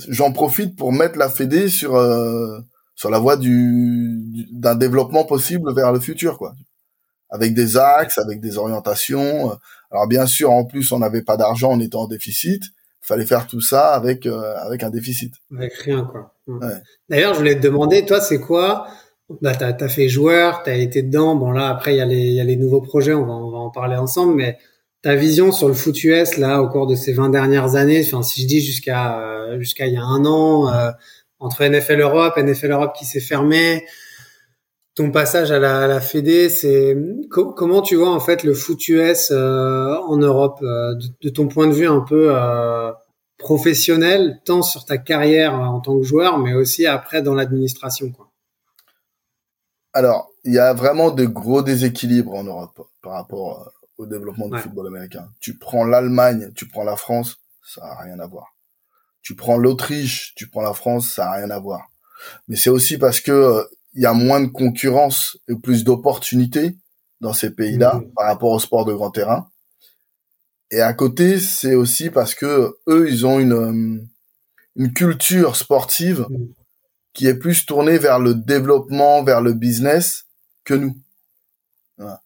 j'en 0.08 0.32
profite 0.32 0.76
pour 0.76 0.92
mettre 0.92 1.18
la 1.18 1.28
Fédé 1.28 1.68
sur 1.68 1.96
euh, 1.96 2.58
sur 2.94 3.10
la 3.10 3.18
voie 3.18 3.36
du 3.36 4.20
d'un 4.52 4.74
développement 4.74 5.24
possible 5.24 5.74
vers 5.74 5.92
le 5.92 6.00
futur, 6.00 6.38
quoi. 6.38 6.54
Avec 7.30 7.54
des 7.54 7.76
axes, 7.76 8.18
avec 8.18 8.40
des 8.40 8.56
orientations. 8.58 9.58
Alors 9.90 10.06
bien 10.06 10.26
sûr, 10.26 10.50
en 10.50 10.64
plus, 10.64 10.92
on 10.92 11.00
n'avait 11.00 11.22
pas 11.22 11.36
d'argent, 11.36 11.72
on 11.72 11.80
était 11.80 11.96
en 11.96 12.06
déficit 12.06 12.62
fallait 13.06 13.26
faire 13.26 13.46
tout 13.46 13.60
ça 13.60 13.94
avec 13.94 14.26
euh, 14.26 14.54
avec 14.56 14.82
un 14.82 14.90
déficit. 14.90 15.32
Avec 15.56 15.74
rien 15.74 16.04
quoi. 16.10 16.34
Ouais. 16.48 16.74
D'ailleurs, 17.08 17.34
je 17.34 17.38
voulais 17.38 17.54
te 17.54 17.62
demander, 17.62 18.04
toi, 18.04 18.20
c'est 18.20 18.40
quoi? 18.40 18.88
Bah, 19.40 19.54
t'as 19.54 19.72
as 19.72 19.88
fait 19.88 20.08
joueur, 20.08 20.62
t'as 20.64 20.76
été 20.76 21.02
dedans. 21.02 21.34
Bon 21.36 21.50
là, 21.50 21.68
après 21.68 21.94
il 21.94 21.98
y 21.98 22.00
a 22.00 22.04
les 22.04 22.16
il 22.16 22.34
y 22.34 22.40
a 22.40 22.44
les 22.44 22.56
nouveaux 22.56 22.80
projets, 22.80 23.12
on 23.12 23.24
va 23.24 23.32
on 23.32 23.50
va 23.50 23.58
en 23.58 23.70
parler 23.70 23.96
ensemble. 23.96 24.34
Mais 24.34 24.58
ta 25.02 25.14
vision 25.14 25.52
sur 25.52 25.68
le 25.68 25.74
foot 25.74 26.02
US 26.04 26.36
là 26.36 26.60
au 26.62 26.68
cours 26.68 26.86
de 26.86 26.94
ces 26.94 27.12
20 27.12 27.30
dernières 27.30 27.74
années, 27.76 28.02
enfin 28.04 28.22
si 28.22 28.42
je 28.42 28.46
dis 28.46 28.60
jusqu'à 28.60 29.20
euh, 29.20 29.58
jusqu'à 29.58 29.86
il 29.86 29.94
y 29.94 29.96
a 29.96 30.02
un 30.02 30.24
an, 30.24 30.72
euh, 30.72 30.90
entre 31.38 31.64
NFL 31.64 32.00
Europe, 32.00 32.36
NFL 32.36 32.72
Europe 32.72 32.94
qui 32.96 33.04
s'est 33.04 33.20
fermé, 33.20 33.84
ton 34.96 35.10
passage 35.10 35.52
à 35.52 35.58
la, 35.58 35.82
à 35.82 35.86
la 35.86 36.00
Fédé, 36.00 36.48
c'est 36.48 36.96
comment 37.28 37.82
tu 37.82 37.96
vois 37.96 38.10
en 38.10 38.18
fait 38.18 38.42
le 38.42 38.54
foot 38.54 38.88
US 38.88 39.30
euh, 39.30 39.94
en 39.94 40.16
Europe 40.16 40.58
euh, 40.62 40.94
de, 41.22 41.28
ton 41.28 41.48
point 41.48 41.66
de 41.66 41.74
vue 41.74 41.86
un 41.86 42.00
peu 42.00 42.34
euh, 42.34 42.90
professionnel, 43.36 44.40
tant 44.46 44.62
sur 44.62 44.86
ta 44.86 44.96
carrière 44.96 45.54
en 45.54 45.80
tant 45.80 45.98
que 45.98 46.02
joueur, 46.02 46.38
mais 46.38 46.54
aussi 46.54 46.86
après 46.86 47.20
dans 47.20 47.34
l'administration 47.34 48.10
quoi? 48.10 48.32
Alors, 49.92 50.30
il 50.44 50.52
y 50.52 50.58
a 50.58 50.74
vraiment 50.74 51.10
de 51.10 51.24
gros 51.24 51.62
déséquilibres 51.62 52.34
en 52.34 52.44
Europe 52.44 52.86
par 53.02 53.12
rapport 53.12 53.72
au 53.98 54.06
développement 54.06 54.48
du 54.48 54.58
football 54.58 54.88
américain. 54.88 55.28
Tu 55.40 55.56
prends 55.56 55.84
l'Allemagne, 55.84 56.52
tu 56.54 56.68
prends 56.68 56.84
la 56.84 56.96
France, 56.96 57.38
ça 57.64 57.82
a 57.82 58.02
rien 58.02 58.18
à 58.18 58.26
voir. 58.26 58.54
Tu 59.22 59.34
prends 59.34 59.56
l'Autriche, 59.56 60.34
tu 60.36 60.48
prends 60.48 60.60
la 60.62 60.74
France, 60.74 61.10
ça 61.10 61.30
a 61.30 61.36
rien 61.36 61.50
à 61.50 61.58
voir. 61.58 61.88
Mais 62.48 62.56
c'est 62.56 62.70
aussi 62.70 62.98
parce 62.98 63.20
que 63.20 63.66
il 63.96 64.02
y 64.02 64.06
a 64.06 64.12
moins 64.12 64.40
de 64.40 64.46
concurrence 64.46 65.38
et 65.48 65.56
plus 65.56 65.82
d'opportunités 65.82 66.76
dans 67.20 67.32
ces 67.32 67.50
pays-là 67.50 67.94
mmh. 67.94 68.12
par 68.14 68.26
rapport 68.26 68.52
au 68.52 68.58
sport 68.58 68.84
de 68.84 68.92
grand 68.92 69.10
terrain. 69.10 69.48
Et 70.70 70.80
à 70.80 70.92
côté, 70.92 71.40
c'est 71.40 71.74
aussi 71.74 72.10
parce 72.10 72.34
que 72.34 72.76
eux, 72.88 73.08
ils 73.08 73.26
ont 73.26 73.40
une 73.40 73.52
euh, 73.52 74.02
une 74.76 74.92
culture 74.92 75.56
sportive 75.56 76.26
mmh. 76.28 76.36
qui 77.14 77.26
est 77.26 77.38
plus 77.38 77.64
tournée 77.64 77.96
vers 77.96 78.18
le 78.18 78.34
développement, 78.34 79.24
vers 79.24 79.40
le 79.40 79.54
business 79.54 80.26
que 80.64 80.74
nous. 80.74 80.94
Voilà. 81.96 82.20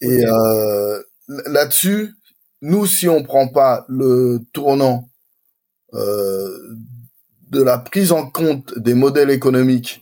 Et 0.00 0.24
euh, 0.24 1.02
là-dessus, 1.46 2.14
nous, 2.62 2.86
si 2.86 3.08
on 3.10 3.22
prend 3.22 3.48
pas 3.48 3.84
le 3.88 4.40
tournant 4.54 5.10
euh, 5.92 6.48
de 7.50 7.62
la 7.62 7.76
prise 7.76 8.12
en 8.12 8.30
compte 8.30 8.78
des 8.78 8.94
modèles 8.94 9.28
économiques 9.28 10.01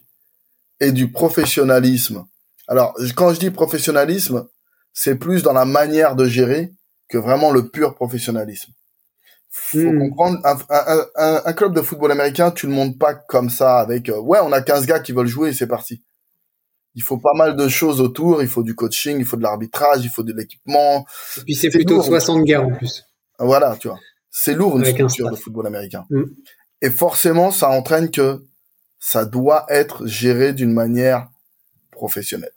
et 0.80 0.92
du 0.92 1.10
professionnalisme. 1.12 2.24
Alors, 2.68 2.94
quand 3.16 3.32
je 3.34 3.40
dis 3.40 3.50
professionnalisme, 3.50 4.46
c'est 4.92 5.16
plus 5.16 5.42
dans 5.42 5.52
la 5.52 5.64
manière 5.64 6.16
de 6.16 6.26
gérer 6.26 6.72
que 7.08 7.18
vraiment 7.18 7.50
le 7.50 7.68
pur 7.68 7.94
professionnalisme. 7.94 8.72
Faut 9.50 9.78
Hmm. 9.78 9.98
comprendre, 9.98 10.38
un, 10.44 10.56
un- 10.70 11.06
un- 11.16 11.42
un 11.44 11.52
club 11.52 11.74
de 11.74 11.82
football 11.82 12.12
américain, 12.12 12.52
tu 12.52 12.66
le 12.68 12.72
montes 12.72 12.98
pas 12.98 13.14
comme 13.14 13.50
ça 13.50 13.78
avec, 13.80 14.08
euh, 14.08 14.18
ouais, 14.20 14.38
on 14.42 14.52
a 14.52 14.60
15 14.62 14.86
gars 14.86 15.00
qui 15.00 15.12
veulent 15.12 15.26
jouer 15.26 15.48
et 15.50 15.52
c'est 15.52 15.66
parti. 15.66 16.04
Il 16.94 17.02
faut 17.02 17.18
pas 17.18 17.34
mal 17.34 17.56
de 17.56 17.68
choses 17.68 18.00
autour, 18.00 18.42
il 18.42 18.48
faut 18.48 18.62
du 18.62 18.74
coaching, 18.76 19.16
il 19.18 19.24
faut 19.24 19.36
de 19.36 19.42
l'arbitrage, 19.42 20.04
il 20.04 20.10
faut 20.10 20.22
de 20.22 20.32
l'équipement. 20.32 21.04
Et 21.38 21.40
puis 21.42 21.54
c'est 21.54 21.68
plutôt 21.70 21.96
lourd. 21.96 22.04
60 22.04 22.44
guerres 22.44 22.64
en 22.66 22.70
plus. 22.72 23.04
Voilà, 23.38 23.76
tu 23.76 23.88
vois. 23.88 23.98
C'est 24.30 24.54
lourd 24.54 24.76
une 24.76 24.82
Avec 24.82 24.94
structure 24.94 25.30
de 25.30 25.36
football 25.36 25.66
américain. 25.66 26.04
Mm. 26.10 26.24
Et 26.82 26.90
forcément, 26.90 27.50
ça 27.50 27.68
entraîne 27.70 28.10
que 28.10 28.44
ça 29.00 29.24
doit 29.24 29.66
être 29.68 30.06
géré 30.06 30.52
d'une 30.52 30.72
manière 30.72 31.28
professionnelle. 31.90 32.52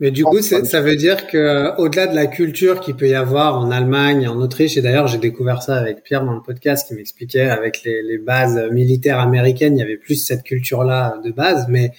Mais 0.00 0.10
du 0.10 0.24
coup, 0.24 0.40
ça 0.64 0.80
veut 0.80 0.96
dire 0.96 1.26
que 1.26 1.36
euh, 1.36 1.76
au-delà 1.76 2.06
de 2.06 2.14
la 2.14 2.26
culture 2.26 2.80
qu'il 2.80 2.96
peut 2.96 3.08
y 3.08 3.14
avoir 3.14 3.58
en 3.58 3.70
Allemagne, 3.70 4.26
en 4.28 4.36
Autriche, 4.40 4.76
et 4.78 4.82
d'ailleurs 4.82 5.06
j'ai 5.06 5.18
découvert 5.18 5.62
ça 5.62 5.76
avec 5.76 6.02
Pierre 6.02 6.24
dans 6.24 6.32
le 6.32 6.40
podcast 6.42 6.88
qui 6.88 6.94
m'expliquait 6.94 7.50
avec 7.50 7.82
les, 7.84 8.02
les 8.02 8.16
bases 8.18 8.58
militaires 8.72 9.20
américaines, 9.20 9.76
il 9.76 9.80
y 9.80 9.82
avait 9.82 9.98
plus 9.98 10.16
cette 10.16 10.42
culture-là 10.42 11.20
de 11.22 11.30
base, 11.30 11.66
mais 11.68 11.92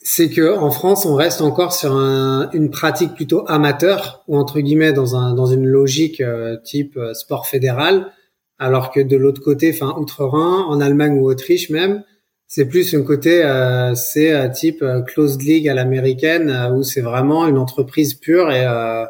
c'est 0.00 0.28
que 0.28 0.56
en 0.56 0.70
France, 0.70 1.06
on 1.06 1.14
reste 1.14 1.40
encore 1.40 1.72
sur 1.72 1.92
un- 1.96 2.50
une 2.52 2.70
pratique 2.70 3.14
plutôt 3.14 3.44
amateur 3.48 4.24
ou 4.26 4.36
entre 4.38 4.58
guillemets 4.60 4.92
dans 4.92 5.14
un 5.16 5.34
dans 5.34 5.46
une 5.46 5.66
logique 5.66 6.20
euh, 6.20 6.56
type 6.56 6.96
euh, 6.96 7.14
sport 7.14 7.46
fédéral, 7.46 8.10
alors 8.58 8.90
que 8.90 9.00
de 9.00 9.16
l'autre 9.16 9.42
côté, 9.42 9.72
enfin 9.72 9.94
outre-Rhin, 9.98 10.64
en 10.68 10.80
Allemagne 10.80 11.18
ou 11.18 11.30
Autriche 11.30 11.70
même, 11.70 12.04
c'est 12.46 12.66
plus 12.66 12.94
un 12.94 13.02
côté, 13.02 13.44
euh, 13.44 13.94
c'est 13.94 14.32
euh, 14.32 14.48
type 14.48 14.82
euh, 14.82 15.02
closed 15.02 15.42
league 15.42 15.68
à 15.68 15.74
l'américaine 15.74 16.50
euh, 16.50 16.70
où 16.70 16.82
c'est 16.82 17.02
vraiment 17.02 17.46
une 17.46 17.58
entreprise 17.58 18.14
pure 18.14 18.50
et 18.50 18.66
euh, 18.66 19.04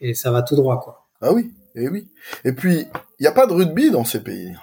et 0.00 0.14
ça 0.14 0.30
va 0.30 0.42
tout 0.42 0.56
droit 0.56 0.80
quoi. 0.80 1.06
Ah 1.20 1.32
oui, 1.32 1.52
et 1.74 1.88
oui. 1.88 2.08
Et 2.44 2.52
puis, 2.52 2.86
il 3.18 3.22
n'y 3.22 3.26
a 3.26 3.32
pas 3.32 3.46
de 3.46 3.52
rugby 3.52 3.90
dans 3.90 4.04
ces 4.04 4.22
pays. 4.22 4.56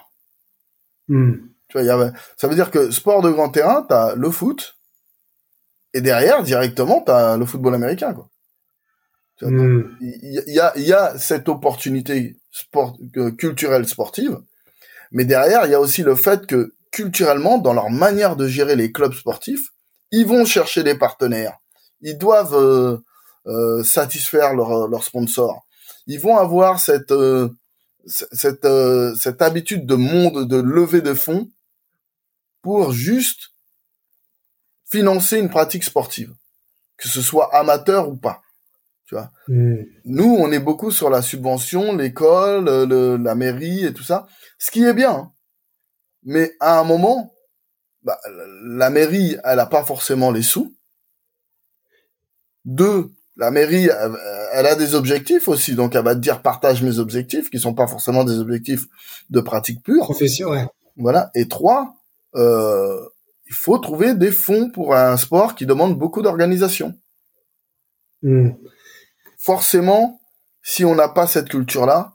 Hmm. 1.08 1.36
Tu 1.70 1.78
vois, 1.78 1.84
y 1.84 1.89
a, 1.89 2.13
ça 2.36 2.48
veut 2.48 2.56
dire 2.56 2.72
que 2.72 2.91
sport 2.91 3.22
de 3.22 3.30
grand 3.30 3.50
terrain, 3.50 3.86
t'as 3.88 4.15
le 4.15 4.32
foot, 4.32 4.78
et 5.93 6.02
derrière, 6.02 6.43
directement, 6.43 7.02
t'as 7.02 7.38
le 7.38 7.46
football 7.46 7.76
américain, 7.76 8.13
quoi. 8.13 8.30
Hmm. 9.41 9.95
il 10.02 10.43
y 10.47 10.60
a, 10.60 10.73
il 10.76 10.84
y 10.84 10.93
a 10.93 11.17
cette 11.19 11.47
opportunité 11.47 12.38
sport, 12.52 12.97
culturelle 13.38 13.88
sportive, 13.88 14.39
mais 15.12 15.26
derrière, 15.26 15.65
il 15.65 15.71
y 15.71 15.76
a 15.76 15.80
aussi 15.80 16.02
le 16.02 16.15
fait 16.15 16.47
que 16.47 16.73
culturellement, 16.91 17.60
dans 17.60 17.73
leur 17.73 17.91
manière 17.91 18.36
de 18.36 18.47
gérer 18.47 18.76
les 18.76 18.91
clubs 18.91 19.13
sportifs, 19.13 19.69
ils 20.12 20.26
vont 20.26 20.45
chercher 20.45 20.84
des 20.84 20.95
partenaires. 20.95 21.58
Ils 22.02 22.17
doivent 22.17 22.56
euh, 22.56 22.97
euh, 23.45 23.84
satisfaire 23.84 24.54
leurs 24.54 24.88
leurs 24.88 25.04
sponsors. 25.04 25.65
Ils 26.08 26.19
vont 26.19 26.38
avoir 26.38 26.80
cette 26.80 27.12
euh, 27.12 27.50
cette 28.06 28.65
euh, 28.65 29.13
cette 29.15 29.41
habitude 29.41 29.86
de 29.86 29.95
monde 29.95 30.47
de 30.47 30.58
lever 30.58 31.02
de 31.02 31.13
fonds 31.13 31.50
pour 32.62 32.91
juste 32.91 33.52
financer 34.89 35.38
une 35.38 35.50
pratique 35.50 35.84
sportive, 35.84 36.34
que 36.97 37.08
ce 37.08 37.21
soit 37.21 37.54
amateur 37.56 38.10
ou 38.10 38.15
pas. 38.15 38.41
Hmm. 39.48 39.76
Nous, 40.06 40.36
on 40.38 40.52
est 40.52 40.60
beaucoup 40.60 40.91
sur 40.91 41.10
la 41.10 41.22
subvention, 41.22 41.96
l'école, 41.96 42.65
le- 42.65 43.17
la 43.17 43.36
mairie 43.36 43.86
et 43.86 43.93
tout 43.93 44.04
ça, 44.04 44.28
ce 44.60 44.70
qui 44.72 44.84
est 44.84 44.93
bien. 44.93 45.12
hein. 45.12 45.32
Mais 46.24 46.56
à 46.60 46.80
un 46.80 46.84
moment, 46.84 47.34
bah, 48.04 48.20
la 48.63 48.89
mairie, 48.89 49.38
elle 49.43 49.60
a 49.60 49.65
pas 49.65 49.84
forcément 49.84 50.32
les 50.32 50.41
sous. 50.43 50.76
Deux, 52.65 53.10
la 53.38 53.50
mairie, 53.52 53.86
elle, 53.86 54.12
elle 54.54 54.65
a 54.65 54.76
des 54.76 54.93
objectifs 54.96 55.48
aussi, 55.48 55.76
donc 55.76 55.96
elle 55.96 56.04
va 56.04 56.15
te 56.15 56.20
dire 56.20 56.41
partage 56.41 56.84
mes 56.84 57.00
objectifs, 57.00 57.50
qui 57.50 57.60
sont 57.60 57.74
pas 57.74 57.88
forcément 57.88 58.24
des 58.26 58.39
objectifs 58.39 58.84
de 59.30 59.39
pratique 59.39 59.82
pure. 59.84 60.04
Profession, 60.04 60.50
ouais. 60.50 60.65
Voilà. 60.98 61.32
Et 61.36 61.48
trois, 61.48 61.96
euh, 62.36 63.00
il 63.48 63.54
faut 63.54 63.78
trouver 63.78 64.15
des 64.15 64.32
fonds 64.32 64.70
pour 64.70 64.96
un 64.96 65.15
sport 65.15 65.56
qui 65.56 65.65
demande 65.65 65.98
beaucoup 65.98 66.22
d'organisation 66.22 66.93
Hmm. 68.24 68.50
Forcément, 69.47 70.19
si 70.62 70.83
on 70.83 70.93
n'a 70.93 71.07
pas 71.07 71.25
cette 71.25 71.47
culture-là, 71.47 72.13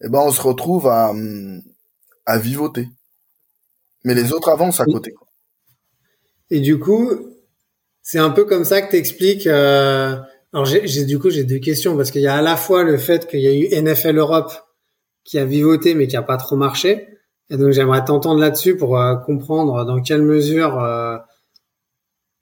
eh 0.00 0.08
ben 0.08 0.20
on 0.20 0.30
se 0.30 0.40
retrouve 0.40 0.86
à, 0.86 1.10
hum, 1.10 1.60
à 2.24 2.38
vivoter. 2.38 2.88
Mais 4.04 4.14
les 4.14 4.32
autres 4.32 4.48
avancent 4.48 4.80
à 4.80 4.86
côté. 4.86 5.12
Et 6.48 6.60
du 6.60 6.78
coup, 6.78 7.10
c'est 8.00 8.18
un 8.18 8.30
peu 8.30 8.46
comme 8.46 8.64
ça 8.64 8.80
que 8.80 8.90
t'expliques. 8.90 9.46
Euh... 9.46 10.16
Alors 10.54 10.64
j'ai, 10.64 11.04
du 11.04 11.18
coup 11.18 11.28
j'ai 11.28 11.44
deux 11.44 11.58
questions 11.58 11.94
parce 11.94 12.10
qu'il 12.10 12.22
y 12.22 12.26
a 12.26 12.36
à 12.36 12.40
la 12.40 12.56
fois 12.56 12.82
le 12.84 12.96
fait 12.96 13.28
qu'il 13.28 13.40
y 13.40 13.48
a 13.48 13.52
eu 13.52 13.82
NFL 13.82 14.16
Europe 14.16 14.52
qui 15.24 15.38
a 15.38 15.44
vivoté 15.44 15.94
mais 15.94 16.06
qui 16.06 16.16
a 16.16 16.22
pas 16.22 16.38
trop 16.38 16.56
marché. 16.56 17.08
Et 17.50 17.58
donc 17.58 17.72
j'aimerais 17.72 18.02
t'entendre 18.02 18.40
là-dessus 18.40 18.78
pour 18.78 18.98
euh, 18.98 19.16
comprendre 19.16 19.84
dans 19.84 20.00
quelle 20.00 20.22
mesure 20.22 20.82
euh, 20.82 21.18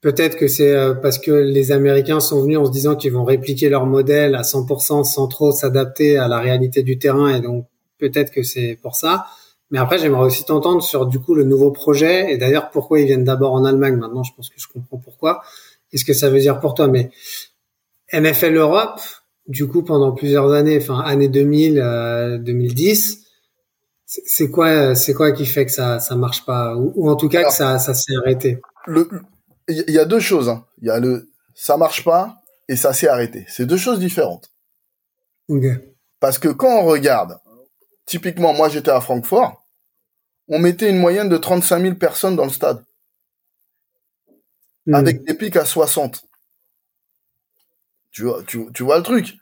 peut-être 0.05 0.37
que 0.37 0.47
c'est 0.47 0.71
euh, 0.71 0.93
parce 0.93 1.17
que 1.17 1.31
les 1.31 1.71
Américains 1.71 2.19
sont 2.19 2.39
venus 2.43 2.59
en 2.59 2.65
se 2.65 2.71
disant 2.71 2.95
qu'ils 2.95 3.11
vont 3.11 3.23
répliquer 3.23 3.69
leur 3.69 3.87
modèle 3.87 4.35
à 4.35 4.43
100% 4.43 5.03
sans 5.03 5.27
trop 5.27 5.51
s'adapter 5.51 6.15
à 6.19 6.27
la 6.27 6.39
réalité 6.39 6.83
du 6.83 6.99
terrain 6.99 7.35
et 7.35 7.41
donc 7.41 7.65
peut-être 7.97 8.29
que 8.29 8.43
c'est 8.43 8.77
pour 8.83 8.95
ça. 8.95 9.25
Mais 9.71 9.79
après, 9.79 9.97
j'aimerais 9.97 10.25
aussi 10.25 10.45
t'entendre 10.45 10.83
sur 10.83 11.07
du 11.07 11.17
coup 11.17 11.33
le 11.33 11.43
nouveau 11.43 11.71
projet 11.71 12.31
et 12.31 12.37
d'ailleurs 12.37 12.69
pourquoi 12.69 12.99
ils 12.99 13.07
viennent 13.07 13.23
d'abord 13.23 13.53
en 13.53 13.65
Allemagne. 13.65 13.95
Maintenant, 13.95 14.21
je 14.21 14.31
pense 14.35 14.51
que 14.51 14.57
je 14.59 14.67
comprends 14.67 14.99
pourquoi. 14.99 15.41
Et 15.91 15.97
ce 15.97 16.05
que 16.05 16.13
ça 16.13 16.29
veut 16.29 16.39
dire 16.39 16.59
pour 16.59 16.75
toi? 16.75 16.87
Mais 16.87 17.09
NFL 18.13 18.55
Europe, 18.57 18.99
du 19.47 19.67
coup, 19.67 19.81
pendant 19.81 20.11
plusieurs 20.11 20.51
années, 20.53 20.77
enfin 20.77 20.99
années 20.99 21.29
2000, 21.29 21.79
euh, 21.79 22.37
2010, 22.37 23.25
c'est 24.05 24.21
c'est 24.27 24.51
quoi, 24.51 24.93
c'est 24.93 25.15
quoi 25.15 25.31
qui 25.31 25.47
fait 25.47 25.65
que 25.65 25.71
ça 25.71 25.99
ça 25.99 26.15
marche 26.15 26.45
pas? 26.45 26.75
Ou, 26.75 26.93
ou 26.95 27.09
en 27.09 27.15
tout 27.15 27.27
cas 27.27 27.39
Alors, 27.39 27.49
que 27.49 27.57
ça 27.57 27.79
ça 27.79 27.95
s'est 27.95 28.15
arrêté? 28.15 28.59
Le, 28.85 29.09
il 29.67 29.91
y 29.91 29.99
a 29.99 30.05
deux 30.05 30.19
choses. 30.19 30.49
hein. 30.49 30.65
Il 30.81 30.87
y 30.87 30.91
a 30.91 30.99
le 30.99 31.29
ça 31.53 31.77
marche 31.77 32.03
pas 32.03 32.35
et 32.67 32.75
ça 32.75 32.93
s'est 32.93 33.07
arrêté. 33.07 33.45
C'est 33.47 33.65
deux 33.65 33.77
choses 33.77 33.99
différentes. 33.99 34.51
Parce 36.19 36.39
que 36.39 36.47
quand 36.49 36.79
on 36.79 36.85
regarde, 36.85 37.39
typiquement, 38.05 38.53
moi 38.53 38.67
j'étais 38.69 38.91
à 38.91 39.01
Francfort, 39.01 39.63
on 40.47 40.59
mettait 40.59 40.89
une 40.89 40.97
moyenne 40.97 41.29
de 41.29 41.37
35 41.37 41.81
000 41.81 41.95
personnes 41.95 42.35
dans 42.35 42.45
le 42.45 42.51
stade, 42.51 42.83
Hmm. 44.87 44.93
avec 44.95 45.23
des 45.23 45.33
pics 45.33 45.55
à 45.55 45.65
60. 45.65 46.23
Tu 48.11 48.23
vois, 48.23 48.43
tu, 48.43 48.67
tu 48.73 48.83
vois 48.83 48.97
le 48.97 49.03
truc. 49.03 49.33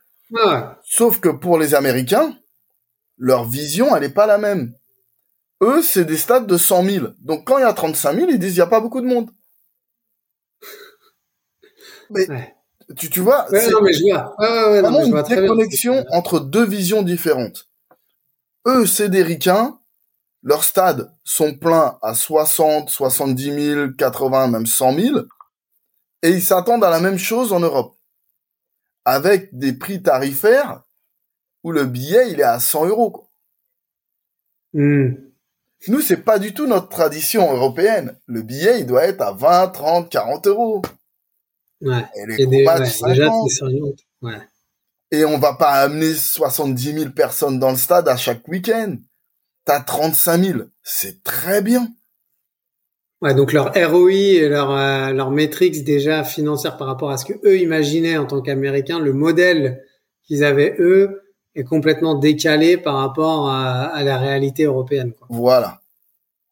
Ah, 0.41 0.79
Sauf 0.85 1.19
que 1.19 1.27
pour 1.29 1.59
les 1.59 1.75
Américains, 1.75 2.37
leur 3.17 3.43
vision, 3.45 3.93
elle 3.95 4.03
est 4.05 4.09
pas 4.13 4.25
la 4.25 4.37
même. 4.37 4.73
Eux, 5.61 5.81
c'est 5.81 6.05
des 6.05 6.17
stades 6.17 6.47
de 6.47 6.57
100 6.57 6.83
000. 6.85 7.07
Donc 7.19 7.45
quand 7.45 7.57
il 7.57 7.61
y 7.61 7.65
a 7.65 7.73
35 7.73 8.15
000, 8.15 8.29
ils 8.31 8.39
disent 8.39 8.55
il 8.55 8.59
y 8.59 8.61
a 8.61 8.67
pas 8.67 8.79
beaucoup 8.81 9.01
de 9.01 9.05
monde. 9.05 9.29
Mais 12.13 12.29
ouais. 12.29 12.55
tu, 12.97 13.09
tu 13.09 13.19
vois, 13.19 13.49
Ouais, 13.51 13.59
c'est 13.59 13.71
non, 13.71 13.81
mais 13.81 13.93
je 13.93 14.03
vois. 14.03 14.35
Ouais, 14.39 14.47
ouais, 14.47 14.69
ouais, 14.71 14.81
non, 14.81 14.89
vraiment 14.91 14.99
mais 14.99 15.05
je 15.05 15.11
vois 15.11 15.29
une 15.29 15.41
déconnexion 15.41 16.05
entre 16.11 16.39
deux 16.39 16.65
visions 16.65 17.01
différentes. 17.03 17.69
Eux, 18.67 18.85
c'est 18.85 19.09
des 19.09 19.23
ricains. 19.23 19.77
Leurs 20.43 20.63
stades 20.63 21.11
sont 21.23 21.53
pleins 21.53 21.97
à 22.01 22.13
60, 22.13 22.89
70 22.89 23.43
000, 23.73 23.91
80, 23.97 24.47
même 24.47 24.65
100 24.65 24.93
000. 24.99 25.19
Et 26.21 26.29
ils 26.29 26.41
s'attendent 26.41 26.83
à 26.83 26.89
la 26.89 26.99
même 26.99 27.17
chose 27.17 27.53
en 27.53 27.59
Europe. 27.59 27.95
Avec 29.05 29.57
des 29.57 29.73
prix 29.73 30.01
tarifaires 30.01 30.83
où 31.63 31.71
le 31.71 31.85
billet, 31.85 32.31
il 32.31 32.39
est 32.39 32.43
à 32.43 32.59
100 32.59 32.87
euros. 32.87 33.11
quoi. 33.11 33.29
Hmm. 34.73 35.13
Nous, 35.87 36.01
c'est 36.01 36.17
pas 36.17 36.39
du 36.39 36.53
tout 36.53 36.65
notre 36.65 36.89
tradition 36.89 37.51
européenne. 37.53 38.17
Le 38.25 38.41
billet, 38.41 38.79
il 38.79 38.85
doit 38.85 39.03
être 39.03 39.21
à 39.21 39.33
20, 39.33 39.67
30, 39.69 40.09
40 40.09 40.47
euros. 40.47 40.81
Ouais. 41.83 42.05
Et 42.15 42.25
les 42.25 42.41
Et 42.41 42.45
des, 42.47 42.63
combats, 42.63 42.79
ouais, 42.79 42.87
de 42.87 43.07
déjà, 43.09 43.25
50. 43.25 43.49
c'est 43.49 43.55
sur 43.55 43.67
une 43.67 43.83
autre. 43.83 44.03
Ouais. 44.21 44.39
Et 45.11 45.25
on 45.25 45.37
va 45.37 45.53
pas 45.53 45.71
amener 45.73 46.13
70 46.13 46.93
000 46.99 47.11
personnes 47.11 47.59
dans 47.59 47.69
le 47.71 47.77
stade 47.77 48.07
à 48.07 48.17
chaque 48.17 48.47
week-end. 48.47 48.95
T'as 49.65 49.81
35 49.81 50.43
000. 50.43 50.59
C'est 50.81 51.23
très 51.23 51.61
bien. 51.61 51.87
Ouais, 53.21 53.33
donc 53.33 53.53
leur 53.53 53.73
ROI 53.73 54.11
et 54.11 54.49
leur 54.49 54.71
euh, 54.71 55.11
leur 55.13 55.31
déjà 55.31 56.23
financière 56.25 56.75
par 56.77 56.87
rapport 56.87 57.09
à 57.09 57.17
ce 57.17 57.23
que 57.23 57.33
eux 57.45 57.57
imaginaient 57.57 58.17
en 58.17 58.25
tant 58.25 58.41
qu'Américains, 58.41 58.99
le 58.99 59.13
modèle 59.13 59.81
qu'ils 60.25 60.43
avaient 60.43 60.75
eux 60.79 61.21
est 61.55 61.63
complètement 61.63 62.15
décalé 62.15 62.77
par 62.77 62.95
rapport 62.95 63.49
à, 63.49 63.83
à 63.83 64.03
la 64.03 64.17
réalité 64.17 64.63
européenne. 64.63 65.13
Quoi. 65.13 65.27
Voilà. 65.29 65.81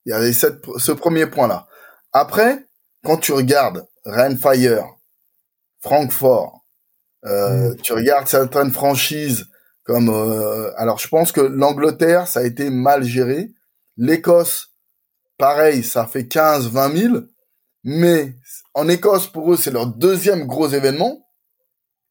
Il 0.05 0.11
y 0.11 0.13
avait 0.13 0.33
cette, 0.33 0.63
ce 0.77 0.91
premier 0.91 1.25
point-là. 1.25 1.67
Après, 2.13 2.65
quand 3.03 3.17
tu 3.17 3.33
regardes 3.33 3.85
Rennes 4.05 4.37
Fire, 4.37 4.85
Francfort, 5.81 6.65
Euh, 7.25 7.75
Tu 7.83 7.93
regardes 7.93 8.27
certaines 8.27 8.71
franchises 8.71 9.47
comme 9.83 10.09
euh, 10.09 10.71
alors 10.77 10.99
je 10.99 11.07
pense 11.07 11.31
que 11.31 11.41
l'Angleterre 11.41 12.27
ça 12.27 12.41
a 12.41 12.43
été 12.43 12.69
mal 12.69 13.03
géré, 13.03 13.51
l'Écosse 13.97 14.73
pareil 15.37 15.83
ça 15.83 16.05
fait 16.07 16.27
15 16.27 16.67
20 16.69 16.97
000, 16.97 17.15
mais 17.83 18.35
en 18.73 18.87
Écosse 18.87 19.27
pour 19.27 19.53
eux 19.53 19.57
c'est 19.57 19.71
leur 19.71 19.87
deuxième 19.87 20.45
gros 20.45 20.67
événement, 20.69 21.27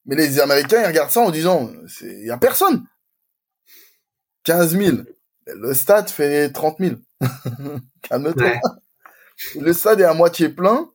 mais 0.04 0.16
les 0.16 0.40
Américains 0.40 0.82
ils 0.82 0.86
regardent 0.86 1.10
ça 1.10 1.20
en 1.20 1.30
disant 1.30 1.70
il 2.02 2.26
y 2.26 2.30
a 2.30 2.38
personne, 2.38 2.84
15 4.44 4.76
000, 4.76 4.96
le 5.46 5.74
stade 5.74 6.10
fait 6.10 6.50
30 6.50 6.78
000, 6.80 6.96
calme-toi, 8.02 8.60
le 9.60 9.72
stade 9.72 10.00
est 10.00 10.04
à 10.04 10.14
moitié 10.14 10.48
plein. 10.48 10.88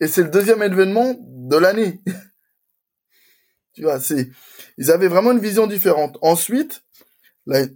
Et 0.00 0.06
c'est 0.06 0.22
le 0.22 0.28
deuxième 0.30 0.62
événement 0.62 1.16
de 1.48 1.56
l'année. 1.56 2.00
tu 3.74 3.82
vois, 3.82 4.00
c'est, 4.00 4.30
ils 4.76 4.90
avaient 4.90 5.08
vraiment 5.08 5.32
une 5.32 5.40
vision 5.40 5.66
différente. 5.66 6.18
Ensuite, 6.20 6.82
la, 7.46 7.66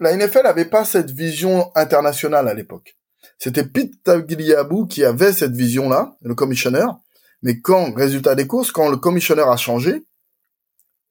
NFL 0.00 0.46
avait 0.46 0.66
pas 0.66 0.84
cette 0.84 1.10
vision 1.10 1.70
internationale 1.74 2.48
à 2.48 2.54
l'époque. 2.54 2.96
C'était 3.38 3.66
Pete 3.66 4.02
Tagliabue 4.02 4.86
qui 4.88 5.04
avait 5.04 5.32
cette 5.32 5.54
vision-là, 5.54 6.16
le 6.22 6.34
commissionneur. 6.34 6.98
Mais 7.42 7.60
quand, 7.60 7.92
résultat 7.94 8.34
des 8.34 8.46
courses, 8.46 8.72
quand 8.72 8.88
le 8.88 8.96
commissionneur 8.96 9.50
a 9.50 9.56
changé, 9.56 10.02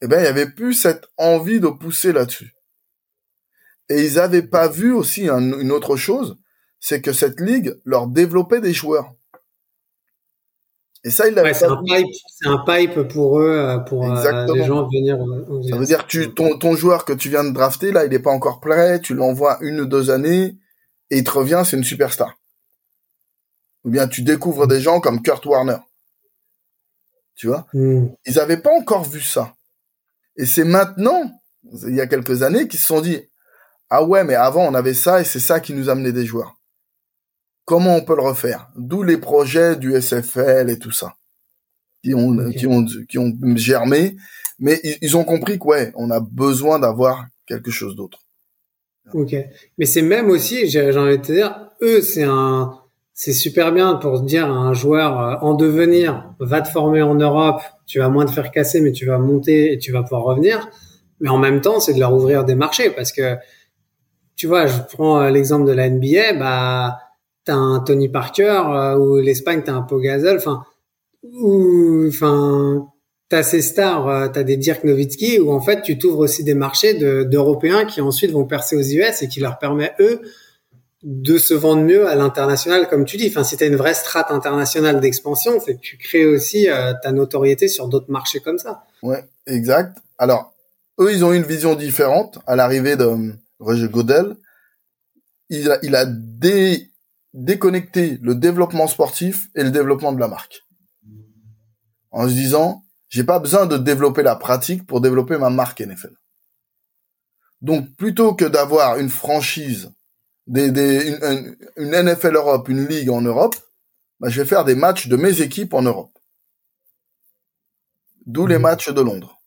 eh 0.02 0.08
ben, 0.08 0.20
il 0.20 0.24
y 0.24 0.28
avait 0.28 0.50
plus 0.50 0.74
cette 0.74 1.06
envie 1.18 1.60
de 1.60 1.68
pousser 1.68 2.14
là-dessus. 2.14 2.54
Et 3.90 4.04
ils 4.04 4.20
avaient 4.20 4.48
pas 4.48 4.68
vu 4.68 4.92
aussi 4.92 5.30
une 5.30 5.72
autre 5.72 5.96
chose, 5.96 6.38
c'est 6.80 7.02
que 7.02 7.14
cette 7.14 7.40
ligue 7.40 7.76
leur 7.86 8.08
développait 8.08 8.62
des 8.62 8.74
joueurs. 8.74 9.14
Et 11.06 11.12
ça, 11.12 11.28
il 11.28 11.36
c'est 11.54 11.66
un 11.66 11.84
pipe, 11.84 12.08
c'est 12.28 12.48
un 12.48 12.64
pipe 12.66 13.08
pour 13.10 13.40
eux, 13.40 13.52
euh, 13.52 13.78
pour 13.78 14.10
euh, 14.10 14.54
les 14.56 14.64
gens 14.64 14.88
venir. 14.88 15.20
ça 15.70 15.78
veut 15.78 15.86
dire 15.86 16.08
que 16.08 16.08
tu, 16.08 16.34
ton, 16.34 16.58
ton 16.58 16.76
joueur 16.76 17.06
que 17.06 17.14
tu 17.14 17.30
viens 17.30 17.44
de 17.44 17.52
drafter, 17.52 17.92
là, 17.92 18.06
il 18.06 18.10
n'est 18.10 18.18
pas 18.18 18.32
encore 18.32 18.60
prêt, 18.60 19.00
tu 19.00 19.14
l'envoies 19.14 19.60
une 19.62 19.82
ou 19.82 19.86
deux 19.86 20.10
années, 20.10 20.58
et 21.12 21.20
il 21.20 21.24
te 21.24 21.30
revient, 21.30 21.62
c'est 21.64 21.78
une 21.78 21.84
superstar. 21.84 22.34
Ou 23.84 23.92
bien 23.92 24.08
tu 24.08 24.24
découvres 24.24 24.66
des 24.66 24.82
gens 24.82 25.00
comme 25.00 25.22
Kurt 25.22 25.46
Warner. 25.46 25.78
Tu 27.36 27.46
vois? 27.46 27.68
Hmm. 27.74 28.08
Ils 28.26 28.36
n'avaient 28.38 28.58
pas 28.58 28.72
encore 28.72 29.04
vu 29.04 29.22
ça. 29.22 29.54
Et 30.38 30.48
c'est 30.48 30.64
maintenant, 30.64 31.32
il 31.88 31.94
y 31.94 32.02
a 32.02 32.08
quelques 32.08 32.42
années, 32.42 32.68
qu'ils 32.68 32.80
se 32.80 32.88
sont 32.88 33.02
dit, 33.02 33.22
ah 33.92 34.04
ouais, 34.04 34.24
mais 34.24 34.34
avant 34.34 34.66
on 34.66 34.74
avait 34.74 34.96
ça 34.96 35.22
et 35.22 35.24
c'est 35.24 35.40
ça 35.40 35.60
qui 35.60 35.74
nous 35.74 35.88
amenait 35.88 36.12
des 36.12 36.26
joueurs. 36.26 36.56
Comment 37.66 37.96
on 37.96 38.06
peut 38.06 38.16
le 38.16 38.22
refaire? 38.22 38.70
D'où 38.76 39.04
les 39.04 39.18
projets 39.18 39.76
du 39.76 40.00
SFL 40.00 40.70
et 40.70 40.80
tout 40.80 40.92
ça, 40.92 41.16
qui 42.04 42.14
ont 42.14 42.52
qui 42.52 42.68
ont 42.68 42.86
qui 43.10 43.18
ont 43.18 43.34
germé, 43.56 44.16
mais 44.60 44.80
ils, 45.02 45.18
ont 45.18 45.24
compris 45.24 45.60
que 45.60 45.66
ouais, 45.66 45.92
on 45.96 46.12
a 46.12 46.20
besoin 46.20 46.80
d'avoir 46.80 47.26
quelque 47.48 47.72
chose 47.72 47.96
d'autre. 47.96 48.20
Ok, 49.14 49.36
mais 49.78 49.86
c'est 49.86 50.02
même 50.02 50.30
aussi, 50.30 50.68
j'ai 50.68 50.96
envie 50.98 51.18
de 51.18 51.24
te 51.24 51.32
dire, 51.32 51.70
eux, 51.82 52.02
c'est 52.02 52.24
un, 52.24 52.80
c'est 53.14 53.34
super 53.34 53.72
bien 53.72 53.96
pour 53.96 54.22
dire 54.22 54.46
à 54.46 54.56
un 54.58 54.74
joueur 54.74 55.20
euh, 55.20 55.36
en 55.42 55.54
devenir, 55.54 56.34
va 56.40 56.62
te 56.62 56.70
former 56.70 57.02
en 57.02 57.16
Europe, 57.16 57.62
tu 57.86 58.00
vas 58.00 58.10
moins 58.10 58.26
te 58.26 58.32
faire 58.32 58.52
casser, 58.52 58.82
mais 58.82 58.92
tu 58.92 59.06
vas 59.06 59.20
monter 59.20 59.72
et 59.72 59.78
tu 59.78 59.92
vas 59.92 60.04
pouvoir 60.04 60.24
revenir. 60.24 60.70
Mais 61.22 61.30
en 61.30 61.38
même 61.38 61.62
temps, 61.62 61.80
c'est 61.80 61.94
de 61.94 62.00
leur 62.00 62.14
ouvrir 62.14 62.44
des 62.44 62.56
marchés 62.56 62.90
parce 62.90 63.14
que, 63.14 63.38
tu 64.36 64.48
vois, 64.48 64.68
je 64.68 64.78
prends 64.94 65.22
euh, 65.22 65.30
l'exemple 65.30 65.66
de 65.66 65.72
la 65.72 65.90
NBA, 65.90 66.34
bah, 66.34 67.00
t'as 67.46 67.56
un 67.56 67.80
Tony 67.80 68.10
Parker 68.10 68.64
euh, 68.68 68.98
ou 68.98 69.18
l'Espagne 69.18 69.62
t'as 69.64 69.74
un 69.74 69.84
Pogazol 69.84 70.38
enfin 70.38 70.66
ou 71.24 72.08
enfin 72.08 72.88
t'as 73.30 73.44
ces 73.44 73.62
stars 73.62 74.08
euh, 74.08 74.28
t'as 74.28 74.44
des 74.44 74.58
Dirk 74.58 74.84
Nowitzki 74.84 75.40
où 75.40 75.52
en 75.52 75.62
fait 75.62 75.82
tu 75.84 75.98
t'ouvres 75.98 76.20
aussi 76.20 76.44
des 76.44 76.56
marchés 76.56 76.96
d'Européens 77.26 77.86
qui 77.86 78.02
ensuite 78.02 78.32
vont 78.32 78.46
percer 78.46 78.76
aux 78.76 78.82
US 78.82 79.22
et 79.22 79.28
qui 79.28 79.40
leur 79.40 79.60
permet 79.60 79.94
eux 80.00 80.22
de 81.04 81.38
se 81.38 81.54
vendre 81.54 81.84
mieux 81.84 82.08
à 82.08 82.16
l'international 82.16 82.90
comme 82.90 83.06
tu 83.06 83.18
dis. 83.18 83.28
Enfin 83.28 83.44
si 83.44 83.56
t'as 83.58 83.68
une 83.68 83.76
vraie 83.76 83.94
strate 83.94 84.32
internationale 84.32 85.00
d'expansion 85.00 85.60
c'est 85.64 85.76
que 85.76 85.82
tu 85.82 85.98
crées 85.98 86.26
aussi 86.26 86.68
euh, 86.70 86.94
ta 87.04 87.12
notoriété 87.12 87.68
sur 87.68 87.88
d'autres 87.88 88.12
marchés 88.12 88.40
comme 88.40 88.58
ça. 88.58 88.84
Ouais 89.04 89.24
exact. 89.46 89.98
Alors 90.18 90.52
eux 91.00 91.14
ils 91.14 91.24
ont 91.24 91.32
une 91.32 91.44
vision 91.44 91.76
différente 91.76 92.40
à 92.48 92.56
l'arrivée 92.56 92.96
de 92.96 93.08
Roger 93.60 93.88
Godel 93.88 94.36
il 95.50 95.70
a, 95.72 95.78
il 95.84 95.96
a 95.96 96.06
des 96.06 96.90
déconnecter 97.36 98.18
le 98.22 98.34
développement 98.34 98.88
sportif 98.88 99.50
et 99.56 99.64
le 99.64 99.70
développement 99.70 100.14
de 100.14 100.20
la 100.20 100.30
marque. 100.30 100.64
En 102.12 102.30
se 102.30 102.34
disant, 102.34 102.84
j'ai 103.10 103.26
pas 103.26 103.40
besoin 103.40 103.66
de 103.66 103.78
développer 103.78 104.24
la 104.24 104.38
pratique 104.38 104.88
pour 104.88 105.02
développer 105.02 105.38
ma 105.38 105.50
marque 105.50 105.82
NFL. 105.82 106.16
Donc, 107.62 107.94
plutôt 107.98 108.34
que 108.36 108.46
d'avoir 108.46 108.98
une 108.98 109.10
franchise, 109.10 109.92
des, 110.48 111.18
une, 111.76 111.92
NFL 111.92 112.36
Europe, 112.36 112.70
une 112.70 112.88
ligue 112.88 113.10
en 113.10 113.22
Europe, 113.22 113.56
bah, 114.20 114.30
je 114.30 114.42
vais 114.42 114.48
faire 114.48 114.64
des 114.64 114.76
matchs 114.76 115.08
de 115.08 115.18
mes 115.18 115.42
équipes 115.42 115.74
en 115.74 115.82
Europe. 115.82 116.18
D'où 118.26 118.48
les 118.48 118.58
mmh. 118.58 118.62
matchs 118.62 118.90
de 118.94 119.02
Londres, 119.02 119.42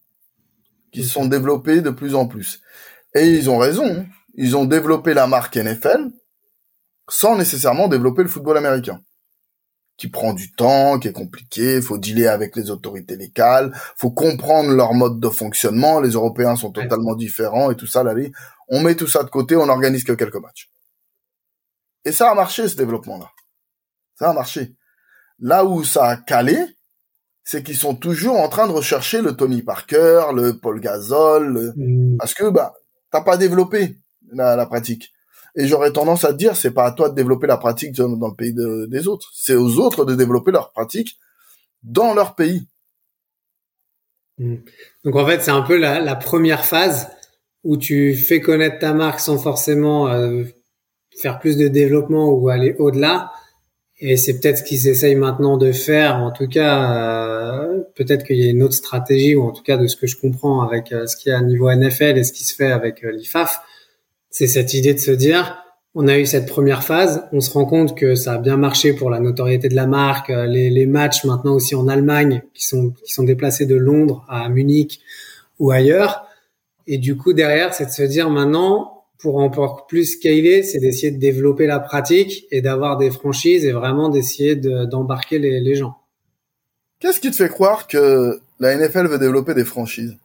qui 0.93 1.05
se 1.05 1.11
sont 1.11 1.26
développés 1.26 1.80
de 1.80 1.91
plus 1.91 2.14
en 2.14 2.26
plus. 2.26 2.61
Et 3.14 3.28
ils 3.28 3.49
ont 3.49 3.59
raison. 3.59 3.86
Hein. 3.86 4.07
Ils 4.34 4.57
ont 4.57 4.66
développé 4.66 5.14
la 5.14 5.26
marque 5.26 5.57
NFL 5.57 6.11
sans 7.09 7.36
nécessairement 7.36 7.88
développer 7.88 8.22
le 8.22 8.28
football 8.28 8.56
américain 8.56 9.00
qui 9.98 10.09
prend 10.09 10.32
du 10.32 10.52
temps, 10.52 10.98
qui 11.00 11.09
est 11.09 11.12
compliqué, 11.12 11.82
faut 11.82 11.98
dealer 11.98 12.28
avec 12.28 12.54
les 12.54 12.70
autorités 12.70 13.16
locales, 13.16 13.72
faut 13.96 14.12
comprendre 14.12 14.70
leur 14.70 14.94
mode 14.94 15.18
de 15.18 15.28
fonctionnement, 15.28 16.00
les 16.00 16.11
Européens 16.11 16.54
sont 16.54 16.70
totalement 16.70 17.16
différents 17.16 17.72
et 17.72 17.76
tout 17.76 17.88
ça, 17.88 18.04
là, 18.04 18.14
on 18.68 18.80
met 18.80 18.94
tout 18.94 19.09
ça 19.09 19.24
de 19.24 19.28
côté, 19.28 19.56
on 19.56 19.68
organise 19.68 20.04
que 20.04 20.12
quelques 20.12 20.36
matchs. 20.36 20.70
Et 22.04 22.12
ça 22.12 22.30
a 22.30 22.34
marché, 22.34 22.68
ce 22.68 22.76
développement-là. 22.76 23.28
Ça 24.14 24.30
a 24.30 24.32
marché. 24.32 24.76
Là 25.40 25.64
où 25.64 25.82
ça 25.82 26.06
a 26.06 26.16
calé, 26.16 26.56
c'est 27.42 27.64
qu'ils 27.64 27.76
sont 27.76 27.96
toujours 27.96 28.38
en 28.38 28.48
train 28.48 28.68
de 28.68 28.72
rechercher 28.72 29.20
le 29.20 29.34
Tony 29.34 29.62
Parker, 29.62 30.26
le 30.32 30.59
Paul 30.59 30.80
Gasol, 30.80 31.72
mmh. 31.76 32.18
parce 32.18 32.34
que, 32.34 32.48
bah, 32.50 32.72
t'as 33.11 33.22
pas 33.22 33.36
développé 33.36 33.96
la, 34.30 34.54
la 34.54 34.66
pratique. 34.66 35.12
Et 35.59 35.66
j'aurais 35.66 35.92
tendance 35.92 36.24
à 36.24 36.32
dire, 36.32 36.54
c'est 36.54 36.70
pas 36.70 36.84
à 36.84 36.92
toi 36.92 37.09
de 37.09 37.16
développer 37.16 37.48
la 37.48 37.56
pratique 37.56 37.92
dans 37.92 38.06
le 38.06 38.34
pays 38.36 38.54
des 38.54 39.09
autres. 39.09 39.32
C'est 39.34 39.56
aux 39.56 39.80
autres 39.80 40.04
de 40.04 40.14
développer 40.14 40.52
leur 40.52 40.70
pratique 40.70 41.18
dans 41.82 42.14
leur 42.14 42.36
pays. 42.36 42.68
Hmm. 44.38 44.59
Donc 45.04 45.16
en 45.16 45.26
fait, 45.26 45.42
c'est 45.42 45.50
un 45.50 45.62
peu 45.62 45.76
la, 45.76 46.14
première 46.14 46.64
phase 46.64 47.09
où 47.64 47.76
tu 47.76 48.14
fais 48.14 48.40
connaître 48.40 48.78
ta 48.78 48.94
marque 48.94 49.18
sans 49.18 49.36
forcément 49.36 50.06
euh, 50.06 50.44
faire 51.20 51.40
plus 51.40 51.56
de 51.56 51.66
développement 51.66 52.30
ou 52.30 52.48
aller 52.48 52.76
au-delà. 52.78 53.32
Et 53.98 54.16
c'est 54.16 54.38
peut-être 54.38 54.59
ce 54.59 54.62
qu'ils 54.62 54.86
essayent 54.86 55.16
maintenant 55.16 55.56
de 55.56 55.72
faire. 55.72 56.18
En 56.18 56.30
tout 56.30 56.46
cas, 56.46 57.64
euh, 57.64 57.82
peut-être 57.96 58.24
qu'il 58.24 58.36
y 58.36 58.46
a 58.46 58.50
une 58.52 58.62
autre 58.62 58.74
stratégie, 58.74 59.34
ou 59.34 59.42
en 59.42 59.50
tout 59.50 59.64
cas 59.64 59.76
de 59.76 59.88
ce 59.88 59.96
que 59.96 60.06
je 60.06 60.16
comprends 60.16 60.61
avec 60.61 60.92
euh, 60.92 61.09
ce 61.09 61.16
qu'il 61.16 61.32
y 61.32 61.34
a 61.34 61.38
à 61.38 61.42
niveau 61.42 61.68
NFL 61.68 62.16
et 62.16 62.22
ce 62.22 62.32
qui 62.32 62.44
se 62.44 62.54
fait 62.54 62.70
avec 62.70 63.02
l'IFAF 63.02 63.61
c'est 64.39 64.47
cette 64.47 64.72
idée 64.72 64.95
de 64.95 65.01
se 65.01 65.11
dire, 65.11 65.64
on 65.97 66.07
a 66.07 66.16
eu 66.16 66.24
cette 66.24 66.47
première 66.47 66.84
phase, 66.84 67.24
on 67.32 67.41
se 67.41 67.51
rend 67.51 67.64
compte 67.64 67.99
que 67.99 68.14
ça 68.14 68.34
a 68.34 68.39
bien 68.39 68.57
marché 68.57 68.93
pour 68.93 69.11
la 69.11 69.18
notoriété 69.18 69.68
de 69.68 69.74
la 69.74 69.89
marque, 69.89 70.30
euh, 70.30 70.47
les, 70.47 70.86
matchs 70.86 71.24
maintenant 71.24 71.55
aussi 71.55 71.74
en 71.74 71.89
Allemagne 71.89 72.45
qui 72.55 72.64
sont 72.64 72.91
qui 73.05 73.12
sont 73.12 73.24
déplacés 73.24 73.66
de 73.66 73.74
Londres 73.74 74.24
à 74.28 74.49
Munich 74.49 75.01
ou 75.59 75.72
ailleurs. 75.72 76.24
Et 76.86 76.99
du 76.99 77.16
coup 77.16 77.32
derrière, 77.32 77.74
c'est 77.74 77.86
de 77.86 77.91
se 77.91 78.05
dire 78.05 78.30
maintenant, 78.30 79.03
pour 79.18 79.39
encore 79.39 79.89
plus 79.89 80.05
scaler, 80.05 80.62
c'est 80.62 80.78
d'essayer 80.78 81.11
de 81.11 81.18
développer 81.18 81.66
la 81.66 81.80
pratique 81.80 82.47
et 82.53 82.61
d'avoir 82.62 82.97
des 82.97 83.11
franchises 83.11 83.64
et 83.64 83.72
vraiment 83.72 84.09
d'essayer 84.09 84.55
d'embarquer 84.55 85.41
les, 85.41 85.59
les 85.59 85.74
gens. 85.74 85.97
Qu'est-ce 87.01 87.18
qui 87.18 87.32
te 87.32 87.36
fait 87.36 87.49
croire 87.49 87.89
que 87.89 88.39
la 88.61 88.76
NFL 88.76 89.09
veut 89.09 89.18
développer 89.18 89.55
des 89.55 89.64
franchises? 89.64 90.16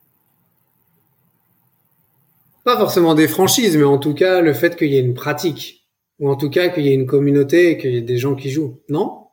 Pas 2.63 2.77
forcément 2.77 3.15
des 3.15 3.27
franchises, 3.27 3.75
mais 3.77 3.83
en 3.83 3.97
tout 3.97 4.13
cas 4.13 4.41
le 4.41 4.53
fait 4.53 4.75
qu'il 4.75 4.91
y 4.91 4.97
ait 4.97 5.01
une 5.01 5.13
pratique, 5.13 5.87
ou 6.19 6.29
en 6.29 6.35
tout 6.35 6.49
cas 6.49 6.69
qu'il 6.69 6.85
y 6.85 6.89
ait 6.89 6.95
une 6.95 7.07
communauté 7.07 7.71
et 7.71 7.77
qu'il 7.77 7.91
y 7.91 7.97
ait 7.97 8.01
des 8.01 8.17
gens 8.17 8.35
qui 8.35 8.49
jouent, 8.49 8.81
non? 8.89 9.27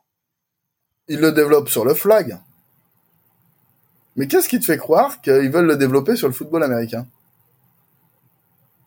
Ils 1.07 1.19
le 1.19 1.31
développent 1.31 1.69
sur 1.69 1.85
le 1.85 1.93
flag. 1.93 2.37
Mais 4.15 4.27
qu'est-ce 4.27 4.49
qui 4.49 4.59
te 4.59 4.65
fait 4.65 4.77
croire 4.77 5.21
qu'ils 5.21 5.49
veulent 5.49 5.67
le 5.67 5.77
développer 5.77 6.15
sur 6.15 6.27
le 6.27 6.33
football 6.33 6.63
américain? 6.63 7.07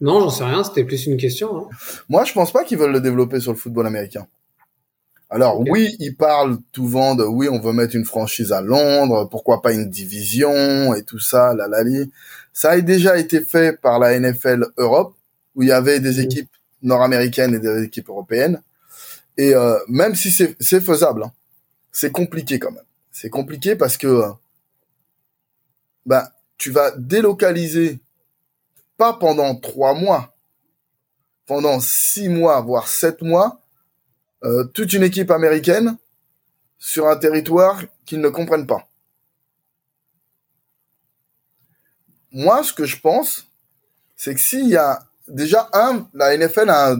Non, 0.00 0.20
j'en 0.20 0.30
sais 0.30 0.44
rien, 0.44 0.62
c'était 0.64 0.84
plus 0.84 1.06
une 1.06 1.16
question. 1.16 1.56
Hein. 1.56 1.68
Moi, 2.08 2.24
je 2.24 2.32
pense 2.32 2.52
pas 2.52 2.64
qu'ils 2.64 2.78
veulent 2.78 2.92
le 2.92 3.00
développer 3.00 3.40
sur 3.40 3.52
le 3.52 3.58
football 3.58 3.86
américain. 3.86 4.26
Alors 5.34 5.58
oui, 5.58 5.96
ils 5.98 6.14
parlent 6.14 6.58
souvent 6.72 7.16
de 7.16 7.24
oui, 7.24 7.48
on 7.48 7.58
veut 7.58 7.72
mettre 7.72 7.96
une 7.96 8.04
franchise 8.04 8.52
à 8.52 8.60
Londres, 8.60 9.28
pourquoi 9.28 9.62
pas 9.62 9.72
une 9.72 9.90
division 9.90 10.94
et 10.94 11.02
tout 11.02 11.18
ça, 11.18 11.54
la 11.54 11.66
lali. 11.66 12.12
Ça 12.52 12.70
a 12.70 12.80
déjà 12.80 13.18
été 13.18 13.40
fait 13.40 13.76
par 13.80 13.98
la 13.98 14.16
NFL 14.16 14.66
Europe, 14.76 15.16
où 15.56 15.64
il 15.64 15.70
y 15.70 15.72
avait 15.72 15.98
des 15.98 16.20
équipes 16.20 16.48
nord-américaines 16.82 17.52
et 17.52 17.58
des 17.58 17.82
équipes 17.82 18.10
européennes. 18.10 18.62
Et 19.36 19.56
euh, 19.56 19.76
même 19.88 20.14
si 20.14 20.30
c'est 20.30 20.80
faisable, 20.80 21.24
hein, 21.24 21.32
c'est 21.90 22.12
compliqué 22.12 22.60
quand 22.60 22.70
même. 22.70 22.84
C'est 23.10 23.28
compliqué 23.28 23.74
parce 23.74 23.96
que 23.96 24.22
ben, 26.06 26.28
tu 26.58 26.70
vas 26.70 26.92
délocaliser 26.96 27.98
pas 28.96 29.14
pendant 29.14 29.56
trois 29.56 29.94
mois, 29.94 30.32
pendant 31.44 31.80
six 31.80 32.28
mois, 32.28 32.60
voire 32.60 32.86
sept 32.86 33.20
mois, 33.20 33.60
euh, 34.44 34.64
toute 34.64 34.92
une 34.92 35.02
équipe 35.02 35.30
américaine 35.30 35.96
sur 36.78 37.08
un 37.08 37.16
territoire 37.16 37.82
qu'ils 38.04 38.20
ne 38.20 38.28
comprennent 38.28 38.66
pas. 38.66 38.86
Moi, 42.30 42.62
ce 42.62 42.72
que 42.72 42.84
je 42.84 43.00
pense, 43.00 43.46
c'est 44.16 44.34
que 44.34 44.40
s'il 44.40 44.68
y 44.68 44.76
a 44.76 45.00
déjà 45.28 45.70
un, 45.72 46.06
la 46.12 46.36
NFL 46.36 46.68
a 46.68 46.96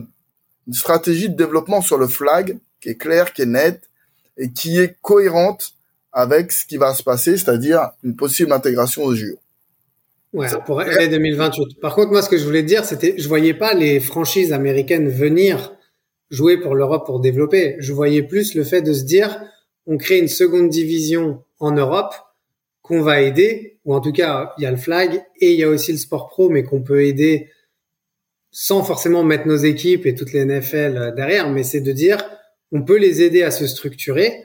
une 0.67 0.73
stratégie 0.73 1.29
de 1.29 1.37
développement 1.37 1.83
sur 1.83 1.99
le 1.99 2.09
flag 2.09 2.59
qui 2.81 2.89
est 2.89 2.95
claire, 2.95 3.33
qui 3.33 3.43
est 3.43 3.47
nette 3.47 3.91
et 4.39 4.51
qui 4.51 4.79
est 4.79 4.97
cohérente 5.03 5.75
avec 6.13 6.53
ce 6.53 6.65
qui 6.65 6.77
va 6.77 6.95
se 6.95 7.03
passer, 7.03 7.37
c'est-à-dire 7.37 7.91
une 8.03 8.17
possible 8.17 8.53
intégration 8.53 9.05
au 9.05 9.15
JO. 9.15 9.39
Ouais, 10.33 10.49
pour 10.65 10.81
LA 10.81 11.09
2028. 11.09 11.81
Par 11.81 11.95
contre, 11.95 12.11
moi, 12.11 12.23
ce 12.23 12.29
que 12.29 12.39
je 12.39 12.45
voulais 12.45 12.63
dire, 12.63 12.85
c'était, 12.85 13.17
je 13.19 13.29
voyais 13.29 13.55
pas 13.55 13.75
les 13.75 14.01
franchises 14.01 14.53
américaines 14.53 15.09
venir 15.09 15.74
jouer 16.35 16.59
pour 16.59 16.75
l'Europe 16.75 17.07
pour 17.07 17.21
développer. 17.21 17.77
Je 17.79 17.93
voyais 17.93 18.23
plus 18.23 18.55
le 18.55 18.65
fait 18.65 18.83
de 18.83 18.93
se 18.93 19.05
dire, 19.05 19.41
on 19.87 19.97
crée 19.97 20.19
une 20.19 20.29
seconde 20.29 20.69
division 20.69 21.43
en 21.61 21.73
Europe 21.73 22.15
qu'on 22.83 23.01
va 23.01 23.23
aider, 23.23 23.79
ou 23.85 23.95
en 23.95 24.01
tout 24.01 24.13
cas, 24.13 24.53
il 24.59 24.65
y 24.65 24.67
a 24.67 24.71
le 24.71 24.77
flag 24.77 25.25
et 25.41 25.53
il 25.53 25.59
y 25.59 25.65
a 25.65 25.69
aussi 25.69 25.93
le 25.93 25.99
sport 25.99 26.29
pro, 26.29 26.51
mais 26.51 26.65
qu'on 26.65 26.83
peut 26.83 27.05
aider 27.05 27.49
sans 28.51 28.83
forcément 28.83 29.25
mettre 29.25 29.49
nos 29.49 29.57
équipes 29.57 30.07
et 30.07 30.15
toutes 30.15 30.33
les 30.33 30.45
NFL 30.45 31.15
derrière, 31.17 31.51
mais 31.51 31.63
c'est 31.63 31.81
de 31.81 31.93
dire, 31.93 32.19
on 32.73 32.83
peut 32.83 32.99
les 32.99 33.23
aider 33.23 33.43
à 33.43 33.51
se 33.51 33.67
structurer 33.67 34.45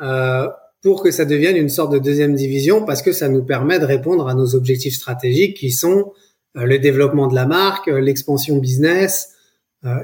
euh, 0.00 0.48
pour 0.82 1.02
que 1.02 1.10
ça 1.10 1.24
devienne 1.24 1.56
une 1.56 1.68
sorte 1.68 1.92
de 1.92 1.98
deuxième 1.98 2.34
division, 2.34 2.84
parce 2.84 3.02
que 3.02 3.12
ça 3.12 3.28
nous 3.28 3.44
permet 3.44 3.78
de 3.78 3.84
répondre 3.84 4.28
à 4.28 4.34
nos 4.34 4.54
objectifs 4.54 4.94
stratégiques 4.94 5.56
qui 5.56 5.70
sont 5.70 6.12
euh, 6.56 6.64
le 6.64 6.78
développement 6.78 7.26
de 7.26 7.34
la 7.34 7.46
marque, 7.46 7.88
euh, 7.88 8.00
l'expansion 8.00 8.56
business 8.58 9.33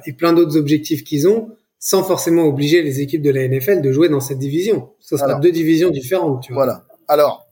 et 0.07 0.12
plein 0.12 0.33
d'autres 0.33 0.57
objectifs 0.57 1.05
qu'ils 1.05 1.28
ont, 1.28 1.57
sans 1.78 2.05
forcément 2.05 2.45
obliger 2.45 2.83
les 2.83 3.01
équipes 3.01 3.22
de 3.22 3.31
la 3.31 3.49
NFL 3.49 3.81
de 3.81 3.91
jouer 3.91 4.09
dans 4.09 4.20
cette 4.20 4.39
division. 4.39 4.91
Ce 5.01 5.16
sera 5.16 5.35
deux 5.37 5.53
divisions 5.53 5.91
différentes. 5.91 6.43
Tu 6.43 6.53
vois. 6.53 6.64
Voilà. 6.64 6.85
Alors, 7.09 7.47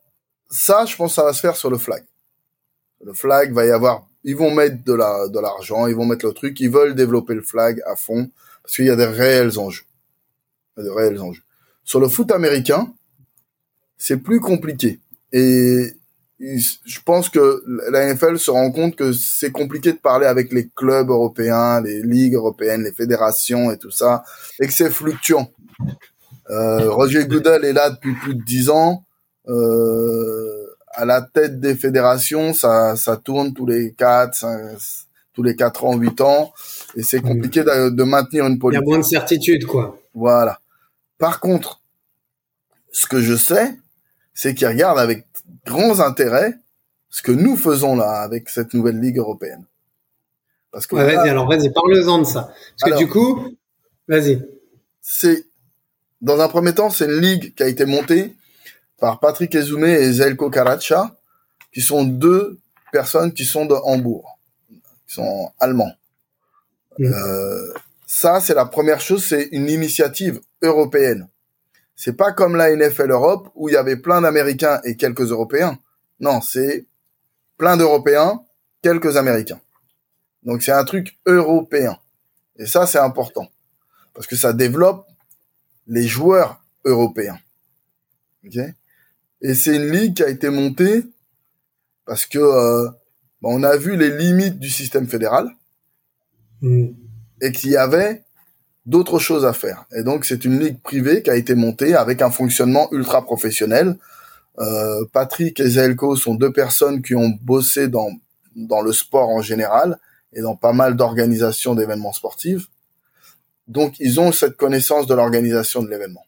ça, 0.50 0.84
je 0.84 0.94
pense 0.96 1.12
que 1.12 1.14
ça 1.16 1.24
va 1.24 1.32
se 1.32 1.40
faire 1.40 1.56
sur 1.56 1.70
le 1.70 1.78
flag. 1.78 2.04
Le 3.04 3.12
flag 3.12 3.52
va 3.52 3.64
y 3.64 3.70
avoir, 3.70 4.08
ils 4.24 4.36
vont 4.36 4.50
mettre 4.50 4.82
de 4.84 4.92
la 4.92 5.28
de 5.28 5.38
l'argent, 5.38 5.86
ils 5.86 5.94
vont 5.94 6.04
mettre 6.04 6.26
le 6.26 6.32
truc, 6.32 6.58
ils 6.60 6.70
veulent 6.70 6.94
développer 6.94 7.34
le 7.34 7.42
flag 7.42 7.80
à 7.86 7.94
fond 7.96 8.30
parce 8.62 8.74
qu'il 8.76 8.86
y 8.86 8.90
a 8.90 8.96
des 8.96 9.06
réels 9.06 9.58
enjeux, 9.58 9.84
il 10.76 10.80
y 10.80 10.86
a 10.86 10.90
des 10.90 10.94
réels 10.94 11.20
enjeux. 11.20 11.42
Sur 11.84 12.00
le 12.00 12.08
foot 12.08 12.30
américain, 12.32 12.92
c'est 13.96 14.16
plus 14.16 14.40
compliqué 14.40 14.98
et 15.32 15.92
je 16.40 17.00
pense 17.04 17.28
que 17.28 17.64
la 17.90 18.14
NFL 18.14 18.38
se 18.38 18.50
rend 18.50 18.70
compte 18.70 18.94
que 18.94 19.12
c'est 19.12 19.50
compliqué 19.50 19.92
de 19.92 19.98
parler 19.98 20.26
avec 20.26 20.52
les 20.52 20.68
clubs 20.68 21.10
européens, 21.10 21.80
les 21.80 22.02
ligues 22.02 22.34
européennes, 22.34 22.84
les 22.84 22.92
fédérations 22.92 23.72
et 23.72 23.78
tout 23.78 23.90
ça, 23.90 24.22
et 24.60 24.66
que 24.66 24.72
c'est 24.72 24.90
fluctuant. 24.90 25.50
Euh, 26.50 26.90
Roger 26.90 27.26
Goodell 27.26 27.64
est 27.64 27.72
là 27.72 27.90
depuis 27.90 28.14
plus 28.14 28.34
de 28.34 28.42
dix 28.42 28.70
ans. 28.70 29.04
Euh, 29.48 30.66
à 30.92 31.04
la 31.04 31.22
tête 31.22 31.60
des 31.60 31.74
fédérations, 31.74 32.54
ça, 32.54 32.96
ça 32.96 33.16
tourne 33.16 33.52
tous 33.52 33.66
les 33.66 33.92
quatre, 33.92 34.44
tous 35.32 35.42
les 35.42 35.56
quatre 35.56 35.84
ans, 35.84 35.96
huit 35.96 36.20
ans, 36.20 36.52
et 36.96 37.02
c'est 37.02 37.20
compliqué 37.20 37.62
de, 37.62 37.90
de, 37.90 38.02
maintenir 38.02 38.46
une 38.46 38.58
politique. 38.58 38.82
Il 38.82 38.88
y 38.88 38.92
a 38.92 38.96
moins 38.96 38.98
de 38.98 39.08
certitude, 39.08 39.66
quoi. 39.66 39.96
Voilà. 40.14 40.60
Par 41.18 41.40
contre, 41.40 41.80
ce 42.90 43.06
que 43.06 43.20
je 43.20 43.36
sais, 43.36 43.76
c'est 44.38 44.54
qu'ils 44.54 44.68
regardent 44.68 45.00
avec 45.00 45.26
grands 45.66 45.98
intérêts 45.98 46.54
ce 47.10 47.22
que 47.22 47.32
nous 47.32 47.56
faisons 47.56 47.96
là 47.96 48.20
avec 48.20 48.48
cette 48.48 48.72
nouvelle 48.72 49.00
ligue 49.00 49.18
européenne. 49.18 49.64
Parce 50.70 50.86
que 50.86 50.94
vas-y, 50.94 51.28
alors 51.28 51.48
vas-y, 51.48 51.72
parle-en 51.72 52.20
de 52.20 52.24
ça. 52.24 52.54
Parce 52.78 52.92
que 52.92 52.98
du 52.98 53.08
coup, 53.08 53.56
vas-y. 54.06 54.48
C'est 55.00 55.44
dans 56.20 56.38
un 56.38 56.46
premier 56.46 56.72
temps, 56.72 56.88
c'est 56.88 57.06
une 57.06 57.20
ligue 57.20 57.52
qui 57.56 57.64
a 57.64 57.66
été 57.66 57.84
montée 57.84 58.36
par 59.00 59.18
Patrick 59.18 59.52
Ezoumé 59.56 59.90
et 59.90 60.12
Zelko 60.12 60.50
Karacha, 60.50 61.16
qui 61.74 61.80
sont 61.80 62.04
deux 62.04 62.60
personnes 62.92 63.32
qui 63.32 63.44
sont 63.44 63.66
de 63.66 63.74
Hambourg, 63.74 64.38
qui 64.68 65.14
sont 65.14 65.50
allemands. 65.58 65.94
Mm. 67.00 67.06
Euh, 67.12 67.74
ça, 68.06 68.40
c'est 68.40 68.54
la 68.54 68.66
première 68.66 69.00
chose, 69.00 69.24
c'est 69.24 69.48
une 69.50 69.68
initiative 69.68 70.40
européenne. 70.62 71.26
C'est 71.98 72.12
pas 72.12 72.30
comme 72.30 72.54
la 72.54 72.74
NFL 72.74 73.10
Europe 73.10 73.50
où 73.56 73.68
il 73.68 73.72
y 73.72 73.76
avait 73.76 73.96
plein 73.96 74.20
d'Américains 74.20 74.80
et 74.84 74.94
quelques 74.94 75.32
Européens. 75.32 75.78
Non, 76.20 76.40
c'est 76.40 76.86
plein 77.56 77.76
d'Européens, 77.76 78.44
quelques 78.82 79.16
Américains. 79.16 79.60
Donc 80.44 80.62
c'est 80.62 80.72
un 80.72 80.84
truc 80.84 81.18
européen. 81.26 81.98
Et 82.56 82.66
ça, 82.66 82.86
c'est 82.86 83.00
important. 83.00 83.48
Parce 84.14 84.28
que 84.28 84.36
ça 84.36 84.52
développe 84.52 85.08
les 85.88 86.06
joueurs 86.06 86.62
européens. 86.84 87.38
Okay 88.46 88.74
et 89.40 89.54
c'est 89.54 89.76
une 89.76 89.90
ligue 89.90 90.14
qui 90.14 90.22
a 90.22 90.28
été 90.28 90.50
montée 90.50 91.04
parce 92.04 92.26
que 92.26 92.38
euh, 92.38 92.88
bah, 93.40 93.50
on 93.50 93.62
a 93.62 93.76
vu 93.76 93.96
les 93.96 94.16
limites 94.16 94.58
du 94.58 94.70
système 94.70 95.06
fédéral 95.06 95.48
mm. 96.60 96.88
et 97.42 97.52
qu'il 97.52 97.70
y 97.70 97.76
avait 97.76 98.24
d'autres 98.88 99.18
choses 99.18 99.44
à 99.44 99.52
faire. 99.52 99.84
Et 99.94 100.02
donc 100.02 100.24
c'est 100.24 100.44
une 100.44 100.58
ligue 100.58 100.80
privée 100.80 101.22
qui 101.22 101.30
a 101.30 101.36
été 101.36 101.54
montée 101.54 101.94
avec 101.94 102.22
un 102.22 102.30
fonctionnement 102.30 102.90
ultra 102.92 103.22
professionnel. 103.22 103.96
Euh, 104.58 105.04
Patrick 105.12 105.60
et 105.60 105.68
Zelko 105.68 106.16
sont 106.16 106.34
deux 106.34 106.52
personnes 106.52 107.02
qui 107.02 107.14
ont 107.14 107.30
bossé 107.42 107.88
dans 107.88 108.10
dans 108.56 108.80
le 108.80 108.92
sport 108.92 109.28
en 109.28 109.42
général 109.42 109.98
et 110.32 110.40
dans 110.40 110.56
pas 110.56 110.72
mal 110.72 110.96
d'organisations 110.96 111.74
d'événements 111.74 112.12
sportifs. 112.12 112.68
Donc 113.68 114.00
ils 114.00 114.18
ont 114.20 114.32
cette 114.32 114.56
connaissance 114.56 115.06
de 115.06 115.14
l'organisation 115.14 115.82
de 115.82 115.88
l'événement. 115.88 116.24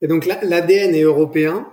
Et 0.00 0.08
donc 0.08 0.26
l'ADN 0.26 0.94
est 0.94 1.02
européen, 1.02 1.66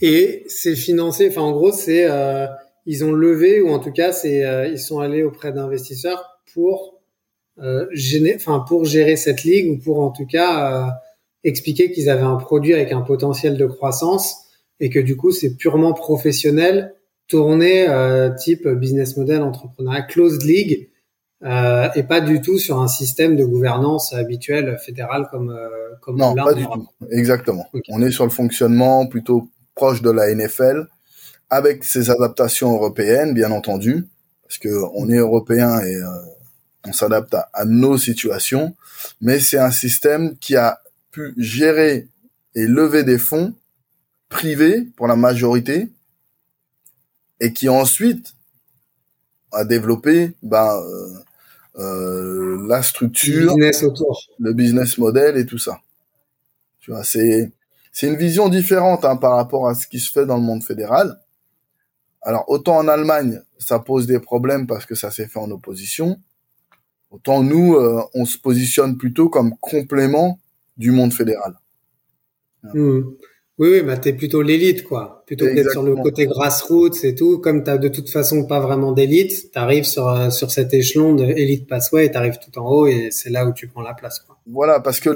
et 0.00 0.44
c'est 0.48 0.74
financé, 0.74 1.28
enfin 1.30 1.42
en 1.42 1.52
gros 1.52 1.72
c'est 1.72 2.10
euh, 2.10 2.46
ils 2.86 3.04
ont 3.04 3.12
levé 3.12 3.60
ou 3.60 3.68
en 3.68 3.78
tout 3.78 3.92
cas 3.92 4.12
c'est 4.12 4.44
euh, 4.44 4.66
ils 4.66 4.80
sont 4.80 4.98
allés 4.98 5.22
auprès 5.22 5.52
d'investisseurs 5.52 6.40
pour 6.54 6.99
euh, 7.60 7.86
pour 8.66 8.84
gérer 8.84 9.16
cette 9.16 9.44
ligue 9.44 9.70
ou 9.70 9.78
pour 9.78 10.00
en 10.00 10.10
tout 10.10 10.26
cas 10.26 10.88
euh, 10.88 10.90
expliquer 11.44 11.92
qu'ils 11.92 12.10
avaient 12.10 12.22
un 12.22 12.36
produit 12.36 12.74
avec 12.74 12.92
un 12.92 13.02
potentiel 13.02 13.56
de 13.56 13.66
croissance 13.66 14.46
et 14.80 14.90
que 14.90 14.98
du 14.98 15.16
coup 15.16 15.30
c'est 15.30 15.56
purement 15.56 15.92
professionnel, 15.92 16.94
tourné 17.28 17.88
euh, 17.88 18.30
type 18.34 18.66
business 18.68 19.16
model 19.16 19.42
entrepreneuriat 19.42 20.02
closed 20.02 20.42
league 20.42 20.88
et 21.42 22.02
pas 22.02 22.20
du 22.20 22.42
tout 22.42 22.58
sur 22.58 22.82
un 22.82 22.88
système 22.88 23.34
de 23.34 23.44
gouvernance 23.44 24.12
habituel 24.12 24.76
fédéral 24.84 25.26
comme 25.30 25.58
comme 26.02 26.18
non 26.18 26.34
pas 26.34 26.52
du 26.52 26.64
tout. 26.64 26.86
Exactement. 27.10 27.66
On 27.88 28.02
est 28.02 28.10
sur 28.10 28.24
le 28.24 28.30
fonctionnement 28.30 29.06
plutôt 29.06 29.48
proche 29.74 30.02
de 30.02 30.10
la 30.10 30.34
NFL, 30.34 30.86
avec 31.48 31.84
ses 31.84 32.10
adaptations 32.10 32.72
européennes, 32.74 33.32
bien 33.34 33.50
entendu, 33.50 34.06
parce 34.42 34.58
que 34.58 34.68
on 34.94 35.08
est 35.08 35.16
européen 35.16 35.80
et 35.80 35.94
euh, 35.94 36.06
on 36.86 36.92
s'adapte 36.92 37.34
à, 37.34 37.64
nos 37.64 37.98
situations, 37.98 38.74
mais 39.20 39.40
c'est 39.40 39.58
un 39.58 39.70
système 39.70 40.36
qui 40.38 40.56
a 40.56 40.80
pu 41.10 41.34
gérer 41.36 42.08
et 42.54 42.66
lever 42.66 43.04
des 43.04 43.18
fonds 43.18 43.54
privés 44.28 44.88
pour 44.96 45.06
la 45.06 45.16
majorité, 45.16 45.90
et 47.40 47.52
qui 47.52 47.68
ensuite 47.68 48.34
a 49.52 49.64
développé 49.64 50.34
ben, 50.42 50.76
euh, 50.76 51.80
euh, 51.80 52.66
la 52.68 52.82
structure, 52.82 53.56
le 53.56 53.56
business, 53.56 53.82
autour. 53.82 54.22
le 54.38 54.52
business 54.52 54.98
model 54.98 55.36
et 55.36 55.46
tout 55.46 55.58
ça. 55.58 55.80
Tu 56.80 56.90
vois, 56.90 57.04
c'est 57.04 57.52
c'est 57.92 58.06
une 58.06 58.16
vision 58.16 58.48
différente 58.48 59.04
hein, 59.04 59.16
par 59.16 59.36
rapport 59.36 59.68
à 59.68 59.74
ce 59.74 59.86
qui 59.86 59.98
se 59.98 60.10
fait 60.10 60.26
dans 60.26 60.36
le 60.36 60.42
monde 60.42 60.62
fédéral. 60.62 61.18
Alors 62.22 62.44
autant 62.48 62.76
en 62.76 62.88
Allemagne, 62.88 63.40
ça 63.58 63.78
pose 63.78 64.06
des 64.06 64.20
problèmes 64.20 64.66
parce 64.66 64.86
que 64.86 64.94
ça 64.94 65.10
s'est 65.10 65.26
fait 65.26 65.38
en 65.38 65.50
opposition. 65.50 66.20
Autant 67.10 67.42
nous, 67.42 67.74
euh, 67.74 68.02
on 68.14 68.24
se 68.24 68.38
positionne 68.38 68.96
plutôt 68.96 69.28
comme 69.28 69.56
complément 69.60 70.38
du 70.76 70.92
monde 70.92 71.12
fédéral. 71.12 71.54
Mmh. 72.62 73.00
Oui, 73.60 73.68
oui, 73.68 73.82
bah 73.82 73.98
t'es 73.98 74.14
plutôt 74.14 74.40
l'élite, 74.40 74.84
quoi. 74.84 75.22
Plutôt 75.26 75.44
que 75.44 75.54
d'être 75.54 75.72
sur 75.72 75.82
le 75.82 75.94
côté 75.94 76.24
grassroots 76.24 77.04
et 77.04 77.14
tout. 77.14 77.38
Comme 77.38 77.62
t'as 77.62 77.76
de 77.76 77.88
toute 77.88 78.08
façon 78.08 78.46
pas 78.46 78.58
vraiment 78.58 78.92
d'élite, 78.92 79.52
t'arrives 79.52 79.84
sur 79.84 80.32
sur 80.32 80.50
cet 80.50 80.72
échelon 80.72 81.14
de 81.14 81.24
élite 81.24 81.68
passway, 81.68 82.10
t'arrives 82.10 82.38
tout 82.38 82.58
en 82.58 82.66
haut 82.66 82.86
et 82.86 83.10
c'est 83.10 83.28
là 83.28 83.46
où 83.46 83.52
tu 83.52 83.68
prends 83.68 83.82
la 83.82 83.92
place, 83.92 84.20
quoi. 84.20 84.38
Voilà, 84.46 84.80
parce 84.80 84.98
que 84.98 85.10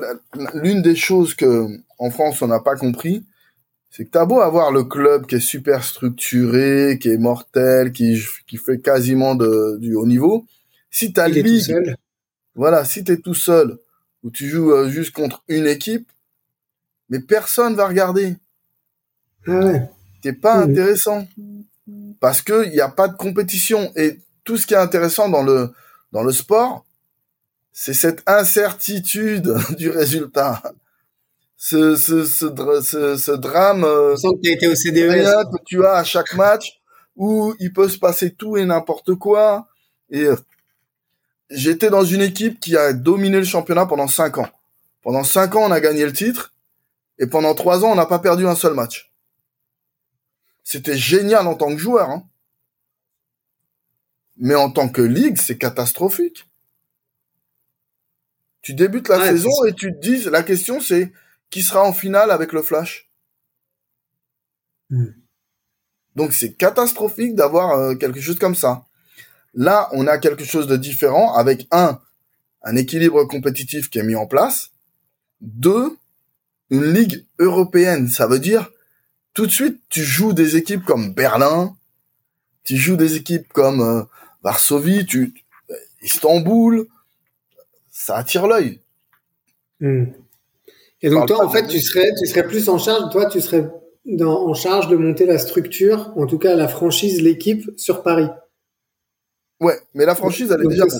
l'une 0.52 0.82
des 0.82 0.94
choses 0.94 1.34
que 1.34 1.66
en 1.98 2.10
France 2.10 2.42
on 2.42 2.48
n'a 2.48 2.60
pas 2.60 2.76
compris, 2.76 3.24
c'est 3.88 4.04
que 4.04 4.10
t'as 4.10 4.26
beau 4.26 4.40
avoir 4.40 4.72
le 4.72 4.84
club 4.84 5.24
qui 5.24 5.36
est 5.36 5.40
super 5.40 5.82
structuré, 5.82 6.98
qui 7.00 7.08
est 7.08 7.16
mortel, 7.16 7.92
qui 7.92 8.20
qui 8.46 8.58
fait 8.58 8.78
quasiment 8.78 9.34
de, 9.36 9.78
du 9.78 9.94
haut 9.94 10.06
niveau, 10.06 10.44
si 10.94 11.12
ligue, 11.26 11.60
seul. 11.60 11.96
voilà, 12.54 12.84
si 12.84 13.02
t'es 13.02 13.16
tout 13.16 13.34
seul 13.34 13.78
ou 14.22 14.30
tu 14.30 14.48
joues 14.48 14.72
euh, 14.72 14.88
juste 14.88 15.10
contre 15.10 15.42
une 15.48 15.66
équipe 15.66 16.08
mais 17.08 17.18
personne 17.18 17.74
va 17.74 17.88
regarder. 17.88 18.36
Ah 19.46 19.58
ouais. 19.58 19.90
t'es 20.22 20.32
pas 20.32 20.54
intéressant 20.54 21.26
parce 22.20 22.40
que 22.42 22.64
il 22.64 22.72
n'y 22.72 22.80
a 22.80 22.88
pas 22.88 23.08
de 23.08 23.16
compétition 23.16 23.92
et 23.96 24.20
tout 24.44 24.56
ce 24.56 24.66
qui 24.66 24.74
est 24.74 24.78
intéressant 24.78 25.28
dans 25.28 25.42
le 25.42 25.72
dans 26.12 26.22
le 26.22 26.32
sport, 26.32 26.86
c'est 27.72 27.92
cette 27.92 28.22
incertitude 28.26 29.52
du 29.76 29.90
résultat. 29.90 30.62
Ce 31.56 31.96
ce 31.96 32.24
ce, 32.24 32.46
ce, 32.82 33.16
ce 33.16 33.32
drame 33.32 33.84
euh, 33.84 34.14
que 34.14 34.40
tu 34.42 34.48
as 34.48 34.52
été 34.52 34.68
au 34.68 35.10
rien 35.10 35.44
que 35.44 35.62
tu 35.66 35.84
as 35.84 35.94
à 35.94 36.04
chaque 36.04 36.34
match 36.34 36.80
où 37.16 37.52
il 37.58 37.72
peut 37.72 37.88
se 37.88 37.98
passer 37.98 38.32
tout 38.32 38.56
et 38.56 38.64
n'importe 38.64 39.14
quoi. 39.16 39.66
Et 40.10 40.22
euh, 40.24 40.36
j'étais 41.50 41.90
dans 41.90 42.04
une 42.04 42.22
équipe 42.22 42.60
qui 42.60 42.76
a 42.76 42.92
dominé 42.92 43.38
le 43.38 43.44
championnat 43.44 43.86
pendant 43.86 44.08
cinq 44.08 44.38
ans. 44.38 44.48
Pendant 45.02 45.24
cinq 45.24 45.54
ans, 45.54 45.62
on 45.64 45.70
a 45.70 45.80
gagné 45.80 46.04
le 46.04 46.12
titre. 46.12 46.52
Et 47.18 47.26
pendant 47.26 47.54
trois 47.54 47.84
ans, 47.84 47.92
on 47.92 47.94
n'a 47.94 48.06
pas 48.06 48.18
perdu 48.18 48.46
un 48.46 48.54
seul 48.54 48.74
match. 48.74 49.12
C'était 50.64 50.96
génial 50.96 51.46
en 51.46 51.54
tant 51.54 51.68
que 51.68 51.78
joueur. 51.78 52.10
Hein. 52.10 52.26
Mais 54.36 54.54
en 54.54 54.70
tant 54.70 54.88
que 54.88 55.02
ligue, 55.02 55.38
c'est 55.40 55.58
catastrophique. 55.58 56.46
Tu 58.62 58.72
débutes 58.74 59.08
la 59.08 59.18
Ouais, 59.18 59.28
saison 59.28 59.50
et 59.66 59.74
tu 59.74 59.92
te 59.92 60.00
dis, 60.00 60.24
la 60.24 60.42
question 60.42 60.80
c'est 60.80 61.12
qui 61.50 61.62
sera 61.62 61.84
en 61.84 61.92
finale 61.92 62.30
avec 62.30 62.52
le 62.52 62.62
Flash? 62.62 63.10
Hmm. 64.88 65.10
Donc 66.16 66.32
c'est 66.32 66.54
catastrophique 66.54 67.34
d'avoir 67.34 67.72
euh, 67.72 67.94
quelque 67.94 68.20
chose 68.20 68.38
comme 68.38 68.54
ça. 68.54 68.86
Là, 69.54 69.88
on 69.92 70.06
a 70.06 70.18
quelque 70.18 70.44
chose 70.44 70.66
de 70.66 70.76
différent 70.76 71.34
avec 71.34 71.66
un, 71.70 72.00
un 72.62 72.76
équilibre 72.76 73.24
compétitif 73.24 73.88
qui 73.90 73.98
est 73.98 74.02
mis 74.02 74.16
en 74.16 74.26
place. 74.26 74.70
Deux, 75.40 75.96
une 76.70 76.92
ligue 76.92 77.24
européenne. 77.38 78.08
Ça 78.08 78.26
veut 78.26 78.38
dire 78.38 78.70
tout 79.34 79.46
de 79.46 79.50
suite, 79.50 79.80
tu 79.88 80.02
joues 80.02 80.32
des 80.32 80.56
équipes 80.56 80.84
comme 80.84 81.12
Berlin, 81.12 81.76
tu 82.62 82.76
joues 82.76 82.96
des 82.96 83.16
équipes 83.16 83.52
comme 83.52 83.80
euh, 83.80 84.02
Varsovie, 84.42 85.04
tu 85.06 85.34
Istanbul. 86.02 86.86
Ça 87.90 88.16
attire 88.16 88.46
l'œil. 88.46 88.80
Hmm. 89.80 90.04
Et 91.02 91.10
donc 91.10 91.26
toi, 91.28 91.44
en 91.44 91.50
fait, 91.50 91.66
tu 91.66 91.80
serais, 91.80 92.10
tu 92.18 92.26
serais 92.26 92.46
plus 92.46 92.68
en 92.68 92.78
charge. 92.78 93.10
Toi, 93.12 93.26
tu 93.26 93.40
serais 93.40 93.68
dans, 94.06 94.48
en 94.48 94.54
charge 94.54 94.88
de 94.88 94.96
monter 94.96 95.26
la 95.26 95.38
structure, 95.38 96.12
en 96.16 96.26
tout 96.26 96.38
cas 96.38 96.54
la 96.54 96.68
franchise, 96.68 97.20
l'équipe 97.20 97.70
sur 97.76 98.02
Paris. 98.02 98.28
Ouais, 99.64 99.78
mais 99.94 100.04
la 100.04 100.14
franchise, 100.14 100.50
elle 100.54 100.64
est 100.64 100.68
déjà 100.68 100.88
c'est- 100.88 100.98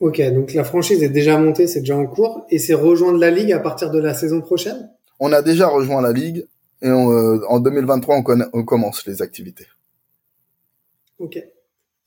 Ok, 0.00 0.20
donc 0.34 0.52
la 0.54 0.64
franchise 0.64 1.02
est 1.02 1.08
déjà 1.08 1.38
montée, 1.38 1.66
c'est 1.68 1.80
déjà 1.80 1.96
en 1.96 2.06
cours, 2.06 2.44
et 2.50 2.58
c'est 2.58 2.74
rejoindre 2.74 3.18
la 3.18 3.30
ligue 3.30 3.52
à 3.52 3.60
partir 3.60 3.90
de 3.90 4.00
la 4.00 4.14
saison 4.14 4.40
prochaine? 4.40 4.90
On 5.20 5.32
a 5.32 5.42
déjà 5.42 5.68
rejoint 5.68 6.02
la 6.02 6.12
ligue 6.12 6.44
et 6.82 6.90
on, 6.90 7.12
euh, 7.12 7.38
en 7.48 7.60
2023, 7.60 8.16
on, 8.16 8.24
on 8.52 8.64
commence 8.64 9.06
les 9.06 9.22
activités. 9.22 9.66
Ok. 11.18 11.38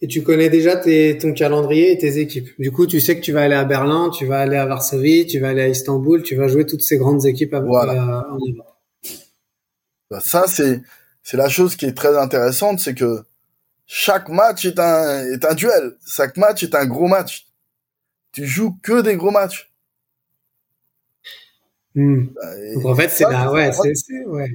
Et 0.02 0.08
tu 0.08 0.24
connais 0.24 0.50
déjà 0.50 0.76
tes, 0.76 1.18
ton 1.18 1.32
calendrier 1.32 1.94
et 1.94 1.98
tes 1.98 2.20
équipes? 2.20 2.50
Du 2.60 2.72
coup, 2.72 2.86
tu 2.86 3.00
sais 3.00 3.16
que 3.16 3.22
tu 3.22 3.32
vas 3.32 3.44
aller 3.44 3.56
à 3.56 3.64
Berlin, 3.64 4.10
tu 4.10 4.26
vas 4.26 4.40
aller 4.42 4.58
à 4.58 4.66
Varsovie, 4.66 5.26
tu 5.26 5.40
vas 5.40 5.50
aller 5.50 5.62
à 5.62 5.70
Istanbul, 5.70 6.22
tu 6.22 6.36
vas 6.36 6.50
jouer 6.50 6.66
toutes 6.66 6.82
ces 6.82 6.98
grandes 6.98 7.26
équipes 7.26 7.54
à, 7.54 7.62
Voilà. 7.62 7.94
à- 7.94 8.28
en 8.30 8.36
Europe. 8.38 8.76
Bah, 10.12 10.20
Ça, 10.20 10.44
c'est 10.48 10.82
c'est 11.24 11.38
la 11.38 11.48
chose 11.50 11.76
qui 11.78 11.86
est 11.86 11.94
très 11.98 12.16
intéressante, 12.18 12.80
c'est 12.80 12.94
que 12.94 13.24
chaque 13.86 14.30
match 14.30 14.66
est 14.66 14.80
un 14.80 15.26
est 15.26 15.46
un 15.46 15.54
duel. 15.54 15.98
Chaque 16.08 16.38
match 16.38 16.64
est 16.64 16.76
un 16.76 16.86
gros 16.86 17.08
match. 17.08 17.46
Tu 18.32 18.46
joues 18.46 18.78
que 18.82 19.02
des 19.02 19.16
gros 19.16 19.32
matchs. 19.32 19.72
Hmm. 21.96 22.26
Bah, 22.36 22.74
Donc 22.76 22.86
en 22.86 22.96
fait, 22.96 23.10
c'est 23.10 23.24
la, 23.24 23.52
ouais, 23.52 23.72
c'est, 23.72 24.26
ouais. 24.26 24.50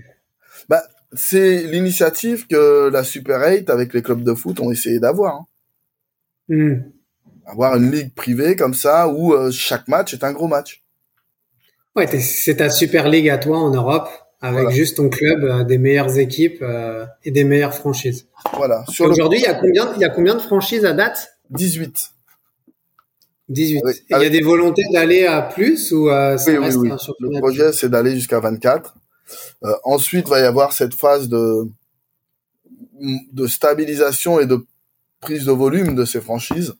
c'est 1.12 1.62
l'initiative 1.62 2.46
que 2.46 2.90
la 2.92 3.02
Super 3.02 3.40
8 3.40 3.70
avec 3.70 3.94
les 3.94 4.02
clubs 4.02 4.22
de 4.22 4.34
foot 4.34 4.60
ont 4.60 4.70
essayé 4.70 5.00
d'avoir. 5.00 5.34
hein. 5.36 5.46
Hmm. 6.48 6.74
Avoir 7.46 7.76
une 7.76 7.90
ligue 7.90 8.14
privée 8.14 8.54
comme 8.56 8.74
ça 8.74 9.08
où 9.08 9.32
euh, 9.32 9.50
chaque 9.50 9.88
match 9.88 10.12
est 10.14 10.22
un 10.24 10.32
gros 10.32 10.46
match. 10.48 10.82
Ouais, 11.96 12.06
c'est 12.20 12.56
ta 12.56 12.70
super 12.70 13.08
ligue 13.08 13.28
à 13.30 13.38
toi 13.38 13.58
en 13.58 13.70
Europe, 13.70 14.08
avec 14.40 14.60
Voilà. 14.62 14.76
juste 14.76 14.96
ton 14.96 15.08
club, 15.08 15.44
euh, 15.44 15.64
des 15.64 15.78
meilleures 15.78 16.16
équipes 16.18 16.62
euh, 16.62 17.04
et 17.24 17.30
des 17.30 17.44
meilleures 17.44 17.74
franchises. 17.74 18.26
Voilà. 18.56 18.84
Le 18.98 19.04
Aujourd'hui, 19.06 19.38
il 19.40 19.42
y 19.42 19.46
a 19.46 19.54
combien, 19.54 19.92
il 19.94 20.00
y 20.00 20.04
a 20.04 20.08
combien 20.10 20.34
de 20.34 20.40
franchises 20.40 20.84
à 20.84 20.92
date? 20.92 21.36
18. 21.50 22.10
18. 23.48 23.82
Avec- 23.84 23.96
Et 23.98 24.02
Il 24.10 24.22
y 24.22 24.26
a 24.26 24.30
des 24.30 24.40
volontés 24.42 24.84
d'aller 24.92 25.26
à 25.26 25.42
plus 25.42 25.92
ou 25.92 26.08
euh, 26.08 26.36
ça 26.38 26.50
Oui, 26.52 26.58
oui, 26.58 26.74
oui. 26.74 26.90
Le 27.20 27.38
projet, 27.40 27.72
c'est 27.72 27.88
d'aller 27.88 28.14
jusqu'à 28.14 28.40
24. 28.40 28.94
Euh, 29.64 29.72
ensuite, 29.84 30.28
va 30.28 30.40
y 30.40 30.44
avoir 30.44 30.72
cette 30.72 30.94
phase 30.94 31.28
de 31.28 31.68
de 33.32 33.46
stabilisation 33.46 34.40
et 34.40 34.46
de 34.46 34.58
prise 35.20 35.46
de 35.46 35.52
volume 35.52 35.94
de 35.94 36.04
ces 36.04 36.20
franchises, 36.20 36.74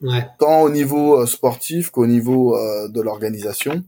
Ouais. 0.00 0.26
tant 0.38 0.62
au 0.62 0.70
niveau 0.70 1.20
euh, 1.20 1.26
sportif 1.26 1.90
qu'au 1.90 2.06
niveau 2.06 2.56
euh, 2.56 2.88
de 2.88 3.00
l'organisation. 3.02 3.82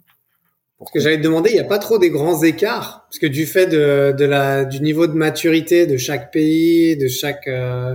Parce 0.85 0.93
que 0.93 1.01
j'allais 1.01 1.17
te 1.17 1.23
demander, 1.23 1.49
il 1.51 1.55
n'y 1.55 1.61
a 1.61 1.65
pas 1.65 1.79
trop 1.79 1.99
des 1.99 2.11
grands 2.11 2.43
écarts, 2.43 3.07
parce 3.09 3.19
que 3.19 3.27
du 3.27 3.47
fait 3.47 3.67
de, 3.67 4.15
de 4.17 4.25
la, 4.27 4.67
du 4.67 4.81
niveau 4.83 5.07
de 5.07 5.15
maturité 5.15 5.87
de 5.87 5.97
chaque 5.97 6.31
pays, 6.31 6.97
de 6.99 7.09
chaque 7.09 7.49
euh, 7.49 7.95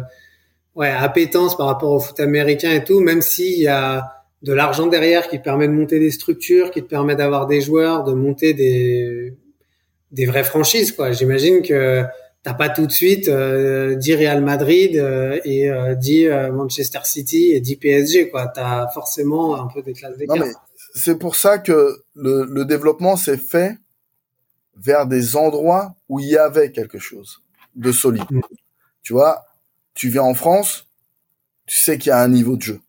ouais, 0.75 0.89
appétence 0.89 1.55
par 1.55 1.67
rapport 1.67 1.91
au 1.91 1.99
foot 1.99 2.19
américain 2.19 2.71
et 2.71 2.83
tout, 2.83 2.99
même 2.99 3.21
s'il 3.21 3.59
y 3.59 3.67
a 3.67 4.03
de 4.41 4.53
l'argent 4.53 4.87
derrière 4.87 5.27
qui 5.27 5.37
te 5.37 5.43
permet 5.43 5.67
de 5.67 5.73
monter 5.73 5.99
des 5.99 6.09
structures, 6.09 6.71
qui 6.71 6.81
te 6.81 6.87
permet 6.87 7.15
d'avoir 7.15 7.45
des 7.45 7.61
joueurs, 7.61 8.03
de 8.03 8.13
monter 8.13 8.55
des, 8.55 9.35
des 10.11 10.25
vraies 10.25 10.43
franchises, 10.43 10.91
quoi. 10.91 11.11
J'imagine 11.11 11.61
que 11.61 12.03
t'as 12.41 12.53
pas 12.55 12.69
tout 12.69 12.87
de 12.87 12.91
suite 12.91 13.27
euh, 13.27 13.95
dit 13.95 14.15
Real 14.15 14.41
Madrid 14.41 14.95
euh, 14.95 15.39
et 15.45 15.69
euh, 15.69 15.93
dit 15.93 16.25
euh, 16.25 16.51
Manchester 16.51 17.01
City 17.03 17.51
et 17.51 17.59
dit 17.59 17.75
PSG, 17.75 18.29
quoi. 18.29 18.47
T'as 18.47 18.87
forcément 18.87 19.61
un 19.61 19.67
peu 19.67 19.83
des 19.83 19.93
classes 19.93 20.17
d'écart. 20.17 20.47
C'est 20.93 21.17
pour 21.17 21.35
ça 21.35 21.59
que 21.59 22.03
le, 22.15 22.45
le 22.45 22.65
développement 22.65 23.15
s'est 23.15 23.37
fait 23.37 23.77
vers 24.75 25.05
des 25.05 25.35
endroits 25.35 25.95
où 26.07 26.19
il 26.19 26.27
y 26.27 26.37
avait 26.37 26.71
quelque 26.71 26.99
chose 26.99 27.41
de 27.75 27.91
solide. 27.91 28.29
Mm. 28.29 28.41
Tu 29.03 29.13
vois, 29.13 29.45
tu 29.93 30.09
viens 30.09 30.23
en 30.23 30.33
France, 30.33 30.87
tu 31.65 31.79
sais 31.79 31.97
qu'il 31.97 32.09
y 32.09 32.13
a 32.13 32.19
un 32.19 32.27
niveau 32.27 32.55
de 32.55 32.61
jeu. 32.61 32.81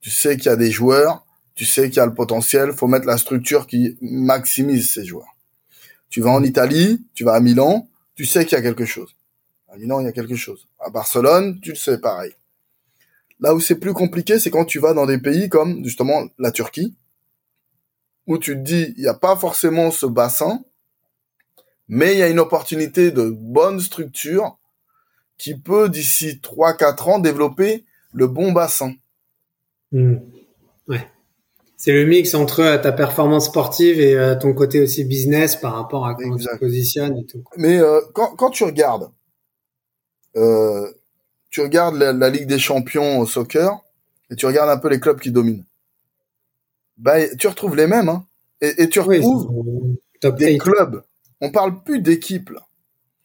Tu 0.00 0.10
sais 0.10 0.36
qu'il 0.36 0.46
y 0.46 0.48
a 0.48 0.56
des 0.56 0.70
joueurs, 0.70 1.24
tu 1.54 1.64
sais 1.64 1.88
qu'il 1.88 1.98
y 1.98 2.00
a 2.00 2.06
le 2.06 2.14
potentiel, 2.14 2.72
faut 2.72 2.86
mettre 2.86 3.06
la 3.06 3.18
structure 3.18 3.66
qui 3.66 3.96
maximise 4.00 4.90
ces 4.90 5.04
joueurs. 5.04 5.36
Tu 6.10 6.20
vas 6.20 6.30
en 6.30 6.42
Italie, 6.42 7.04
tu 7.14 7.24
vas 7.24 7.34
à 7.34 7.40
Milan, 7.40 7.88
tu 8.14 8.24
sais 8.24 8.44
qu'il 8.44 8.56
y 8.56 8.60
a 8.60 8.62
quelque 8.62 8.84
chose. 8.84 9.14
À 9.72 9.76
Milan, 9.76 10.00
il 10.00 10.04
y 10.04 10.08
a 10.08 10.12
quelque 10.12 10.36
chose. 10.36 10.66
À 10.78 10.90
Barcelone, 10.90 11.60
tu 11.60 11.70
le 11.70 11.76
sais 11.76 11.98
pareil. 11.98 12.32
Là 13.42 13.54
où 13.54 13.60
c'est 13.60 13.74
plus 13.74 13.92
compliqué, 13.92 14.38
c'est 14.38 14.50
quand 14.50 14.64
tu 14.64 14.78
vas 14.78 14.94
dans 14.94 15.04
des 15.04 15.18
pays 15.18 15.48
comme 15.48 15.84
justement 15.84 16.22
la 16.38 16.52
Turquie, 16.52 16.94
où 18.28 18.38
tu 18.38 18.54
te 18.54 18.60
dis, 18.60 18.94
il 18.96 19.02
n'y 19.02 19.08
a 19.08 19.14
pas 19.14 19.36
forcément 19.36 19.90
ce 19.90 20.06
bassin, 20.06 20.64
mais 21.88 22.12
il 22.12 22.18
y 22.18 22.22
a 22.22 22.28
une 22.28 22.38
opportunité 22.38 23.10
de 23.10 23.28
bonne 23.28 23.80
structure 23.80 24.58
qui 25.38 25.58
peut, 25.58 25.88
d'ici 25.88 26.40
3-4 26.40 27.10
ans, 27.10 27.18
développer 27.18 27.84
le 28.12 28.28
bon 28.28 28.52
bassin. 28.52 28.94
Hmm. 29.90 30.18
Ouais. 30.86 31.08
C'est 31.76 31.92
le 31.92 32.06
mix 32.06 32.36
entre 32.36 32.60
euh, 32.60 32.78
ta 32.78 32.92
performance 32.92 33.46
sportive 33.46 34.00
et 34.00 34.14
euh, 34.14 34.36
ton 34.36 34.54
côté 34.54 34.80
aussi 34.80 35.04
business 35.04 35.56
par 35.56 35.74
rapport 35.74 36.06
à 36.06 36.14
comment 36.14 36.36
tu 36.36 36.42
Exact. 36.42 36.54
te 36.54 36.60
positionnes 36.60 37.18
et 37.18 37.26
tout. 37.26 37.42
Mais 37.56 37.78
euh, 37.78 38.00
quand, 38.14 38.36
quand 38.36 38.50
tu 38.50 38.62
regardes, 38.62 39.10
euh, 40.36 40.92
tu 41.52 41.60
regardes 41.60 41.96
la, 41.96 42.12
la 42.12 42.30
Ligue 42.30 42.46
des 42.48 42.58
Champions 42.58 43.20
au 43.20 43.26
soccer 43.26 43.78
et 44.30 44.36
tu 44.36 44.46
regardes 44.46 44.70
un 44.70 44.78
peu 44.78 44.88
les 44.88 44.98
clubs 44.98 45.20
qui 45.20 45.30
dominent. 45.30 45.64
Bah, 46.96 47.28
tu 47.36 47.46
retrouves 47.46 47.76
les 47.76 47.86
mêmes, 47.86 48.08
hein. 48.08 48.26
Et, 48.60 48.82
et 48.82 48.88
tu 48.88 49.00
retrouves 49.00 49.96
top 50.20 50.36
des 50.36 50.54
8. 50.54 50.58
clubs. 50.58 51.02
On 51.40 51.50
parle 51.50 51.82
plus 51.84 52.00
d'équipes. 52.00 52.50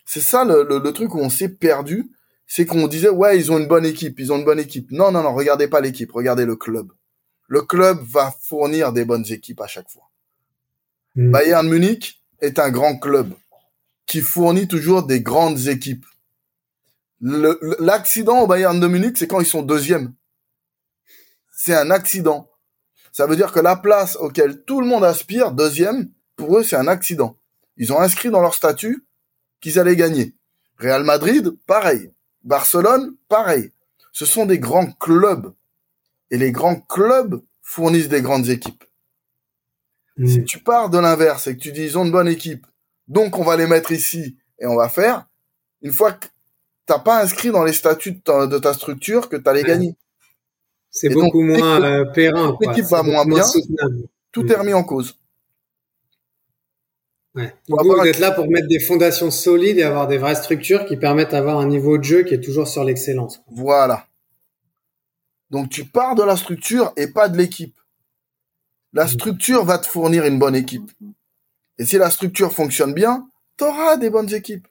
C'est 0.05 0.21
ça 0.21 0.43
le, 0.43 0.63
le, 0.63 0.79
le 0.79 0.93
truc 0.93 1.15
où 1.15 1.19
on 1.19 1.29
s'est 1.29 1.49
perdu, 1.49 2.11
c'est 2.45 2.65
qu'on 2.65 2.87
disait 2.87 3.09
ouais 3.09 3.37
ils 3.37 3.51
ont 3.51 3.57
une 3.57 3.67
bonne 3.67 3.85
équipe, 3.85 4.19
ils 4.19 4.31
ont 4.33 4.37
une 4.37 4.45
bonne 4.45 4.59
équipe. 4.59 4.91
Non 4.91 5.11
non 5.11 5.23
non, 5.23 5.33
regardez 5.33 5.67
pas 5.67 5.79
l'équipe, 5.79 6.11
regardez 6.11 6.45
le 6.45 6.55
club. 6.55 6.91
Le 7.47 7.61
club 7.61 7.99
va 8.03 8.33
fournir 8.41 8.91
des 8.91 9.05
bonnes 9.05 9.25
équipes 9.31 9.61
à 9.61 9.67
chaque 9.67 9.89
fois. 9.89 10.09
Hmm. 11.15 11.31
Bayern 11.31 11.67
Munich 11.67 12.21
est 12.41 12.59
un 12.59 12.69
grand 12.71 12.97
club 12.97 13.31
qui 14.05 14.19
fournit 14.19 14.67
toujours 14.67 15.03
des 15.03 15.21
grandes 15.21 15.67
équipes. 15.67 16.05
L'accident 17.19 18.41
au 18.41 18.47
Bayern 18.47 18.79
de 18.79 18.87
Munich, 18.87 19.17
c'est 19.17 19.27
quand 19.27 19.39
ils 19.39 19.45
sont 19.45 19.63
deuxièmes. 19.63 20.13
C'est 21.51 21.73
un 21.73 21.89
accident. 21.89 22.51
Ça 23.11 23.25
veut 23.25 23.35
dire 23.35 23.51
que 23.51 23.59
la 23.59 23.75
place 23.75 24.15
auquel 24.17 24.63
tout 24.63 24.79
le 24.79 24.87
monde 24.87 25.03
aspire, 25.03 25.51
deuxième, 25.51 26.11
pour 26.35 26.57
eux, 26.57 26.63
c'est 26.63 26.75
un 26.75 26.87
accident. 26.87 27.37
Ils 27.77 27.91
ont 27.91 27.99
inscrit 27.99 28.29
dans 28.29 28.41
leur 28.41 28.53
statut 28.53 29.05
qu'ils 29.59 29.79
allaient 29.79 29.95
gagner. 29.95 30.35
Real 30.77 31.03
Madrid, 31.03 31.51
pareil. 31.65 32.11
Barcelone, 32.43 33.15
pareil. 33.27 33.71
Ce 34.11 34.25
sont 34.25 34.45
des 34.45 34.59
grands 34.59 34.91
clubs. 34.91 35.53
Et 36.29 36.37
les 36.37 36.51
grands 36.51 36.79
clubs 36.79 37.41
fournissent 37.61 38.09
des 38.09 38.21
grandes 38.21 38.49
équipes. 38.49 38.83
Hmm. 40.17 40.27
Si 40.27 40.43
tu 40.43 40.59
pars 40.59 40.89
de 40.89 40.99
l'inverse 40.99 41.47
et 41.47 41.55
que 41.55 41.61
tu 41.61 41.71
dis 41.71 41.83
ils 41.83 41.97
ont 41.97 42.05
une 42.05 42.11
bonne 42.11 42.27
équipe, 42.27 42.65
donc 43.07 43.37
on 43.37 43.43
va 43.43 43.55
les 43.55 43.67
mettre 43.67 43.91
ici 43.91 44.37
et 44.59 44.65
on 44.65 44.75
va 44.75 44.89
faire 44.89 45.27
une 45.81 45.93
fois 45.93 46.13
que 46.13 46.27
t'as 46.87 46.99
pas 46.99 47.21
inscrit 47.21 47.51
dans 47.51 47.63
les 47.63 47.73
statuts 47.73 48.13
de 48.13 48.19
ta, 48.19 48.47
de 48.47 48.57
ta 48.57 48.73
structure 48.73 49.29
que 49.29 49.35
tu 49.35 49.47
allais 49.47 49.61
Ouais. 49.61 49.67
gagner. 49.67 49.95
C'est 50.89 51.07
Et 51.07 51.13
beaucoup 51.13 51.45
donc, 51.45 51.59
moins 51.59 51.79
l'équipe- 51.79 51.85
euh, 51.85 52.05
périn. 52.13 52.57
va 52.89 53.03
moins 53.03 53.25
bien. 53.25 53.43
soutenable. 53.43 54.07
Tout 54.31 54.43
Mm. 54.43 54.51
est 54.51 54.55
remis 54.55 54.73
en 54.73 54.83
cause. 54.83 55.15
Ouais. 57.35 57.53
Va 57.69 57.83
Vous, 57.83 58.03
êtes 58.05 58.19
là 58.19 58.31
pour 58.31 58.49
mettre 58.49 58.67
des 58.67 58.79
fondations 58.79 59.29
solides 59.29 59.77
et 59.77 59.83
avoir 59.83 60.07
des 60.07 60.17
vraies 60.17 60.33
structures 60.35 60.85
qui 60.85 60.97
permettent 60.97 61.31
d'avoir 61.31 61.59
un 61.59 61.67
niveau 61.67 61.97
de 61.99 62.03
jeu 62.03 62.23
qui 62.23 62.33
est 62.33 62.41
toujours 62.41 62.67
sur 62.67 62.83
l'excellence. 62.83 63.41
Voilà. 63.51 64.07
Donc 65.51 65.69
tu 65.69 65.85
pars 65.85 66.15
de 66.15 66.23
la 66.23 66.35
structure 66.35 66.93
et 66.97 67.07
pas 67.07 67.29
de 67.29 67.37
l'équipe. 67.37 67.75
La 68.93 69.05
Mm. 69.05 69.09
structure 69.09 69.65
va 69.65 69.77
te 69.77 69.87
fournir 69.87 70.25
une 70.25 70.39
bonne 70.39 70.55
équipe. 70.55 70.89
Et 71.77 71.85
si 71.85 71.97
la 71.97 72.09
structure 72.09 72.51
fonctionne 72.51 72.93
bien, 72.93 73.29
tu 73.57 73.65
auras 73.65 73.97
des 73.97 74.09
bonnes 74.09 74.33
équipes. 74.33 74.67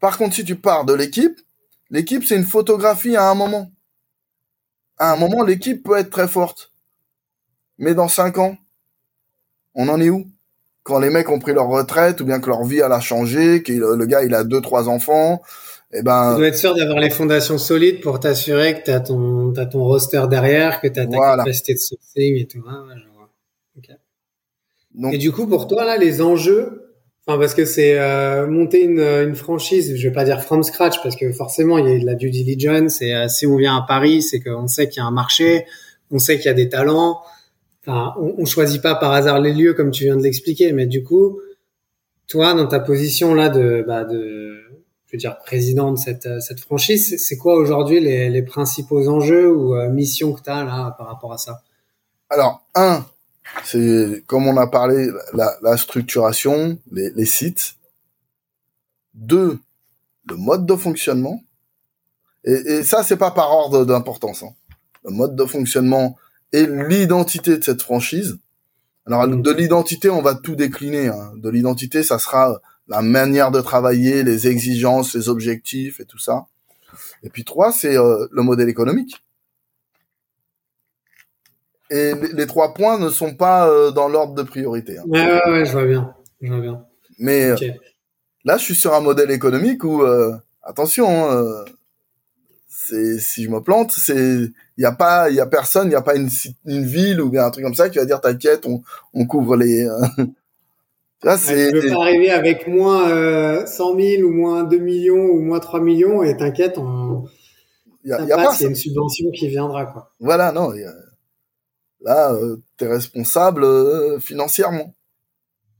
Par 0.00 0.16
contre, 0.18 0.34
si 0.34 0.44
tu 0.44 0.56
pars 0.56 0.84
de 0.84 0.94
l'équipe, 0.94 1.38
l'équipe 1.90 2.24
c'est 2.24 2.36
une 2.36 2.44
photographie 2.44 3.16
à 3.16 3.28
un 3.30 3.34
moment. 3.34 3.70
À 4.98 5.12
un 5.12 5.16
moment, 5.16 5.42
l'équipe 5.42 5.82
peut 5.82 5.96
être 5.96 6.10
très 6.10 6.28
forte. 6.28 6.72
Mais 7.78 7.94
dans 7.94 8.08
cinq 8.08 8.38
ans, 8.38 8.56
on 9.74 9.88
en 9.88 10.00
est 10.00 10.10
où? 10.10 10.26
Quand 10.82 10.98
les 10.98 11.10
mecs 11.10 11.28
ont 11.30 11.38
pris 11.38 11.52
leur 11.52 11.68
retraite 11.68 12.20
ou 12.20 12.24
bien 12.24 12.40
que 12.40 12.48
leur 12.48 12.64
vie 12.64 12.78
elle 12.78 12.92
a 12.92 13.00
changé, 13.00 13.62
que 13.62 13.72
le 13.72 14.06
gars 14.06 14.24
il 14.24 14.34
a 14.34 14.44
deux 14.44 14.60
trois 14.60 14.88
enfants, 14.88 15.42
eh 15.92 16.02
ben 16.02 16.32
Tu 16.34 16.38
dois 16.38 16.48
être 16.48 16.56
sûr 16.58 16.74
d'avoir 16.74 16.98
les 16.98 17.10
fondations 17.10 17.58
solides 17.58 18.00
pour 18.00 18.20
t'assurer 18.20 18.78
que 18.78 18.84
tu 18.84 18.90
as 18.90 19.00
ton, 19.00 19.52
t'as 19.52 19.66
ton 19.66 19.84
roster 19.84 20.22
derrière, 20.28 20.80
que 20.80 20.88
tu 20.88 20.98
as 20.98 21.06
ta 21.06 21.16
Voilà. 21.16 21.44
capacité 21.44 21.74
de 21.74 21.78
sourcing 21.78 22.36
et 22.36 22.46
tout. 22.46 22.62
Donc 24.94 25.14
Et 25.14 25.18
du 25.18 25.30
coup, 25.32 25.46
pour 25.46 25.68
toi, 25.68 25.84
là, 25.84 25.96
les 25.96 26.20
enjeux, 26.20 26.89
enfin, 27.26 27.38
parce 27.38 27.54
que 27.54 27.64
c'est 27.64 27.98
euh, 27.98 28.46
monter 28.46 28.82
une, 28.82 29.00
une 29.00 29.34
franchise, 29.34 29.96
je 29.96 30.08
vais 30.08 30.14
pas 30.14 30.24
dire 30.24 30.42
from 30.42 30.62
scratch, 30.62 31.02
parce 31.02 31.16
que 31.16 31.32
forcément, 31.32 31.78
il 31.78 31.88
y 31.88 31.92
a 31.94 31.98
de 31.98 32.06
la 32.06 32.14
due 32.14 32.30
diligence, 32.30 33.02
et 33.02 33.14
euh, 33.14 33.28
si 33.28 33.46
on 33.46 33.56
vient 33.56 33.76
à 33.76 33.84
Paris, 33.86 34.22
c'est 34.22 34.40
qu'on 34.40 34.68
sait 34.68 34.88
qu'il 34.88 35.00
y 35.00 35.04
a 35.04 35.06
un 35.06 35.12
marché, 35.12 35.64
on 36.10 36.18
sait 36.18 36.36
qu'il 36.36 36.46
y 36.46 36.50
a 36.50 36.54
des 36.54 36.68
talents, 36.68 37.20
enfin, 37.86 38.14
on, 38.18 38.34
on 38.38 38.44
choisit 38.44 38.82
pas 38.82 38.94
par 38.94 39.12
hasard 39.12 39.40
les 39.40 39.52
lieux, 39.52 39.74
comme 39.74 39.90
tu 39.90 40.04
viens 40.04 40.16
de 40.16 40.22
l'expliquer, 40.22 40.72
mais 40.72 40.86
du 40.86 41.02
coup, 41.02 41.40
toi, 42.26 42.54
dans 42.54 42.66
ta 42.66 42.80
position 42.80 43.34
là 43.34 43.48
de, 43.48 43.84
bah, 43.86 44.04
de 44.04 44.60
je 45.10 45.16
veux 45.16 45.18
dire, 45.18 45.38
président 45.44 45.90
de 45.90 45.98
cette, 45.98 46.26
euh, 46.26 46.38
cette 46.38 46.60
franchise, 46.60 47.16
c'est 47.18 47.36
quoi 47.36 47.56
aujourd'hui 47.56 47.98
les, 47.98 48.30
les 48.30 48.42
principaux 48.42 49.08
enjeux 49.08 49.52
ou 49.52 49.74
euh, 49.74 49.90
missions 49.90 50.32
que 50.32 50.40
tu 50.40 50.50
as 50.50 50.62
là 50.62 50.94
par 50.96 51.08
rapport 51.08 51.32
à 51.32 51.38
ça? 51.38 51.62
Alors, 52.28 52.64
un, 52.76 53.04
c'est 53.64 54.22
comme 54.26 54.46
on 54.46 54.56
a 54.56 54.66
parlé, 54.66 55.10
la, 55.34 55.54
la 55.62 55.76
structuration, 55.76 56.78
les, 56.92 57.10
les 57.10 57.24
sites. 57.26 57.74
Deux, 59.14 59.58
le 60.28 60.36
mode 60.36 60.66
de 60.66 60.76
fonctionnement. 60.76 61.42
Et, 62.44 62.52
et 62.52 62.82
ça, 62.84 63.02
c'est 63.02 63.16
pas 63.16 63.30
par 63.32 63.50
ordre 63.52 63.84
d'importance. 63.84 64.42
hein. 64.42 64.54
Le 65.04 65.10
mode 65.10 65.36
de 65.36 65.44
fonctionnement 65.44 66.16
et 66.52 66.66
l'identité 66.66 67.58
de 67.58 67.64
cette 67.64 67.82
franchise. 67.82 68.38
Alors, 69.06 69.26
Mhm. 69.26 69.42
de 69.42 69.50
l'identité, 69.50 70.10
on 70.10 70.22
va 70.22 70.34
tout 70.34 70.54
décliner. 70.56 71.08
hein. 71.08 71.32
De 71.36 71.48
l'identité, 71.50 72.02
ça 72.02 72.18
sera 72.18 72.60
la 72.88 73.02
manière 73.02 73.50
de 73.50 73.60
travailler, 73.60 74.22
les 74.22 74.46
exigences, 74.48 75.14
les 75.14 75.28
objectifs 75.28 76.00
et 76.00 76.04
tout 76.04 76.18
ça. 76.18 76.46
Et 77.22 77.30
puis 77.30 77.44
trois, 77.44 77.72
c'est 77.72 77.96
euh, 77.96 78.26
le 78.32 78.42
modèle 78.42 78.68
économique. 78.68 79.22
Et 81.90 82.12
les, 82.34 82.46
trois 82.46 82.72
points 82.74 82.98
ne 82.98 83.08
sont 83.08 83.34
pas 83.34 83.68
euh, 83.68 83.90
dans 83.90 84.08
l'ordre 84.08 84.34
de 84.34 84.42
priorité. 84.42 84.98
hein. 84.98 85.04
Ouais, 85.06 85.24
ouais, 85.24 85.50
ouais, 85.50 85.64
je 85.64 85.72
vois 85.72 85.86
bien. 85.86 86.14
Je 86.40 86.48
vois 86.48 86.60
bien. 86.60 86.84
Mais 87.18 87.46
euh, 87.46 87.56
là, 88.44 88.56
je 88.56 88.62
suis 88.64 88.74
sur 88.74 88.94
un 88.94 89.00
modèle 89.00 89.30
économique 89.30 89.82
où, 89.82 90.02
euh, 90.02 90.34
attention, 90.62 91.30
hein, 91.30 91.64
c'est 92.68 93.18
si 93.18 93.44
je 93.44 93.50
me 93.50 93.60
plante, 93.60 93.92
c'est 93.92 94.14
il 94.76 94.82
y 94.82 94.84
a 94.84 94.92
pas, 94.92 95.30
il 95.30 95.36
y 95.36 95.40
a 95.40 95.46
personne, 95.46 95.88
il 95.88 95.92
y 95.92 95.96
a 95.96 96.02
pas 96.02 96.14
une, 96.16 96.28
ville 96.64 97.20
ou 97.20 97.28
bien 97.28 97.44
un 97.44 97.50
truc 97.50 97.64
comme 97.64 97.74
ça 97.74 97.90
qui 97.90 97.98
va 97.98 98.04
dire 98.04 98.20
t'inquiète, 98.20 98.64
on, 98.66 98.82
on 99.12 99.26
couvre 99.26 99.56
les. 99.56 99.86
Ouais, 101.22 101.36
c'est 101.36 101.70
tu 101.70 101.90
pas 101.90 102.00
arriver 102.00 102.30
avec 102.30 102.66
moins 102.66 103.10
euh, 103.10 103.66
100 103.66 103.94
000 104.00 104.22
ou 104.22 104.32
moins 104.32 104.64
2 104.64 104.78
millions 104.78 105.26
ou 105.26 105.40
moins 105.40 105.60
3 105.60 105.80
millions 105.80 106.22
et 106.22 106.34
t'inquiète, 106.34 106.78
on 106.78 107.24
il 108.04 108.10
y 108.10 108.12
a, 108.14 108.22
y 108.22 108.32
a 108.32 108.36
pas 108.36 108.54
a 108.54 108.62
une 108.62 108.74
subvention 108.74 109.30
qui 109.32 109.48
viendra 109.48 109.84
quoi. 109.84 110.12
Voilà, 110.18 110.50
non. 110.50 110.72
il 110.72 110.80
y 110.80 110.84
a- 110.84 110.94
là, 112.02 112.32
euh, 112.32 112.56
t'es 112.76 112.86
responsable 112.86 113.64
euh, 113.64 114.18
financièrement. 114.18 114.94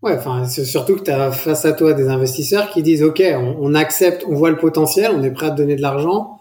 Ouais, 0.02 0.16
enfin, 0.16 0.46
c'est 0.46 0.64
surtout 0.64 0.96
que 0.96 1.02
tu 1.02 1.10
as 1.10 1.30
face 1.30 1.64
à 1.66 1.72
toi 1.72 1.92
des 1.92 2.08
investisseurs 2.08 2.70
qui 2.70 2.82
disent 2.82 3.02
OK, 3.02 3.22
on, 3.22 3.56
on 3.60 3.74
accepte, 3.74 4.24
on 4.26 4.34
voit 4.34 4.50
le 4.50 4.56
potentiel, 4.56 5.10
on 5.14 5.22
est 5.22 5.30
prêt 5.30 5.46
à 5.46 5.50
te 5.50 5.56
donner 5.56 5.76
de 5.76 5.82
l'argent, 5.82 6.40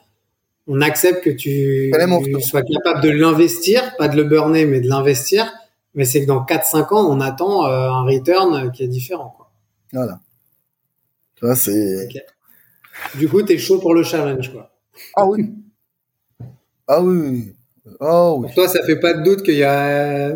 on 0.71 0.81
accepte 0.81 1.23
que 1.23 1.31
tu, 1.31 1.91
tu 2.23 2.41
sois 2.41 2.61
capable 2.61 3.01
de 3.01 3.09
l'investir, 3.09 3.95
pas 3.97 4.07
de 4.07 4.15
le 4.15 4.23
burner, 4.23 4.65
mais 4.65 4.79
de 4.79 4.87
l'investir. 4.87 5.51
Mais 5.95 6.05
c'est 6.05 6.21
que 6.21 6.27
dans 6.27 6.45
4-5 6.45 6.93
ans, 6.93 7.09
on 7.09 7.19
attend 7.19 7.65
euh, 7.65 7.89
un 7.89 8.03
return 8.03 8.71
qui 8.71 8.83
est 8.83 8.87
différent. 8.87 9.33
Quoi. 9.35 9.51
Voilà. 9.91 10.19
Tu 11.35 11.45
vois, 11.45 11.55
c'est. 11.55 12.07
Du 13.15 13.27
coup, 13.27 13.41
tu 13.41 13.53
es 13.53 13.57
chaud 13.57 13.79
pour 13.79 13.95
le 13.95 14.03
challenge. 14.03 14.51
Quoi. 14.51 14.71
Ah 15.15 15.25
oui. 15.25 15.49
Ah 16.87 17.01
oui. 17.01 17.55
Oui. 17.85 18.41
Pour 18.47 18.53
toi, 18.53 18.67
ça 18.67 18.83
fait 18.83 18.99
pas 18.99 19.13
de 19.13 19.23
doute 19.23 19.43
qu'il 19.43 19.55
y 19.55 19.63
a... 19.63 20.33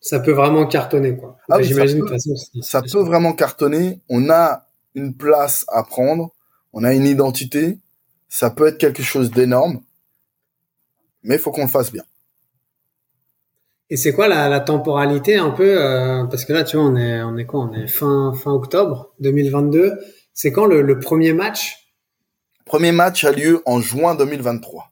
Ça 0.00 0.20
peut 0.20 0.32
vraiment 0.32 0.66
cartonner. 0.66 1.16
quoi. 1.16 1.38
Ah 1.48 1.56
oui, 1.58 1.64
J'imagine 1.64 1.98
de 2.00 2.02
peut. 2.04 2.10
toute 2.10 2.16
façon. 2.22 2.34
ça 2.60 2.82
peut 2.82 2.98
vraiment 3.02 3.32
cartonner. 3.32 4.00
On 4.10 4.28
a 4.28 4.66
une 4.94 5.14
place 5.16 5.64
à 5.68 5.82
prendre, 5.82 6.32
on 6.74 6.84
a 6.84 6.92
une 6.92 7.06
identité, 7.06 7.78
ça 8.28 8.50
peut 8.50 8.66
être 8.66 8.78
quelque 8.78 9.02
chose 9.02 9.30
d'énorme, 9.30 9.80
mais 11.22 11.36
il 11.36 11.40
faut 11.40 11.50
qu'on 11.52 11.62
le 11.62 11.68
fasse 11.68 11.90
bien. 11.90 12.04
Et 13.90 13.96
c'est 13.96 14.12
quoi 14.12 14.28
la, 14.28 14.48
la 14.48 14.60
temporalité 14.60 15.36
un 15.36 15.50
peu 15.50 15.82
euh, 15.82 16.24
Parce 16.24 16.44
que 16.44 16.52
là, 16.52 16.64
tu 16.64 16.76
vois, 16.76 16.86
on 16.86 16.96
est, 16.96 17.22
on 17.22 17.36
est 17.38 17.44
quoi? 17.46 17.60
On 17.60 17.72
est 17.72 17.86
fin, 17.86 18.32
fin 18.34 18.50
octobre 18.52 19.14
2022. 19.20 19.94
C'est 20.32 20.52
quand 20.52 20.66
le, 20.66 20.82
le 20.82 20.98
premier 20.98 21.32
match? 21.32 21.92
Premier 22.66 22.92
match 22.92 23.24
a 23.24 23.32
lieu 23.32 23.62
en 23.66 23.80
juin 23.80 24.14
2023. 24.14 24.90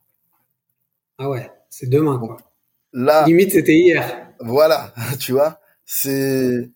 Ah 1.19 1.29
ouais, 1.29 1.51
c'est 1.71 1.89
demain 1.89 2.19
quoi. 2.19 2.37
Là, 2.93 3.25
Limite, 3.27 3.53
c'était 3.53 3.75
hier. 3.75 4.29
voilà, 4.41 4.93
tu 5.21 5.33
vois, 5.33 5.61
c'est 5.85 6.71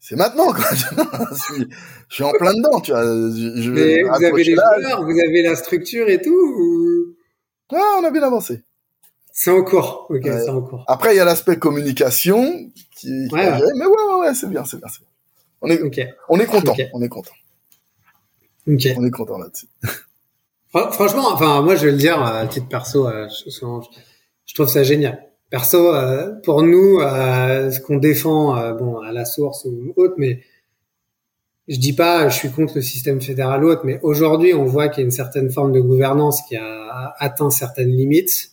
c'est 0.00 0.16
maintenant 0.16 0.52
quoi. 0.52 0.64
je, 0.72 1.64
suis, 2.08 2.24
en 2.24 2.32
plein 2.32 2.52
dedans, 2.54 2.80
tu 2.80 2.92
vois. 2.92 3.02
Je, 3.02 3.70
Mais 3.70 4.02
vous 4.02 4.24
avez 4.24 4.44
les 4.44 4.54
joueurs, 4.54 5.02
vous 5.02 5.18
avez 5.18 5.42
la 5.42 5.56
structure 5.56 6.08
et 6.08 6.20
tout 6.20 6.30
ou... 6.30 7.16
Ah, 7.72 7.96
on 7.98 8.04
a 8.04 8.10
bien 8.10 8.22
avancé. 8.22 8.62
C'est 9.32 9.50
en 9.50 9.64
cours. 9.64 10.06
Ok, 10.10 10.24
Ouais. 10.24 10.40
c'est 10.44 10.50
en 10.50 10.60
cours. 10.62 10.84
Après, 10.86 11.14
il 11.14 11.16
y 11.16 11.20
a 11.20 11.24
l'aspect 11.24 11.56
communication 11.58 12.70
qui, 12.74 12.86
qui 12.94 13.28
Ouais, 13.32 13.50
ouais. 13.50 13.60
mais 13.76 13.86
ouais, 13.86 13.92
ouais, 13.92 14.20
ouais, 14.20 14.34
c'est 14.34 14.48
bien, 14.48 14.64
c'est 14.64 14.76
bien, 14.76 14.88
c'est 14.88 15.00
bien. 15.00 15.08
On 15.62 15.70
est, 15.70 15.80
Ok, 15.80 16.00
on 16.28 16.38
est 16.38 16.46
content, 16.46 16.76
on 16.92 17.02
est 17.02 17.08
content, 17.08 17.32
on 18.66 18.76
est 18.76 19.10
content 19.10 19.38
là-dessus. 19.38 19.66
Fran- 20.74 20.90
Franchement, 20.90 21.28
enfin, 21.32 21.62
moi, 21.62 21.76
je 21.76 21.86
vais 21.86 21.92
le 21.92 21.98
dire 21.98 22.20
à 22.20 22.44
titre 22.48 22.66
perso, 22.66 23.06
euh, 23.06 23.28
je, 23.28 24.54
trouve 24.54 24.68
ça 24.68 24.82
génial. 24.82 25.22
Perso, 25.48 25.94
euh, 25.94 26.32
pour 26.42 26.62
nous, 26.62 26.98
euh, 27.00 27.70
ce 27.70 27.78
qu'on 27.80 27.98
défend, 27.98 28.56
euh, 28.58 28.72
bon, 28.72 28.98
à 28.98 29.12
la 29.12 29.24
source 29.24 29.66
ou 29.66 29.92
autre, 29.94 30.14
mais 30.18 30.40
je 31.68 31.78
dis 31.78 31.92
pas, 31.92 32.28
je 32.28 32.34
suis 32.34 32.50
contre 32.50 32.72
le 32.74 32.82
système 32.82 33.20
fédéral 33.20 33.64
ou 33.64 33.68
autre, 33.68 33.82
mais 33.84 34.00
aujourd'hui, 34.02 34.52
on 34.52 34.64
voit 34.64 34.88
qu'il 34.88 35.02
y 35.02 35.04
a 35.04 35.06
une 35.06 35.12
certaine 35.12 35.48
forme 35.48 35.70
de 35.72 35.80
gouvernance 35.80 36.42
qui 36.48 36.56
a 36.56 37.14
atteint 37.18 37.50
certaines 37.50 37.90
limites. 37.96 38.50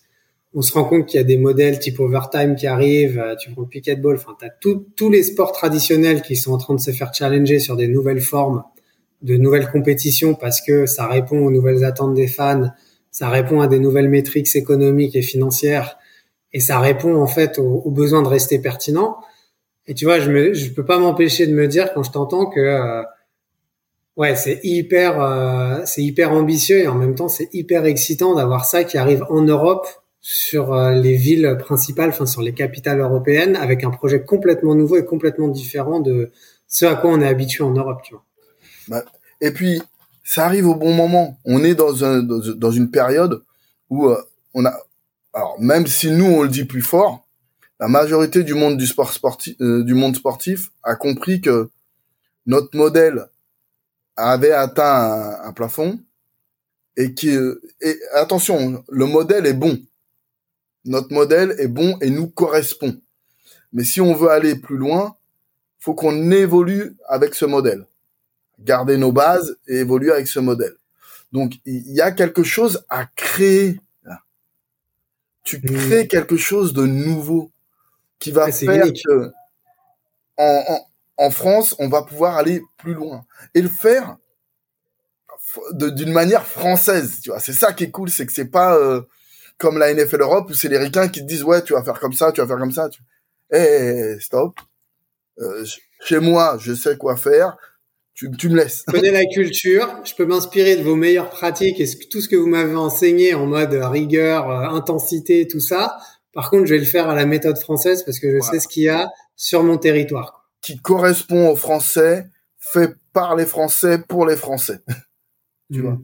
On 0.53 0.61
se 0.61 0.73
rend 0.73 0.83
compte 0.83 1.07
qu'il 1.07 1.17
y 1.17 1.21
a 1.21 1.25
des 1.25 1.37
modèles 1.37 1.79
type 1.79 1.99
overtime 1.99 2.55
qui 2.55 2.67
arrivent, 2.67 3.19
euh, 3.19 3.35
tu 3.35 3.49
prends 3.51 3.61
le 3.63 3.67
picket 3.67 3.95
ball, 3.95 4.15
enfin, 4.17 4.37
t'as 4.39 4.49
tous 4.59 5.09
les 5.09 5.23
sports 5.23 5.53
traditionnels 5.53 6.21
qui 6.21 6.35
sont 6.35 6.53
en 6.53 6.57
train 6.59 6.75
de 6.75 6.79
se 6.79 6.91
faire 6.91 7.11
challenger 7.15 7.57
sur 7.57 7.75
des 7.75 7.87
nouvelles 7.87 8.21
formes 8.21 8.63
de 9.21 9.37
nouvelles 9.37 9.69
compétitions 9.69 10.33
parce 10.33 10.61
que 10.61 10.85
ça 10.85 11.07
répond 11.07 11.45
aux 11.45 11.51
nouvelles 11.51 11.83
attentes 11.85 12.13
des 12.13 12.27
fans, 12.27 12.71
ça 13.11 13.29
répond 13.29 13.61
à 13.61 13.67
des 13.67 13.79
nouvelles 13.79 14.09
métriques 14.09 14.55
économiques 14.55 15.15
et 15.15 15.21
financières, 15.21 15.97
et 16.53 16.59
ça 16.59 16.79
répond 16.79 17.15
en 17.15 17.27
fait 17.27 17.59
aux, 17.59 17.81
aux 17.85 17.91
besoins 17.91 18.21
de 18.21 18.27
rester 18.27 18.59
pertinent. 18.59 19.17
Et 19.87 19.93
tu 19.93 20.05
vois, 20.05 20.19
je 20.19 20.31
me, 20.31 20.53
je 20.53 20.71
peux 20.71 20.85
pas 20.85 20.99
m'empêcher 20.99 21.47
de 21.47 21.53
me 21.53 21.67
dire 21.67 21.93
quand 21.93 22.03
je 22.03 22.11
t'entends 22.11 22.45
que 22.45 22.59
euh, 22.59 23.03
ouais, 24.17 24.35
c'est 24.35 24.59
hyper, 24.63 25.21
euh, 25.21 25.81
c'est 25.85 26.03
hyper 26.03 26.31
ambitieux 26.31 26.79
et 26.79 26.87
en 26.87 26.95
même 26.95 27.15
temps 27.15 27.29
c'est 27.29 27.49
hyper 27.53 27.85
excitant 27.85 28.35
d'avoir 28.35 28.65
ça 28.65 28.83
qui 28.83 28.97
arrive 28.97 29.25
en 29.29 29.41
Europe 29.41 29.87
sur 30.21 30.73
euh, 30.73 30.91
les 30.91 31.15
villes 31.15 31.57
principales, 31.59 32.09
enfin 32.09 32.25
sur 32.25 32.41
les 32.41 32.53
capitales 32.53 32.99
européennes, 32.99 33.55
avec 33.55 33.83
un 33.83 33.89
projet 33.89 34.23
complètement 34.23 34.75
nouveau 34.75 34.97
et 34.97 35.05
complètement 35.05 35.47
différent 35.47 35.99
de 35.99 36.31
ce 36.67 36.85
à 36.85 36.95
quoi 36.95 37.09
on 37.09 37.19
est 37.21 37.27
habitué 37.27 37.63
en 37.63 37.71
Europe, 37.71 38.01
tu 38.03 38.13
vois. 38.13 38.23
Et 39.39 39.51
puis, 39.51 39.81
ça 40.23 40.45
arrive 40.45 40.67
au 40.67 40.75
bon 40.75 40.93
moment. 40.93 41.37
On 41.45 41.63
est 41.63 41.75
dans, 41.75 42.03
un, 42.05 42.21
dans, 42.23 42.71
une 42.71 42.91
période 42.91 43.43
où 43.89 44.07
euh, 44.07 44.21
on 44.53 44.65
a, 44.65 44.73
alors 45.33 45.59
même 45.59 45.87
si 45.87 46.11
nous 46.11 46.25
on 46.25 46.43
le 46.43 46.49
dit 46.49 46.65
plus 46.65 46.81
fort, 46.81 47.25
la 47.79 47.87
majorité 47.87 48.43
du 48.43 48.53
monde 48.53 48.77
du 48.77 48.85
sport 48.85 49.11
sportif, 49.11 49.55
euh, 49.59 49.83
du 49.83 49.93
monde 49.93 50.15
sportif 50.15 50.71
a 50.83 50.95
compris 50.95 51.41
que 51.41 51.69
notre 52.45 52.75
modèle 52.77 53.27
avait 54.15 54.51
atteint 54.51 55.37
un, 55.43 55.53
plafond 55.53 55.99
et 56.95 57.13
qui 57.13 57.29
et 57.81 57.99
attention, 58.13 58.83
le 58.87 59.05
modèle 59.05 59.45
est 59.45 59.53
bon. 59.53 59.79
Notre 60.85 61.13
modèle 61.13 61.55
est 61.59 61.67
bon 61.67 61.97
et 62.01 62.09
nous 62.09 62.27
correspond. 62.27 62.99
Mais 63.73 63.83
si 63.83 64.01
on 64.01 64.13
veut 64.13 64.29
aller 64.29 64.55
plus 64.55 64.77
loin, 64.77 65.15
faut 65.79 65.95
qu'on 65.95 66.31
évolue 66.31 66.95
avec 67.07 67.33
ce 67.35 67.45
modèle. 67.45 67.85
Garder 68.63 68.97
nos 68.97 69.11
bases 69.11 69.57
et 69.67 69.77
évoluer 69.77 70.11
avec 70.11 70.27
ce 70.27 70.39
modèle. 70.39 70.75
Donc 71.31 71.53
il 71.65 71.91
y 71.91 72.01
a 72.01 72.11
quelque 72.11 72.43
chose 72.43 72.83
à 72.89 73.05
créer. 73.05 73.79
Tu 75.43 75.57
mmh. 75.57 75.61
crées 75.61 76.07
quelque 76.07 76.37
chose 76.37 76.73
de 76.73 76.85
nouveau 76.85 77.51
qui 78.19 78.31
va 78.31 78.51
faire 78.51 78.85
que 78.85 79.31
en, 80.37 80.79
en, 81.17 81.29
France, 81.31 81.75
on 81.79 81.87
va 81.87 82.03
pouvoir 82.03 82.37
aller 82.37 82.61
plus 82.77 82.93
loin 82.93 83.25
et 83.53 83.61
le 83.61 83.69
faire 83.69 84.17
d'une 85.73 86.11
manière 86.11 86.45
française. 86.45 87.19
Tu 87.21 87.29
vois, 87.29 87.39
c'est 87.39 87.53
ça 87.53 87.73
qui 87.73 87.85
est 87.85 87.91
cool, 87.91 88.09
c'est 88.09 88.25
que 88.25 88.31
c'est 88.31 88.45
pas 88.45 88.75
euh, 88.75 89.01
comme 89.57 89.77
la 89.77 89.93
NFL 89.93 90.21
Europe 90.21 90.49
où 90.49 90.53
c'est 90.53 90.69
les 90.69 90.77
ricains 90.77 91.07
qui 91.07 91.21
te 91.21 91.25
disent 91.25 91.43
ouais, 91.43 91.63
tu 91.63 91.73
vas 91.73 91.83
faire 91.83 91.99
comme 91.99 92.13
ça, 92.13 92.31
tu 92.31 92.41
vas 92.41 92.47
faire 92.47 92.57
comme 92.57 92.71
ça. 92.71 92.89
Tu... 92.89 93.01
Eh, 93.51 94.17
stop. 94.19 94.59
Euh, 95.39 95.65
chez 96.03 96.19
moi, 96.19 96.57
je 96.59 96.73
sais 96.73 96.97
quoi 96.97 97.15
faire. 97.15 97.57
Tu, 98.21 98.29
tu 98.37 98.49
me 98.49 98.57
laisses. 98.57 98.83
Je 98.87 98.91
connais 98.91 99.09
la 99.09 99.25
culture. 99.25 99.99
Je 100.03 100.13
peux 100.13 100.27
m'inspirer 100.27 100.75
de 100.75 100.83
vos 100.83 100.95
meilleures 100.95 101.31
pratiques 101.31 101.79
et 101.79 101.87
tout 102.11 102.21
ce 102.21 102.29
que 102.29 102.35
vous 102.35 102.45
m'avez 102.45 102.75
enseigné 102.75 103.33
en 103.33 103.47
mode 103.47 103.73
rigueur, 103.73 104.47
euh, 104.47 104.75
intensité, 104.75 105.47
tout 105.47 105.59
ça. 105.59 105.97
Par 106.31 106.51
contre, 106.51 106.65
je 106.65 106.75
vais 106.75 106.79
le 106.79 106.85
faire 106.85 107.09
à 107.09 107.15
la 107.15 107.25
méthode 107.25 107.57
française 107.57 108.03
parce 108.03 108.19
que 108.19 108.35
je 108.35 108.39
sais 108.41 108.59
ce 108.59 108.67
qu'il 108.67 108.83
y 108.83 108.89
a 108.89 109.09
sur 109.35 109.63
mon 109.63 109.77
territoire. 109.77 110.47
Qui 110.61 110.77
correspond 110.77 111.49
aux 111.49 111.55
Français, 111.55 112.27
fait 112.59 112.93
par 113.11 113.35
les 113.35 113.47
Français 113.47 113.97
pour 114.07 114.27
les 114.27 114.35
Français. 114.35 114.81
tu 115.73 115.79
mmh. 115.79 115.81
vois. 115.81 115.99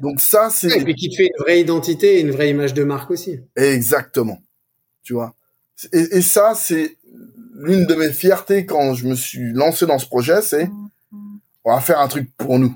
Donc 0.00 0.18
ça, 0.18 0.48
c'est. 0.48 0.74
et 0.74 0.82
puis 0.82 0.94
qui 0.94 1.10
te 1.10 1.16
fait 1.16 1.26
une 1.26 1.42
vraie 1.42 1.60
identité 1.60 2.16
et 2.16 2.20
une 2.20 2.30
vraie 2.30 2.48
image 2.48 2.72
de 2.72 2.84
marque 2.84 3.10
aussi. 3.10 3.38
Exactement. 3.54 4.38
Tu 5.02 5.12
vois. 5.12 5.34
Et, 5.92 6.16
et 6.16 6.22
ça, 6.22 6.54
c'est 6.54 6.96
l'une 7.54 7.84
de 7.84 7.94
mes 7.96 8.14
fiertés 8.14 8.64
quand 8.64 8.94
je 8.94 9.06
me 9.06 9.14
suis 9.14 9.52
lancé 9.52 9.84
dans 9.84 9.98
ce 9.98 10.06
projet, 10.06 10.40
c'est 10.40 10.70
on 11.64 11.74
va 11.74 11.80
faire 11.80 12.00
un 12.00 12.08
truc 12.08 12.34
pour 12.36 12.58
nous. 12.58 12.74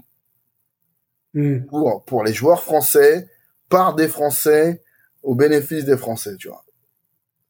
Mmh. 1.35 1.67
Pour, 1.67 2.05
pour 2.05 2.25
les 2.25 2.33
joueurs 2.33 2.63
français, 2.63 3.29
par 3.69 3.95
des 3.95 4.09
Français, 4.09 4.83
au 5.23 5.35
bénéfice 5.35 5.85
des 5.85 5.97
Français, 5.97 6.37
tu 6.37 6.49
vois. 6.49 6.65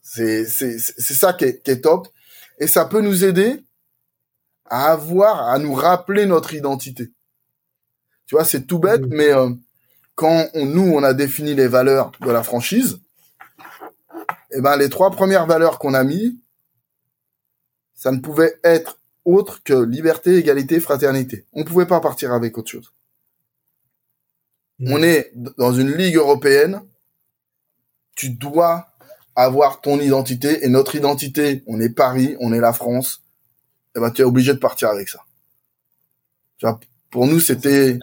C'est, 0.00 0.46
c'est, 0.46 0.78
c'est 0.78 1.14
ça 1.14 1.32
qui 1.32 1.44
est, 1.44 1.62
qui 1.62 1.70
est 1.70 1.80
top. 1.80 2.08
Et 2.58 2.66
ça 2.66 2.84
peut 2.84 3.00
nous 3.00 3.24
aider 3.24 3.62
à 4.66 4.92
avoir, 4.92 5.48
à 5.48 5.58
nous 5.58 5.74
rappeler 5.74 6.24
notre 6.26 6.54
identité. 6.54 7.12
Tu 8.26 8.34
vois, 8.34 8.44
c'est 8.44 8.66
tout 8.66 8.78
bête, 8.78 9.02
mmh. 9.02 9.14
mais 9.14 9.32
euh, 9.32 9.50
quand 10.14 10.48
on, 10.54 10.64
nous, 10.64 10.92
on 10.92 11.02
a 11.02 11.12
défini 11.12 11.54
les 11.54 11.68
valeurs 11.68 12.12
de 12.20 12.30
la 12.30 12.42
franchise, 12.42 13.00
eh 14.52 14.60
ben 14.60 14.76
les 14.76 14.88
trois 14.88 15.10
premières 15.10 15.46
valeurs 15.46 15.78
qu'on 15.78 15.94
a 15.94 16.04
mis, 16.04 16.38
ça 17.94 18.12
ne 18.12 18.20
pouvait 18.20 18.58
être 18.62 18.98
autre 19.24 19.62
que 19.62 19.74
liberté, 19.74 20.36
égalité, 20.36 20.80
fraternité. 20.80 21.46
On 21.52 21.60
ne 21.60 21.64
pouvait 21.64 21.86
pas 21.86 22.00
partir 22.00 22.32
avec 22.32 22.58
autre 22.58 22.70
chose. 22.70 22.92
Mmh. 24.78 24.92
On 24.92 25.02
est 25.02 25.32
dans 25.58 25.72
une 25.72 25.92
ligue 25.92 26.16
européenne. 26.16 26.82
Tu 28.16 28.30
dois 28.30 28.88
avoir 29.36 29.80
ton 29.80 30.00
identité 30.00 30.64
et 30.64 30.68
notre 30.68 30.94
identité. 30.94 31.62
On 31.66 31.80
est 31.80 31.90
Paris, 31.90 32.36
on 32.40 32.52
est 32.52 32.60
la 32.60 32.72
France. 32.72 33.22
Et 33.94 33.98
eh 33.98 34.00
ben, 34.00 34.10
tu 34.10 34.22
es 34.22 34.24
obligé 34.24 34.52
de 34.52 34.58
partir 34.58 34.88
avec 34.88 35.08
ça. 35.08 35.20
Tu 36.58 36.66
vois, 36.66 36.80
pour 37.10 37.26
nous, 37.26 37.38
c'était 37.40 37.98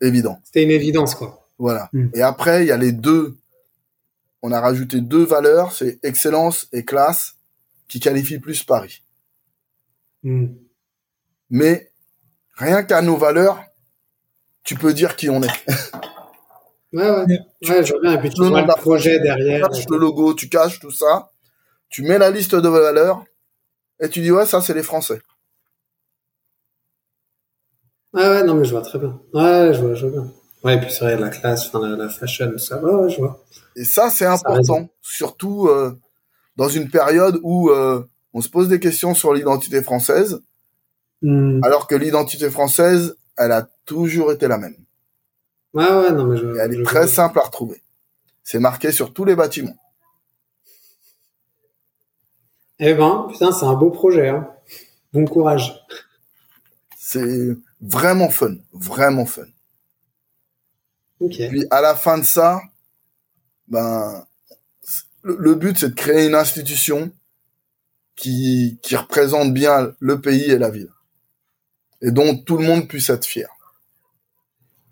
évident. 0.00 0.38
C'était 0.44 0.64
une 0.64 0.70
évidence, 0.70 1.14
quoi. 1.14 1.48
Voilà. 1.58 1.88
Hmm. 1.92 2.08
Et 2.14 2.22
après, 2.22 2.64
il 2.64 2.68
y 2.68 2.72
a 2.72 2.76
les 2.76 2.92
deux. 2.92 3.36
On 4.42 4.52
a 4.52 4.60
rajouté 4.60 5.00
deux 5.00 5.24
valeurs, 5.24 5.72
c'est 5.72 5.98
excellence 6.02 6.68
et 6.72 6.84
classe, 6.84 7.36
qui 7.88 8.00
qualifient 8.00 8.40
plus 8.40 8.64
Paris. 8.64 9.02
Hmm. 10.22 10.46
Mais 11.50 11.90
rien 12.54 12.82
qu'à 12.82 13.02
nos 13.02 13.16
valeurs, 13.16 13.62
tu 14.64 14.74
peux 14.76 14.94
dire 14.94 15.16
qui 15.16 15.28
on 15.30 15.42
est. 15.42 15.66
Ouais, 16.94 17.08
ouais. 17.08 17.38
ouais, 17.70 17.84
je 17.84 18.00
bien. 18.02 18.12
Et 18.12 18.18
puis 18.18 18.28
tu 18.28 18.44
vois 18.44 18.60
le 18.60 18.66
projet 18.66 19.18
derrière. 19.18 19.66
Tu 19.70 19.76
caches 19.76 19.88
le 19.88 19.96
logo, 19.96 20.34
tu 20.34 20.50
caches 20.50 20.78
tout 20.78 20.90
ça. 20.90 21.30
Tu 21.88 22.02
mets 22.02 22.18
la 22.18 22.30
liste 22.30 22.54
de 22.54 22.68
valeurs 22.68 23.24
et 24.00 24.08
tu 24.08 24.20
dis, 24.20 24.30
ouais, 24.30 24.46
ça, 24.46 24.60
c'est 24.60 24.74
les 24.74 24.82
Français. 24.82 25.20
Ouais, 28.12 28.28
ouais, 28.28 28.44
non, 28.44 28.54
mais 28.54 28.64
je 28.64 28.72
vois 28.72 28.82
très 28.82 28.98
bien. 28.98 29.18
Ouais, 29.32 29.72
je 29.72 29.80
vois, 29.80 29.94
je 29.94 30.06
vois 30.06 30.20
bien. 30.20 30.32
Ouais, 30.64 30.74
et 30.74 30.80
puis 30.80 30.90
c'est 30.92 31.04
vrai, 31.04 31.16
la 31.16 31.30
classe, 31.30 31.68
enfin, 31.68 31.96
la, 31.96 32.08
fashion, 32.08 32.56
ça, 32.58 32.82
ouais, 32.82 32.92
ouais, 32.92 33.10
je 33.10 33.18
vois. 33.18 33.42
Et 33.76 33.84
ça, 33.84 34.10
c'est 34.10 34.26
important. 34.26 34.88
Surtout, 35.00 35.68
euh, 35.68 35.98
dans 36.56 36.68
une 36.68 36.90
période 36.90 37.40
où, 37.42 37.70
euh, 37.70 38.04
on 38.34 38.40
se 38.40 38.48
pose 38.48 38.68
des 38.68 38.80
questions 38.80 39.14
sur 39.14 39.34
l'identité 39.34 39.82
française. 39.82 40.42
Hmm. 41.22 41.60
Alors 41.62 41.86
que 41.86 41.94
l'identité 41.94 42.50
française, 42.50 43.16
elle 43.36 43.52
a 43.52 43.68
toujours 43.84 44.32
été 44.32 44.48
la 44.48 44.58
même. 44.58 44.76
Ouais, 45.74 45.88
ouais, 45.88 46.12
non, 46.12 46.26
mais 46.26 46.36
je, 46.36 46.46
elle 46.58 46.74
est 46.74 46.82
très 46.82 47.06
simple 47.06 47.38
à 47.38 47.42
retrouver. 47.42 47.80
C'est 48.44 48.58
marqué 48.58 48.92
sur 48.92 49.12
tous 49.12 49.24
les 49.24 49.36
bâtiments. 49.36 49.76
Eh 52.78 52.94
ben, 52.94 53.28
putain, 53.30 53.52
c'est 53.52 53.64
un 53.64 53.74
beau 53.74 53.90
projet. 53.90 54.28
Hein. 54.28 54.48
Bon 55.12 55.24
courage. 55.24 55.80
C'est 56.98 57.56
vraiment 57.80 58.30
fun, 58.30 58.56
vraiment 58.72 59.26
fun. 59.26 59.44
Puis 61.20 61.66
à 61.70 61.80
la 61.80 61.94
fin 61.94 62.18
de 62.18 62.24
ça, 62.24 62.60
ben, 63.68 64.24
le, 65.22 65.54
but 65.54 65.78
c'est 65.78 65.90
de 65.90 65.94
créer 65.94 66.26
une 66.26 66.34
institution 66.34 67.12
qui, 68.16 68.78
qui 68.82 68.96
représente 68.96 69.52
bien 69.52 69.94
le 70.00 70.20
pays 70.20 70.50
et 70.50 70.58
la 70.58 70.70
ville, 70.70 70.90
et 72.00 72.10
dont 72.10 72.36
tout 72.36 72.56
le 72.56 72.64
monde 72.64 72.88
puisse 72.88 73.10
être 73.10 73.24
fier. 73.24 73.48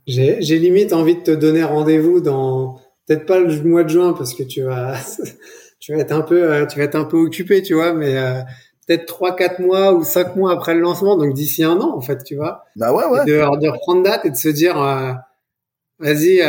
J'ai 0.06 0.58
limite 0.58 0.92
envie 0.92 1.16
de 1.16 1.20
te 1.20 1.30
donner 1.30 1.62
rendez-vous 1.62 2.20
dans 2.20 2.80
peut-être 3.06 3.26
pas 3.26 3.38
le 3.38 3.62
mois 3.62 3.84
de 3.84 3.88
juin 3.88 4.12
parce 4.12 4.34
que 4.34 4.42
tu 4.42 4.62
vas 4.62 4.96
tu 5.80 5.92
vas 5.92 6.00
être 6.00 6.12
un 6.12 6.22
peu 6.22 6.52
euh, 6.52 6.66
tu 6.66 6.78
vas 6.78 6.84
être 6.84 6.96
un 6.96 7.04
peu 7.04 7.16
occupé, 7.16 7.62
tu 7.62 7.74
vois, 7.74 7.92
mais 7.92 8.16
euh, 8.16 8.40
peut-être 8.86 9.06
trois 9.06 9.36
quatre 9.36 9.60
mois 9.60 9.92
ou 9.92 10.02
cinq 10.02 10.36
mois 10.36 10.52
après 10.52 10.74
le 10.74 10.80
lancement, 10.80 11.16
donc 11.16 11.34
d'ici 11.34 11.62
un 11.62 11.78
an 11.80 11.96
en 11.96 12.00
fait, 12.00 12.24
tu 12.24 12.36
vois. 12.36 12.64
Bah 12.76 12.92
ouais 12.92 13.04
ouais. 13.04 13.24
De, 13.24 13.60
de 13.60 13.68
reprendre 13.68 14.02
date 14.02 14.24
et 14.24 14.30
de 14.30 14.36
se 14.36 14.48
dire 14.48 14.80
euh, 14.82 15.12
vas-y 15.98 16.40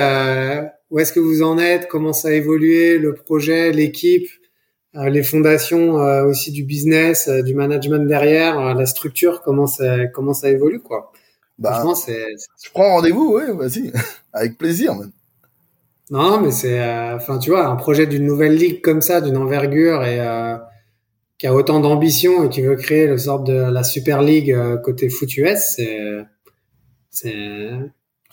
où 0.90 1.00
est-ce 1.00 1.14
que 1.14 1.20
vous 1.20 1.42
en 1.42 1.58
êtes, 1.58 1.88
comment 1.88 2.14
ça 2.14 2.30
a 2.30 2.32
évolué, 2.32 2.98
le 2.98 3.14
projet, 3.14 3.72
l'équipe, 3.72 4.28
les 4.94 5.24
fondations 5.24 5.94
aussi 6.26 6.52
du 6.52 6.64
business, 6.64 7.30
du 7.30 7.54
management 7.54 8.08
derrière, 8.08 8.76
la 8.76 8.86
structure, 8.86 9.42
comment 9.42 9.68
ça 9.68 10.08
comment 10.08 10.34
ça 10.34 10.50
évolue 10.50 10.82
quoi. 10.82 11.12
Bah, 11.62 11.84
je 12.08 12.70
prends 12.74 12.96
rendez-vous, 12.96 13.38
oui, 13.38 13.44
vas-y, 13.56 13.92
avec 14.34 14.58
plaisir 14.58 14.96
même. 14.96 15.12
Non, 16.10 16.42
mais 16.42 16.52
c'est, 16.52 16.82
euh, 16.82 17.16
enfin, 17.16 17.38
tu 17.38 17.52
vois, 17.52 17.68
un 17.68 17.76
projet 17.78 18.08
d'une 18.08 18.26
nouvelle 18.26 18.56
ligue 18.56 18.82
comme 18.82 19.02
ça, 19.02 19.22
d'une 19.22 19.38
envergure 19.38 20.04
et 20.04 20.20
euh, 20.20 20.58
qui 21.38 21.48
a 21.48 21.54
autant 21.54 21.80
d'ambition 21.80 22.46
et 22.46 22.50
qui 22.50 22.62
veut 22.62 22.76
créer 22.76 23.08
le 23.08 23.18
sort 23.18 23.44
de 23.44 23.54
la 23.54 23.84
Super 23.84 24.22
League 24.22 24.52
euh, 24.52 24.76
côté 24.78 25.08
foot 25.08 25.38
US, 25.38 25.60
c'est, 25.76 26.00
c'est, 27.10 27.70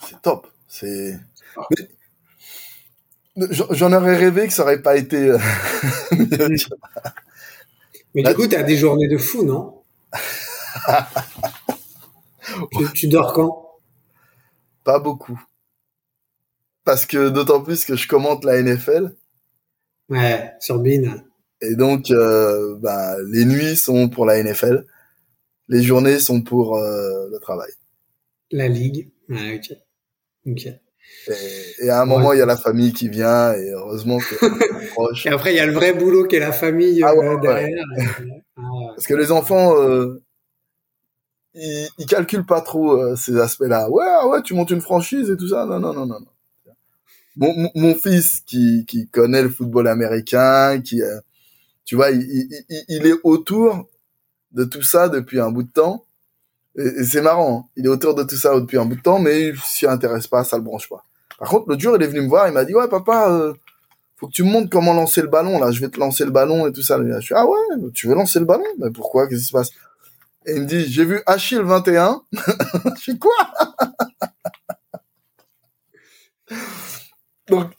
c'est 0.01 0.21
top. 0.21 0.47
C'est, 0.67 1.15
j'en 3.35 3.93
aurais 3.93 4.17
rêvé 4.17 4.47
que 4.47 4.53
ça 4.53 4.63
aurait 4.63 4.81
pas 4.81 4.97
été. 4.97 5.35
mais 8.13 8.23
du 8.23 8.35
coup, 8.35 8.47
tu 8.47 8.55
as 8.55 8.63
des 8.63 8.77
journées 8.77 9.07
de 9.07 9.17
fou, 9.17 9.43
non? 9.43 9.81
Tu, 12.95 13.07
dors 13.07 13.33
quand? 13.33 13.77
Pas 14.83 14.99
beaucoup. 14.99 15.39
Parce 16.83 17.05
que 17.05 17.29
d'autant 17.29 17.61
plus 17.61 17.85
que 17.85 17.95
je 17.95 18.07
commente 18.07 18.43
la 18.43 18.61
NFL. 18.61 19.15
Ouais, 20.09 20.53
sur 20.59 20.79
Bean. 20.79 21.23
Et 21.61 21.75
donc, 21.75 22.09
euh, 22.09 22.75
bah, 22.79 23.15
les 23.27 23.45
nuits 23.45 23.75
sont 23.75 24.09
pour 24.09 24.25
la 24.25 24.41
NFL, 24.41 24.85
les 25.67 25.83
journées 25.83 26.19
sont 26.19 26.41
pour 26.41 26.77
euh, 26.77 27.27
le 27.31 27.39
travail. 27.39 27.71
La 28.51 28.67
ligue. 28.67 29.11
Ouais, 29.27 29.57
ok. 29.57 29.77
Ok. 30.47 30.67
Et, 31.81 31.89
à 31.89 32.01
un 32.01 32.05
moment, 32.05 32.33
il 32.33 32.39
y 32.39 32.41
a 32.41 32.45
la 32.45 32.57
famille 32.57 32.91
qui 32.91 33.07
vient, 33.07 33.53
et 33.53 33.71
heureusement 33.71 34.17
que 34.17 34.87
proche. 34.93 35.25
Et 35.25 35.29
après, 35.29 35.53
il 35.53 35.57
y 35.57 35.59
a 35.59 35.65
le 35.65 35.73
vrai 35.73 35.93
boulot 35.93 36.25
qui 36.25 36.37
est 36.37 36.39
la 36.39 36.51
famille 36.51 37.03
ah 37.03 37.11
euh, 37.11 37.37
derrière. 37.39 37.85
Ah 38.61 38.61
Parce 38.93 39.07
que 39.07 39.13
les 39.13 39.31
enfants, 39.31 39.73
il, 41.53 41.87
il 41.97 42.05
calcule 42.05 42.45
pas 42.45 42.61
trop 42.61 42.93
euh, 42.93 43.15
ces 43.15 43.37
aspects-là. 43.37 43.89
Ouais, 43.89 44.05
ah 44.07 44.27
ouais, 44.27 44.41
tu 44.41 44.53
montes 44.53 44.71
une 44.71 44.81
franchise 44.81 45.29
et 45.29 45.37
tout 45.37 45.49
ça. 45.49 45.65
Non, 45.65 45.79
non, 45.79 45.93
non, 45.93 46.05
non. 46.05 46.19
Mon, 47.35 47.69
mon, 47.73 47.95
fils 47.95 48.41
qui, 48.45 48.85
qui 48.85 49.07
connaît 49.07 49.41
le 49.41 49.49
football 49.49 49.87
américain, 49.87 50.81
qui, 50.81 51.01
euh, 51.01 51.19
tu 51.85 51.95
vois, 51.95 52.11
il, 52.11 52.21
il, 52.21 52.83
il, 52.89 53.05
est 53.07 53.15
autour 53.23 53.87
de 54.51 54.65
tout 54.65 54.81
ça 54.81 55.07
depuis 55.07 55.39
un 55.39 55.49
bout 55.49 55.63
de 55.63 55.71
temps. 55.71 56.03
C'est 57.03 57.21
marrant, 57.21 57.59
hein. 57.59 57.69
il 57.75 57.85
est 57.85 57.89
auteur 57.89 58.15
de 58.15 58.23
tout 58.23 58.37
ça 58.37 58.57
depuis 58.57 58.77
un 58.77 58.85
bout 58.85 58.95
de 58.95 59.01
temps, 59.01 59.19
mais 59.19 59.49
il 59.49 59.59
s'y 59.59 59.85
intéresse 59.85 60.27
pas, 60.27 60.43
ça 60.43 60.55
le 60.55 60.63
branche 60.63 60.87
pas. 60.87 61.03
Par 61.37 61.49
contre, 61.49 61.69
l'autre 61.69 61.81
jour, 61.81 61.95
il 61.95 62.03
est 62.03 62.07
venu 62.07 62.21
me 62.21 62.27
voir, 62.27 62.47
il 62.47 62.53
m'a 62.53 62.63
dit, 62.63 62.73
ouais, 62.73 62.87
papa, 62.87 63.31
euh, 63.31 63.53
faut 64.15 64.27
que 64.27 64.33
tu 64.33 64.43
me 64.43 64.49
montres 64.49 64.69
comment 64.69 64.93
lancer 64.93 65.21
le 65.21 65.27
ballon, 65.27 65.59
là, 65.59 65.71
je 65.71 65.79
vais 65.81 65.89
te 65.89 65.99
lancer 65.99 66.25
le 66.25 66.31
ballon 66.31 66.67
et 66.67 66.73
tout 66.73 66.83
ça. 66.83 66.97
Je 67.01 67.21
suis, 67.21 67.35
ah 67.35 67.45
ouais, 67.45 67.57
tu 67.93 68.07
veux 68.07 68.15
lancer 68.15 68.39
le 68.39 68.45
ballon? 68.45 68.65
Mais 68.77 68.91
pourquoi? 68.91 69.27
Qu'est-ce 69.27 69.39
qui 69.41 69.47
se 69.47 69.51
passe? 69.51 69.69
Et 70.45 70.53
il 70.55 70.61
me 70.61 70.65
dit, 70.65 70.85
j'ai 70.91 71.05
vu 71.05 71.21
Achille 71.25 71.61
21. 71.61 72.21
je 72.33 73.01
suis 73.01 73.19
quoi? 73.19 73.33
Donc, 77.47 77.71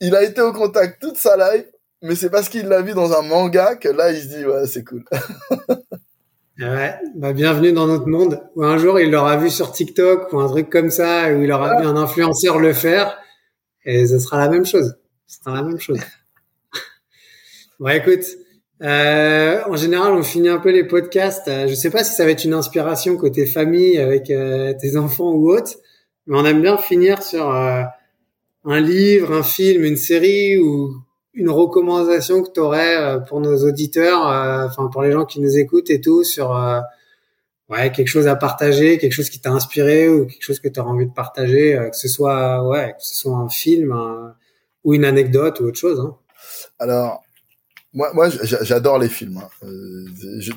il 0.00 0.14
a 0.16 0.22
été 0.22 0.40
au 0.40 0.52
contact 0.52 1.00
toute 1.00 1.16
sa 1.16 1.36
life, 1.36 1.66
mais 2.02 2.14
c'est 2.14 2.30
parce 2.30 2.48
qu'il 2.48 2.66
l'a 2.66 2.82
vu 2.82 2.92
dans 2.92 3.12
un 3.12 3.22
manga 3.22 3.76
que 3.76 3.88
là, 3.88 4.10
il 4.10 4.22
se 4.22 4.28
dit, 4.28 4.44
ouais, 4.44 4.66
c'est 4.66 4.84
cool. 4.84 5.04
ouais, 6.58 6.94
bah, 7.14 7.32
bienvenue 7.32 7.72
dans 7.72 7.86
notre 7.86 8.06
monde. 8.06 8.42
Ou 8.56 8.64
un 8.64 8.78
jour, 8.78 9.00
il 9.00 9.10
l'aura 9.10 9.36
vu 9.36 9.50
sur 9.50 9.72
TikTok 9.72 10.32
ou 10.32 10.40
un 10.40 10.48
truc 10.48 10.70
comme 10.70 10.90
ça, 10.90 11.32
où 11.32 11.42
il 11.42 11.52
aura 11.52 11.80
vu 11.80 11.86
un 11.86 11.96
influenceur 11.96 12.58
le 12.58 12.72
faire, 12.72 13.18
et 13.84 14.06
ce 14.06 14.18
sera 14.18 14.38
la 14.38 14.48
même 14.48 14.66
chose. 14.66 14.96
Ce 15.26 15.38
la 15.46 15.62
même 15.62 15.80
chose. 15.80 16.00
bon, 17.80 17.88
écoute, 17.88 18.24
euh, 18.82 19.62
en 19.66 19.76
général, 19.76 20.12
on 20.12 20.22
finit 20.22 20.48
un 20.48 20.58
peu 20.58 20.70
les 20.70 20.84
podcasts. 20.84 21.48
Euh, 21.48 21.68
je 21.68 21.74
sais 21.74 21.90
pas 21.90 22.04
si 22.04 22.14
ça 22.14 22.24
va 22.24 22.32
être 22.32 22.44
une 22.44 22.54
inspiration 22.54 23.16
côté 23.16 23.46
famille 23.46 23.98
avec 23.98 24.30
euh, 24.30 24.74
tes 24.78 24.96
enfants 24.96 25.32
ou 25.32 25.50
autres, 25.50 25.76
mais 26.26 26.36
on 26.36 26.44
aime 26.44 26.60
bien 26.60 26.76
finir 26.76 27.22
sur 27.22 27.50
euh, 27.50 27.82
un 28.64 28.80
livre, 28.80 29.32
un 29.32 29.42
film, 29.42 29.84
une 29.84 29.96
série 29.96 30.58
ou 30.58 30.94
une 31.34 31.50
recommandation 31.50 32.42
que 32.42 32.50
tu 32.50 32.60
aurais 32.60 32.96
euh, 32.96 33.18
pour 33.18 33.40
nos 33.40 33.64
auditeurs, 33.66 34.28
euh, 34.28 34.66
enfin 34.66 34.88
pour 34.88 35.02
les 35.02 35.12
gens 35.12 35.24
qui 35.24 35.40
nous 35.40 35.56
écoutent 35.56 35.90
et 35.90 36.00
tout, 36.00 36.24
sur 36.24 36.56
euh, 36.56 36.80
ouais 37.68 37.90
quelque 37.92 38.08
chose 38.08 38.26
à 38.26 38.36
partager, 38.36 38.98
quelque 38.98 39.12
chose 39.12 39.30
qui 39.30 39.40
t'a 39.40 39.50
inspiré 39.50 40.08
ou 40.08 40.26
quelque 40.26 40.42
chose 40.42 40.60
que 40.60 40.68
tu 40.68 40.78
auras 40.80 40.90
envie 40.90 41.06
de 41.06 41.12
partager, 41.12 41.78
que 41.90 41.96
ce 41.96 42.08
soit 42.08 42.66
ouais 42.68 42.92
que 42.98 43.04
ce 43.04 43.16
soit 43.16 43.36
un 43.36 43.48
film 43.48 43.94
ou 44.84 44.94
une 44.94 45.04
anecdote 45.04 45.60
ou 45.60 45.64
autre 45.64 45.78
chose. 45.78 46.00
Hein. 46.00 46.16
Alors 46.78 47.22
moi, 47.94 48.10
moi, 48.14 48.30
j'adore 48.30 48.98
les 48.98 49.10
films. 49.10 49.38
Hein. 49.38 49.66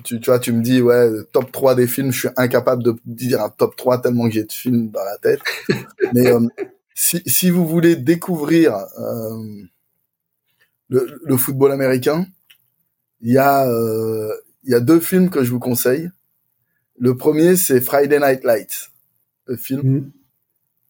tu, 0.06 0.22
tu 0.22 0.26
vois, 0.26 0.40
tu 0.40 0.54
me 0.54 0.62
dis, 0.62 0.82
ouais, 0.82 1.10
top 1.34 1.52
3 1.52 1.76
des 1.76 1.86
films, 1.86 2.14
je 2.14 2.20
suis 2.20 2.30
incapable 2.38 2.82
de 2.82 2.96
dire 3.06 3.42
un 3.42 3.50
top 3.50 3.76
3 3.76 4.02
tellement 4.02 4.30
que 4.30 4.36
j'ai 4.36 4.46
de 4.46 4.52
films 4.54 4.90
dans 4.90 5.04
la 5.04 5.18
tête. 5.18 5.42
Mais 6.14 6.32
si, 6.96 7.22
si 7.26 7.50
vous 7.50 7.68
voulez 7.68 7.98
découvrir 7.98 8.74
euh, 8.74 9.64
le, 10.90 11.20
le, 11.24 11.38
football 11.38 11.72
américain, 11.72 12.28
il 13.22 13.34
y 13.34 13.38
a 13.38 13.68
euh, 13.68 14.34
il 14.64 14.72
y 14.72 14.76
a 14.76 14.80
deux 14.80 15.00
films 15.00 15.30
que 15.30 15.44
je 15.44 15.52
vous 15.52 15.60
conseille. 15.60 16.10
Le 16.98 17.16
premier 17.16 17.56
c'est 17.56 17.82
Friday 17.82 18.20
Night 18.20 18.44
Lights, 18.44 18.92
le 19.48 19.58
film 19.58 19.82
mm. 19.88 20.12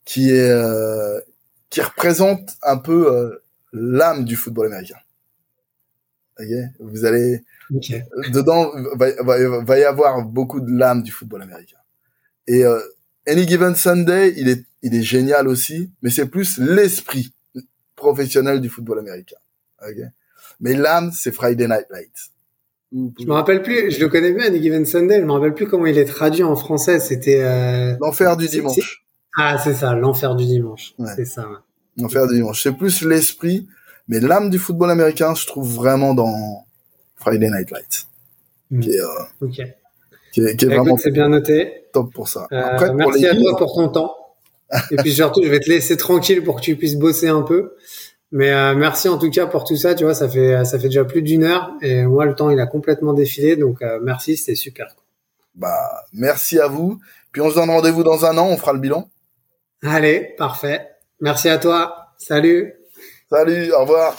qui 0.05 0.31
est 0.31 0.51
euh, 0.51 1.19
qui 1.69 1.81
représente 1.81 2.57
un 2.61 2.77
peu 2.77 3.11
euh, 3.11 3.43
l'âme 3.73 4.25
du 4.25 4.35
football 4.35 4.67
américain. 4.67 4.97
Okay 6.39 6.65
vous 6.79 7.05
allez 7.05 7.43
dedans 7.69 8.71
va, 8.95 9.11
va, 9.23 9.59
va, 9.63 9.79
y 9.79 9.83
avoir 9.83 10.23
beaucoup 10.23 10.59
de 10.59 10.71
l'âme 10.71 11.01
du 11.01 11.11
football 11.11 11.41
américain. 11.41 11.77
Et 12.47 12.63
euh, 12.65 12.79
Any 13.27 13.47
Given 13.47 13.75
Sunday, 13.75 14.33
il 14.37 14.49
est 14.49 14.65
il 14.81 14.93
est 14.93 15.01
génial 15.01 15.47
aussi, 15.47 15.89
mais 16.03 16.11
c'est 16.11 16.27
plus 16.27 16.59
l'esprit 16.59 17.33
professionnel 17.95 18.61
du 18.61 18.69
football 18.69 18.99
américain. 18.99 19.37
Okay 19.81 20.09
mais 20.59 20.73
l'âme, 20.73 21.11
c'est 21.13 21.31
Friday 21.31 21.67
Night 21.67 21.87
Lights. 21.89 22.31
Je 22.91 23.25
me 23.25 23.33
rappelle 23.33 23.61
plus, 23.61 23.91
je 23.91 23.99
le 23.99 24.07
connais 24.07 24.31
bien, 24.31 24.45
Any 24.45 24.61
Given 24.61 24.85
Sunday, 24.85 25.19
je 25.19 25.25
me 25.25 25.31
rappelle 25.31 25.53
plus 25.53 25.67
comment 25.67 25.85
il 25.85 25.97
est 25.97 26.05
traduit 26.05 26.43
en 26.43 26.55
français. 26.55 26.99
C'était 26.99 27.41
euh... 27.41 27.95
l'enfer 27.99 28.37
du 28.37 28.47
dimanche. 28.47 29.05
Ah, 29.37 29.57
c'est 29.61 29.73
ça, 29.73 29.95
l'enfer 29.95 30.35
du 30.35 30.45
dimanche. 30.45 30.93
C'est 31.15 31.25
ça. 31.25 31.49
Ouais. 31.49 31.57
L'enfer 31.97 32.27
du 32.27 32.35
dimanche. 32.35 32.63
C'est 32.63 32.71
plus 32.71 33.03
l'esprit, 33.03 33.67
mais 34.07 34.19
l'âme 34.19 34.49
du 34.49 34.59
football 34.59 34.91
américain, 34.91 35.35
je 35.35 35.45
trouve 35.45 35.73
vraiment 35.73 36.13
dans 36.13 36.65
Friday 37.17 37.49
Night 37.49 37.71
Lights. 37.71 38.07
Mm. 38.71 38.79
Qui 38.79 38.91
est, 38.91 39.01
euh, 39.01 39.07
ok. 39.41 39.61
Qui 40.31 40.41
est, 40.41 40.55
qui 40.55 40.65
est 40.65 40.67
vraiment. 40.69 40.95
C'est 40.95 41.11
bien 41.11 41.27
noté. 41.27 41.87
Top 41.91 42.13
pour 42.13 42.29
ça. 42.29 42.47
Euh, 42.51 42.61
Après, 42.61 42.93
merci 42.93 43.25
pour 43.25 43.29
à 43.29 43.35
toi 43.35 43.57
pour 43.57 43.75
ton 43.75 43.89
temps. 43.89 44.15
Et 44.91 44.95
puis 44.95 45.13
surtout, 45.13 45.43
je 45.43 45.49
vais 45.49 45.59
te 45.59 45.69
laisser 45.69 45.97
tranquille 45.97 46.43
pour 46.43 46.57
que 46.57 46.61
tu 46.61 46.75
puisses 46.75 46.95
bosser 46.95 47.27
un 47.27 47.41
peu. 47.41 47.73
Mais 48.35 48.51
euh, 48.51 48.75
merci 48.75 49.07
en 49.07 49.17
tout 49.17 49.29
cas 49.29 49.47
pour 49.47 49.63
tout 49.63 49.77
ça. 49.77 49.95
Tu 49.95 50.03
vois, 50.03 50.13
ça 50.13 50.27
fait 50.27 50.65
ça 50.65 50.77
fait 50.77 50.89
déjà 50.89 51.05
plus 51.05 51.21
d'une 51.21 51.45
heure 51.45 51.71
et 51.81 52.03
moi 52.03 52.25
le 52.25 52.35
temps 52.35 52.49
il 52.49 52.59
a 52.59 52.67
complètement 52.67 53.13
défilé. 53.13 53.55
Donc 53.55 53.81
euh, 53.81 53.97
merci, 54.03 54.35
c'était 54.35 54.55
super. 54.55 54.93
Bah 55.55 56.03
merci 56.11 56.59
à 56.59 56.67
vous. 56.67 56.99
Puis 57.31 57.41
on 57.41 57.49
se 57.49 57.55
donne 57.55 57.69
rendez-vous 57.69 58.03
dans 58.03 58.25
un 58.25 58.37
an, 58.37 58.47
on 58.49 58.57
fera 58.57 58.73
le 58.73 58.79
bilan. 58.79 59.09
Allez, 59.83 60.35
parfait. 60.37 60.85
Merci 61.21 61.47
à 61.47 61.57
toi. 61.57 62.07
Salut. 62.17 62.73
Salut, 63.29 63.71
au 63.71 63.83
revoir. 63.83 64.17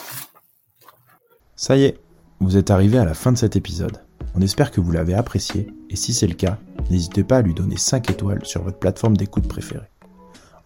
Ça 1.55 1.77
y 1.77 1.85
est, 1.85 1.99
vous 2.39 2.57
êtes 2.57 2.71
arrivé 2.71 2.97
à 2.97 3.05
la 3.05 3.13
fin 3.13 3.31
de 3.31 3.37
cet 3.37 3.55
épisode. 3.55 4.01
On 4.33 4.41
espère 4.41 4.71
que 4.71 4.81
vous 4.81 4.91
l'avez 4.91 5.13
apprécié 5.13 5.67
et 5.91 5.95
si 5.95 6.15
c'est 6.15 6.27
le 6.27 6.33
cas, 6.33 6.57
n'hésitez 6.89 7.23
pas 7.23 7.37
à 7.37 7.41
lui 7.43 7.53
donner 7.53 7.77
5 7.77 8.09
étoiles 8.09 8.43
sur 8.45 8.63
votre 8.63 8.79
plateforme 8.79 9.15
d'écoute 9.15 9.47
préférée. 9.47 9.85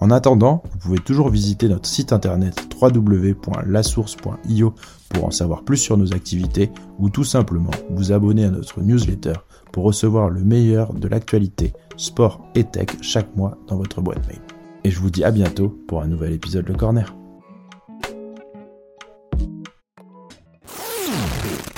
En 0.01 0.09
attendant, 0.09 0.63
vous 0.71 0.79
pouvez 0.79 0.97
toujours 0.97 1.29
visiter 1.29 1.69
notre 1.69 1.87
site 1.87 2.11
internet 2.11 2.59
www.lasource.io 2.81 4.73
pour 5.09 5.25
en 5.25 5.31
savoir 5.31 5.63
plus 5.63 5.77
sur 5.77 5.95
nos 5.95 6.11
activités 6.13 6.71
ou 6.97 7.11
tout 7.11 7.23
simplement 7.23 7.69
vous 7.91 8.11
abonner 8.11 8.45
à 8.45 8.49
notre 8.49 8.81
newsletter 8.81 9.35
pour 9.71 9.83
recevoir 9.83 10.31
le 10.31 10.43
meilleur 10.43 10.95
de 10.95 11.07
l'actualité, 11.07 11.73
sport 11.97 12.41
et 12.55 12.63
tech 12.63 12.87
chaque 13.01 13.35
mois 13.35 13.59
dans 13.67 13.77
votre 13.77 14.01
boîte 14.01 14.27
mail. 14.27 14.41
Et 14.83 14.89
je 14.89 14.99
vous 14.99 15.11
dis 15.11 15.23
à 15.23 15.29
bientôt 15.29 15.69
pour 15.87 16.01
un 16.01 16.07
nouvel 16.07 16.33
épisode 16.33 16.67
Le 16.67 16.73
Corner. 16.73 17.15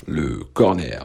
Le 0.07 0.45
Corner. 0.53 1.03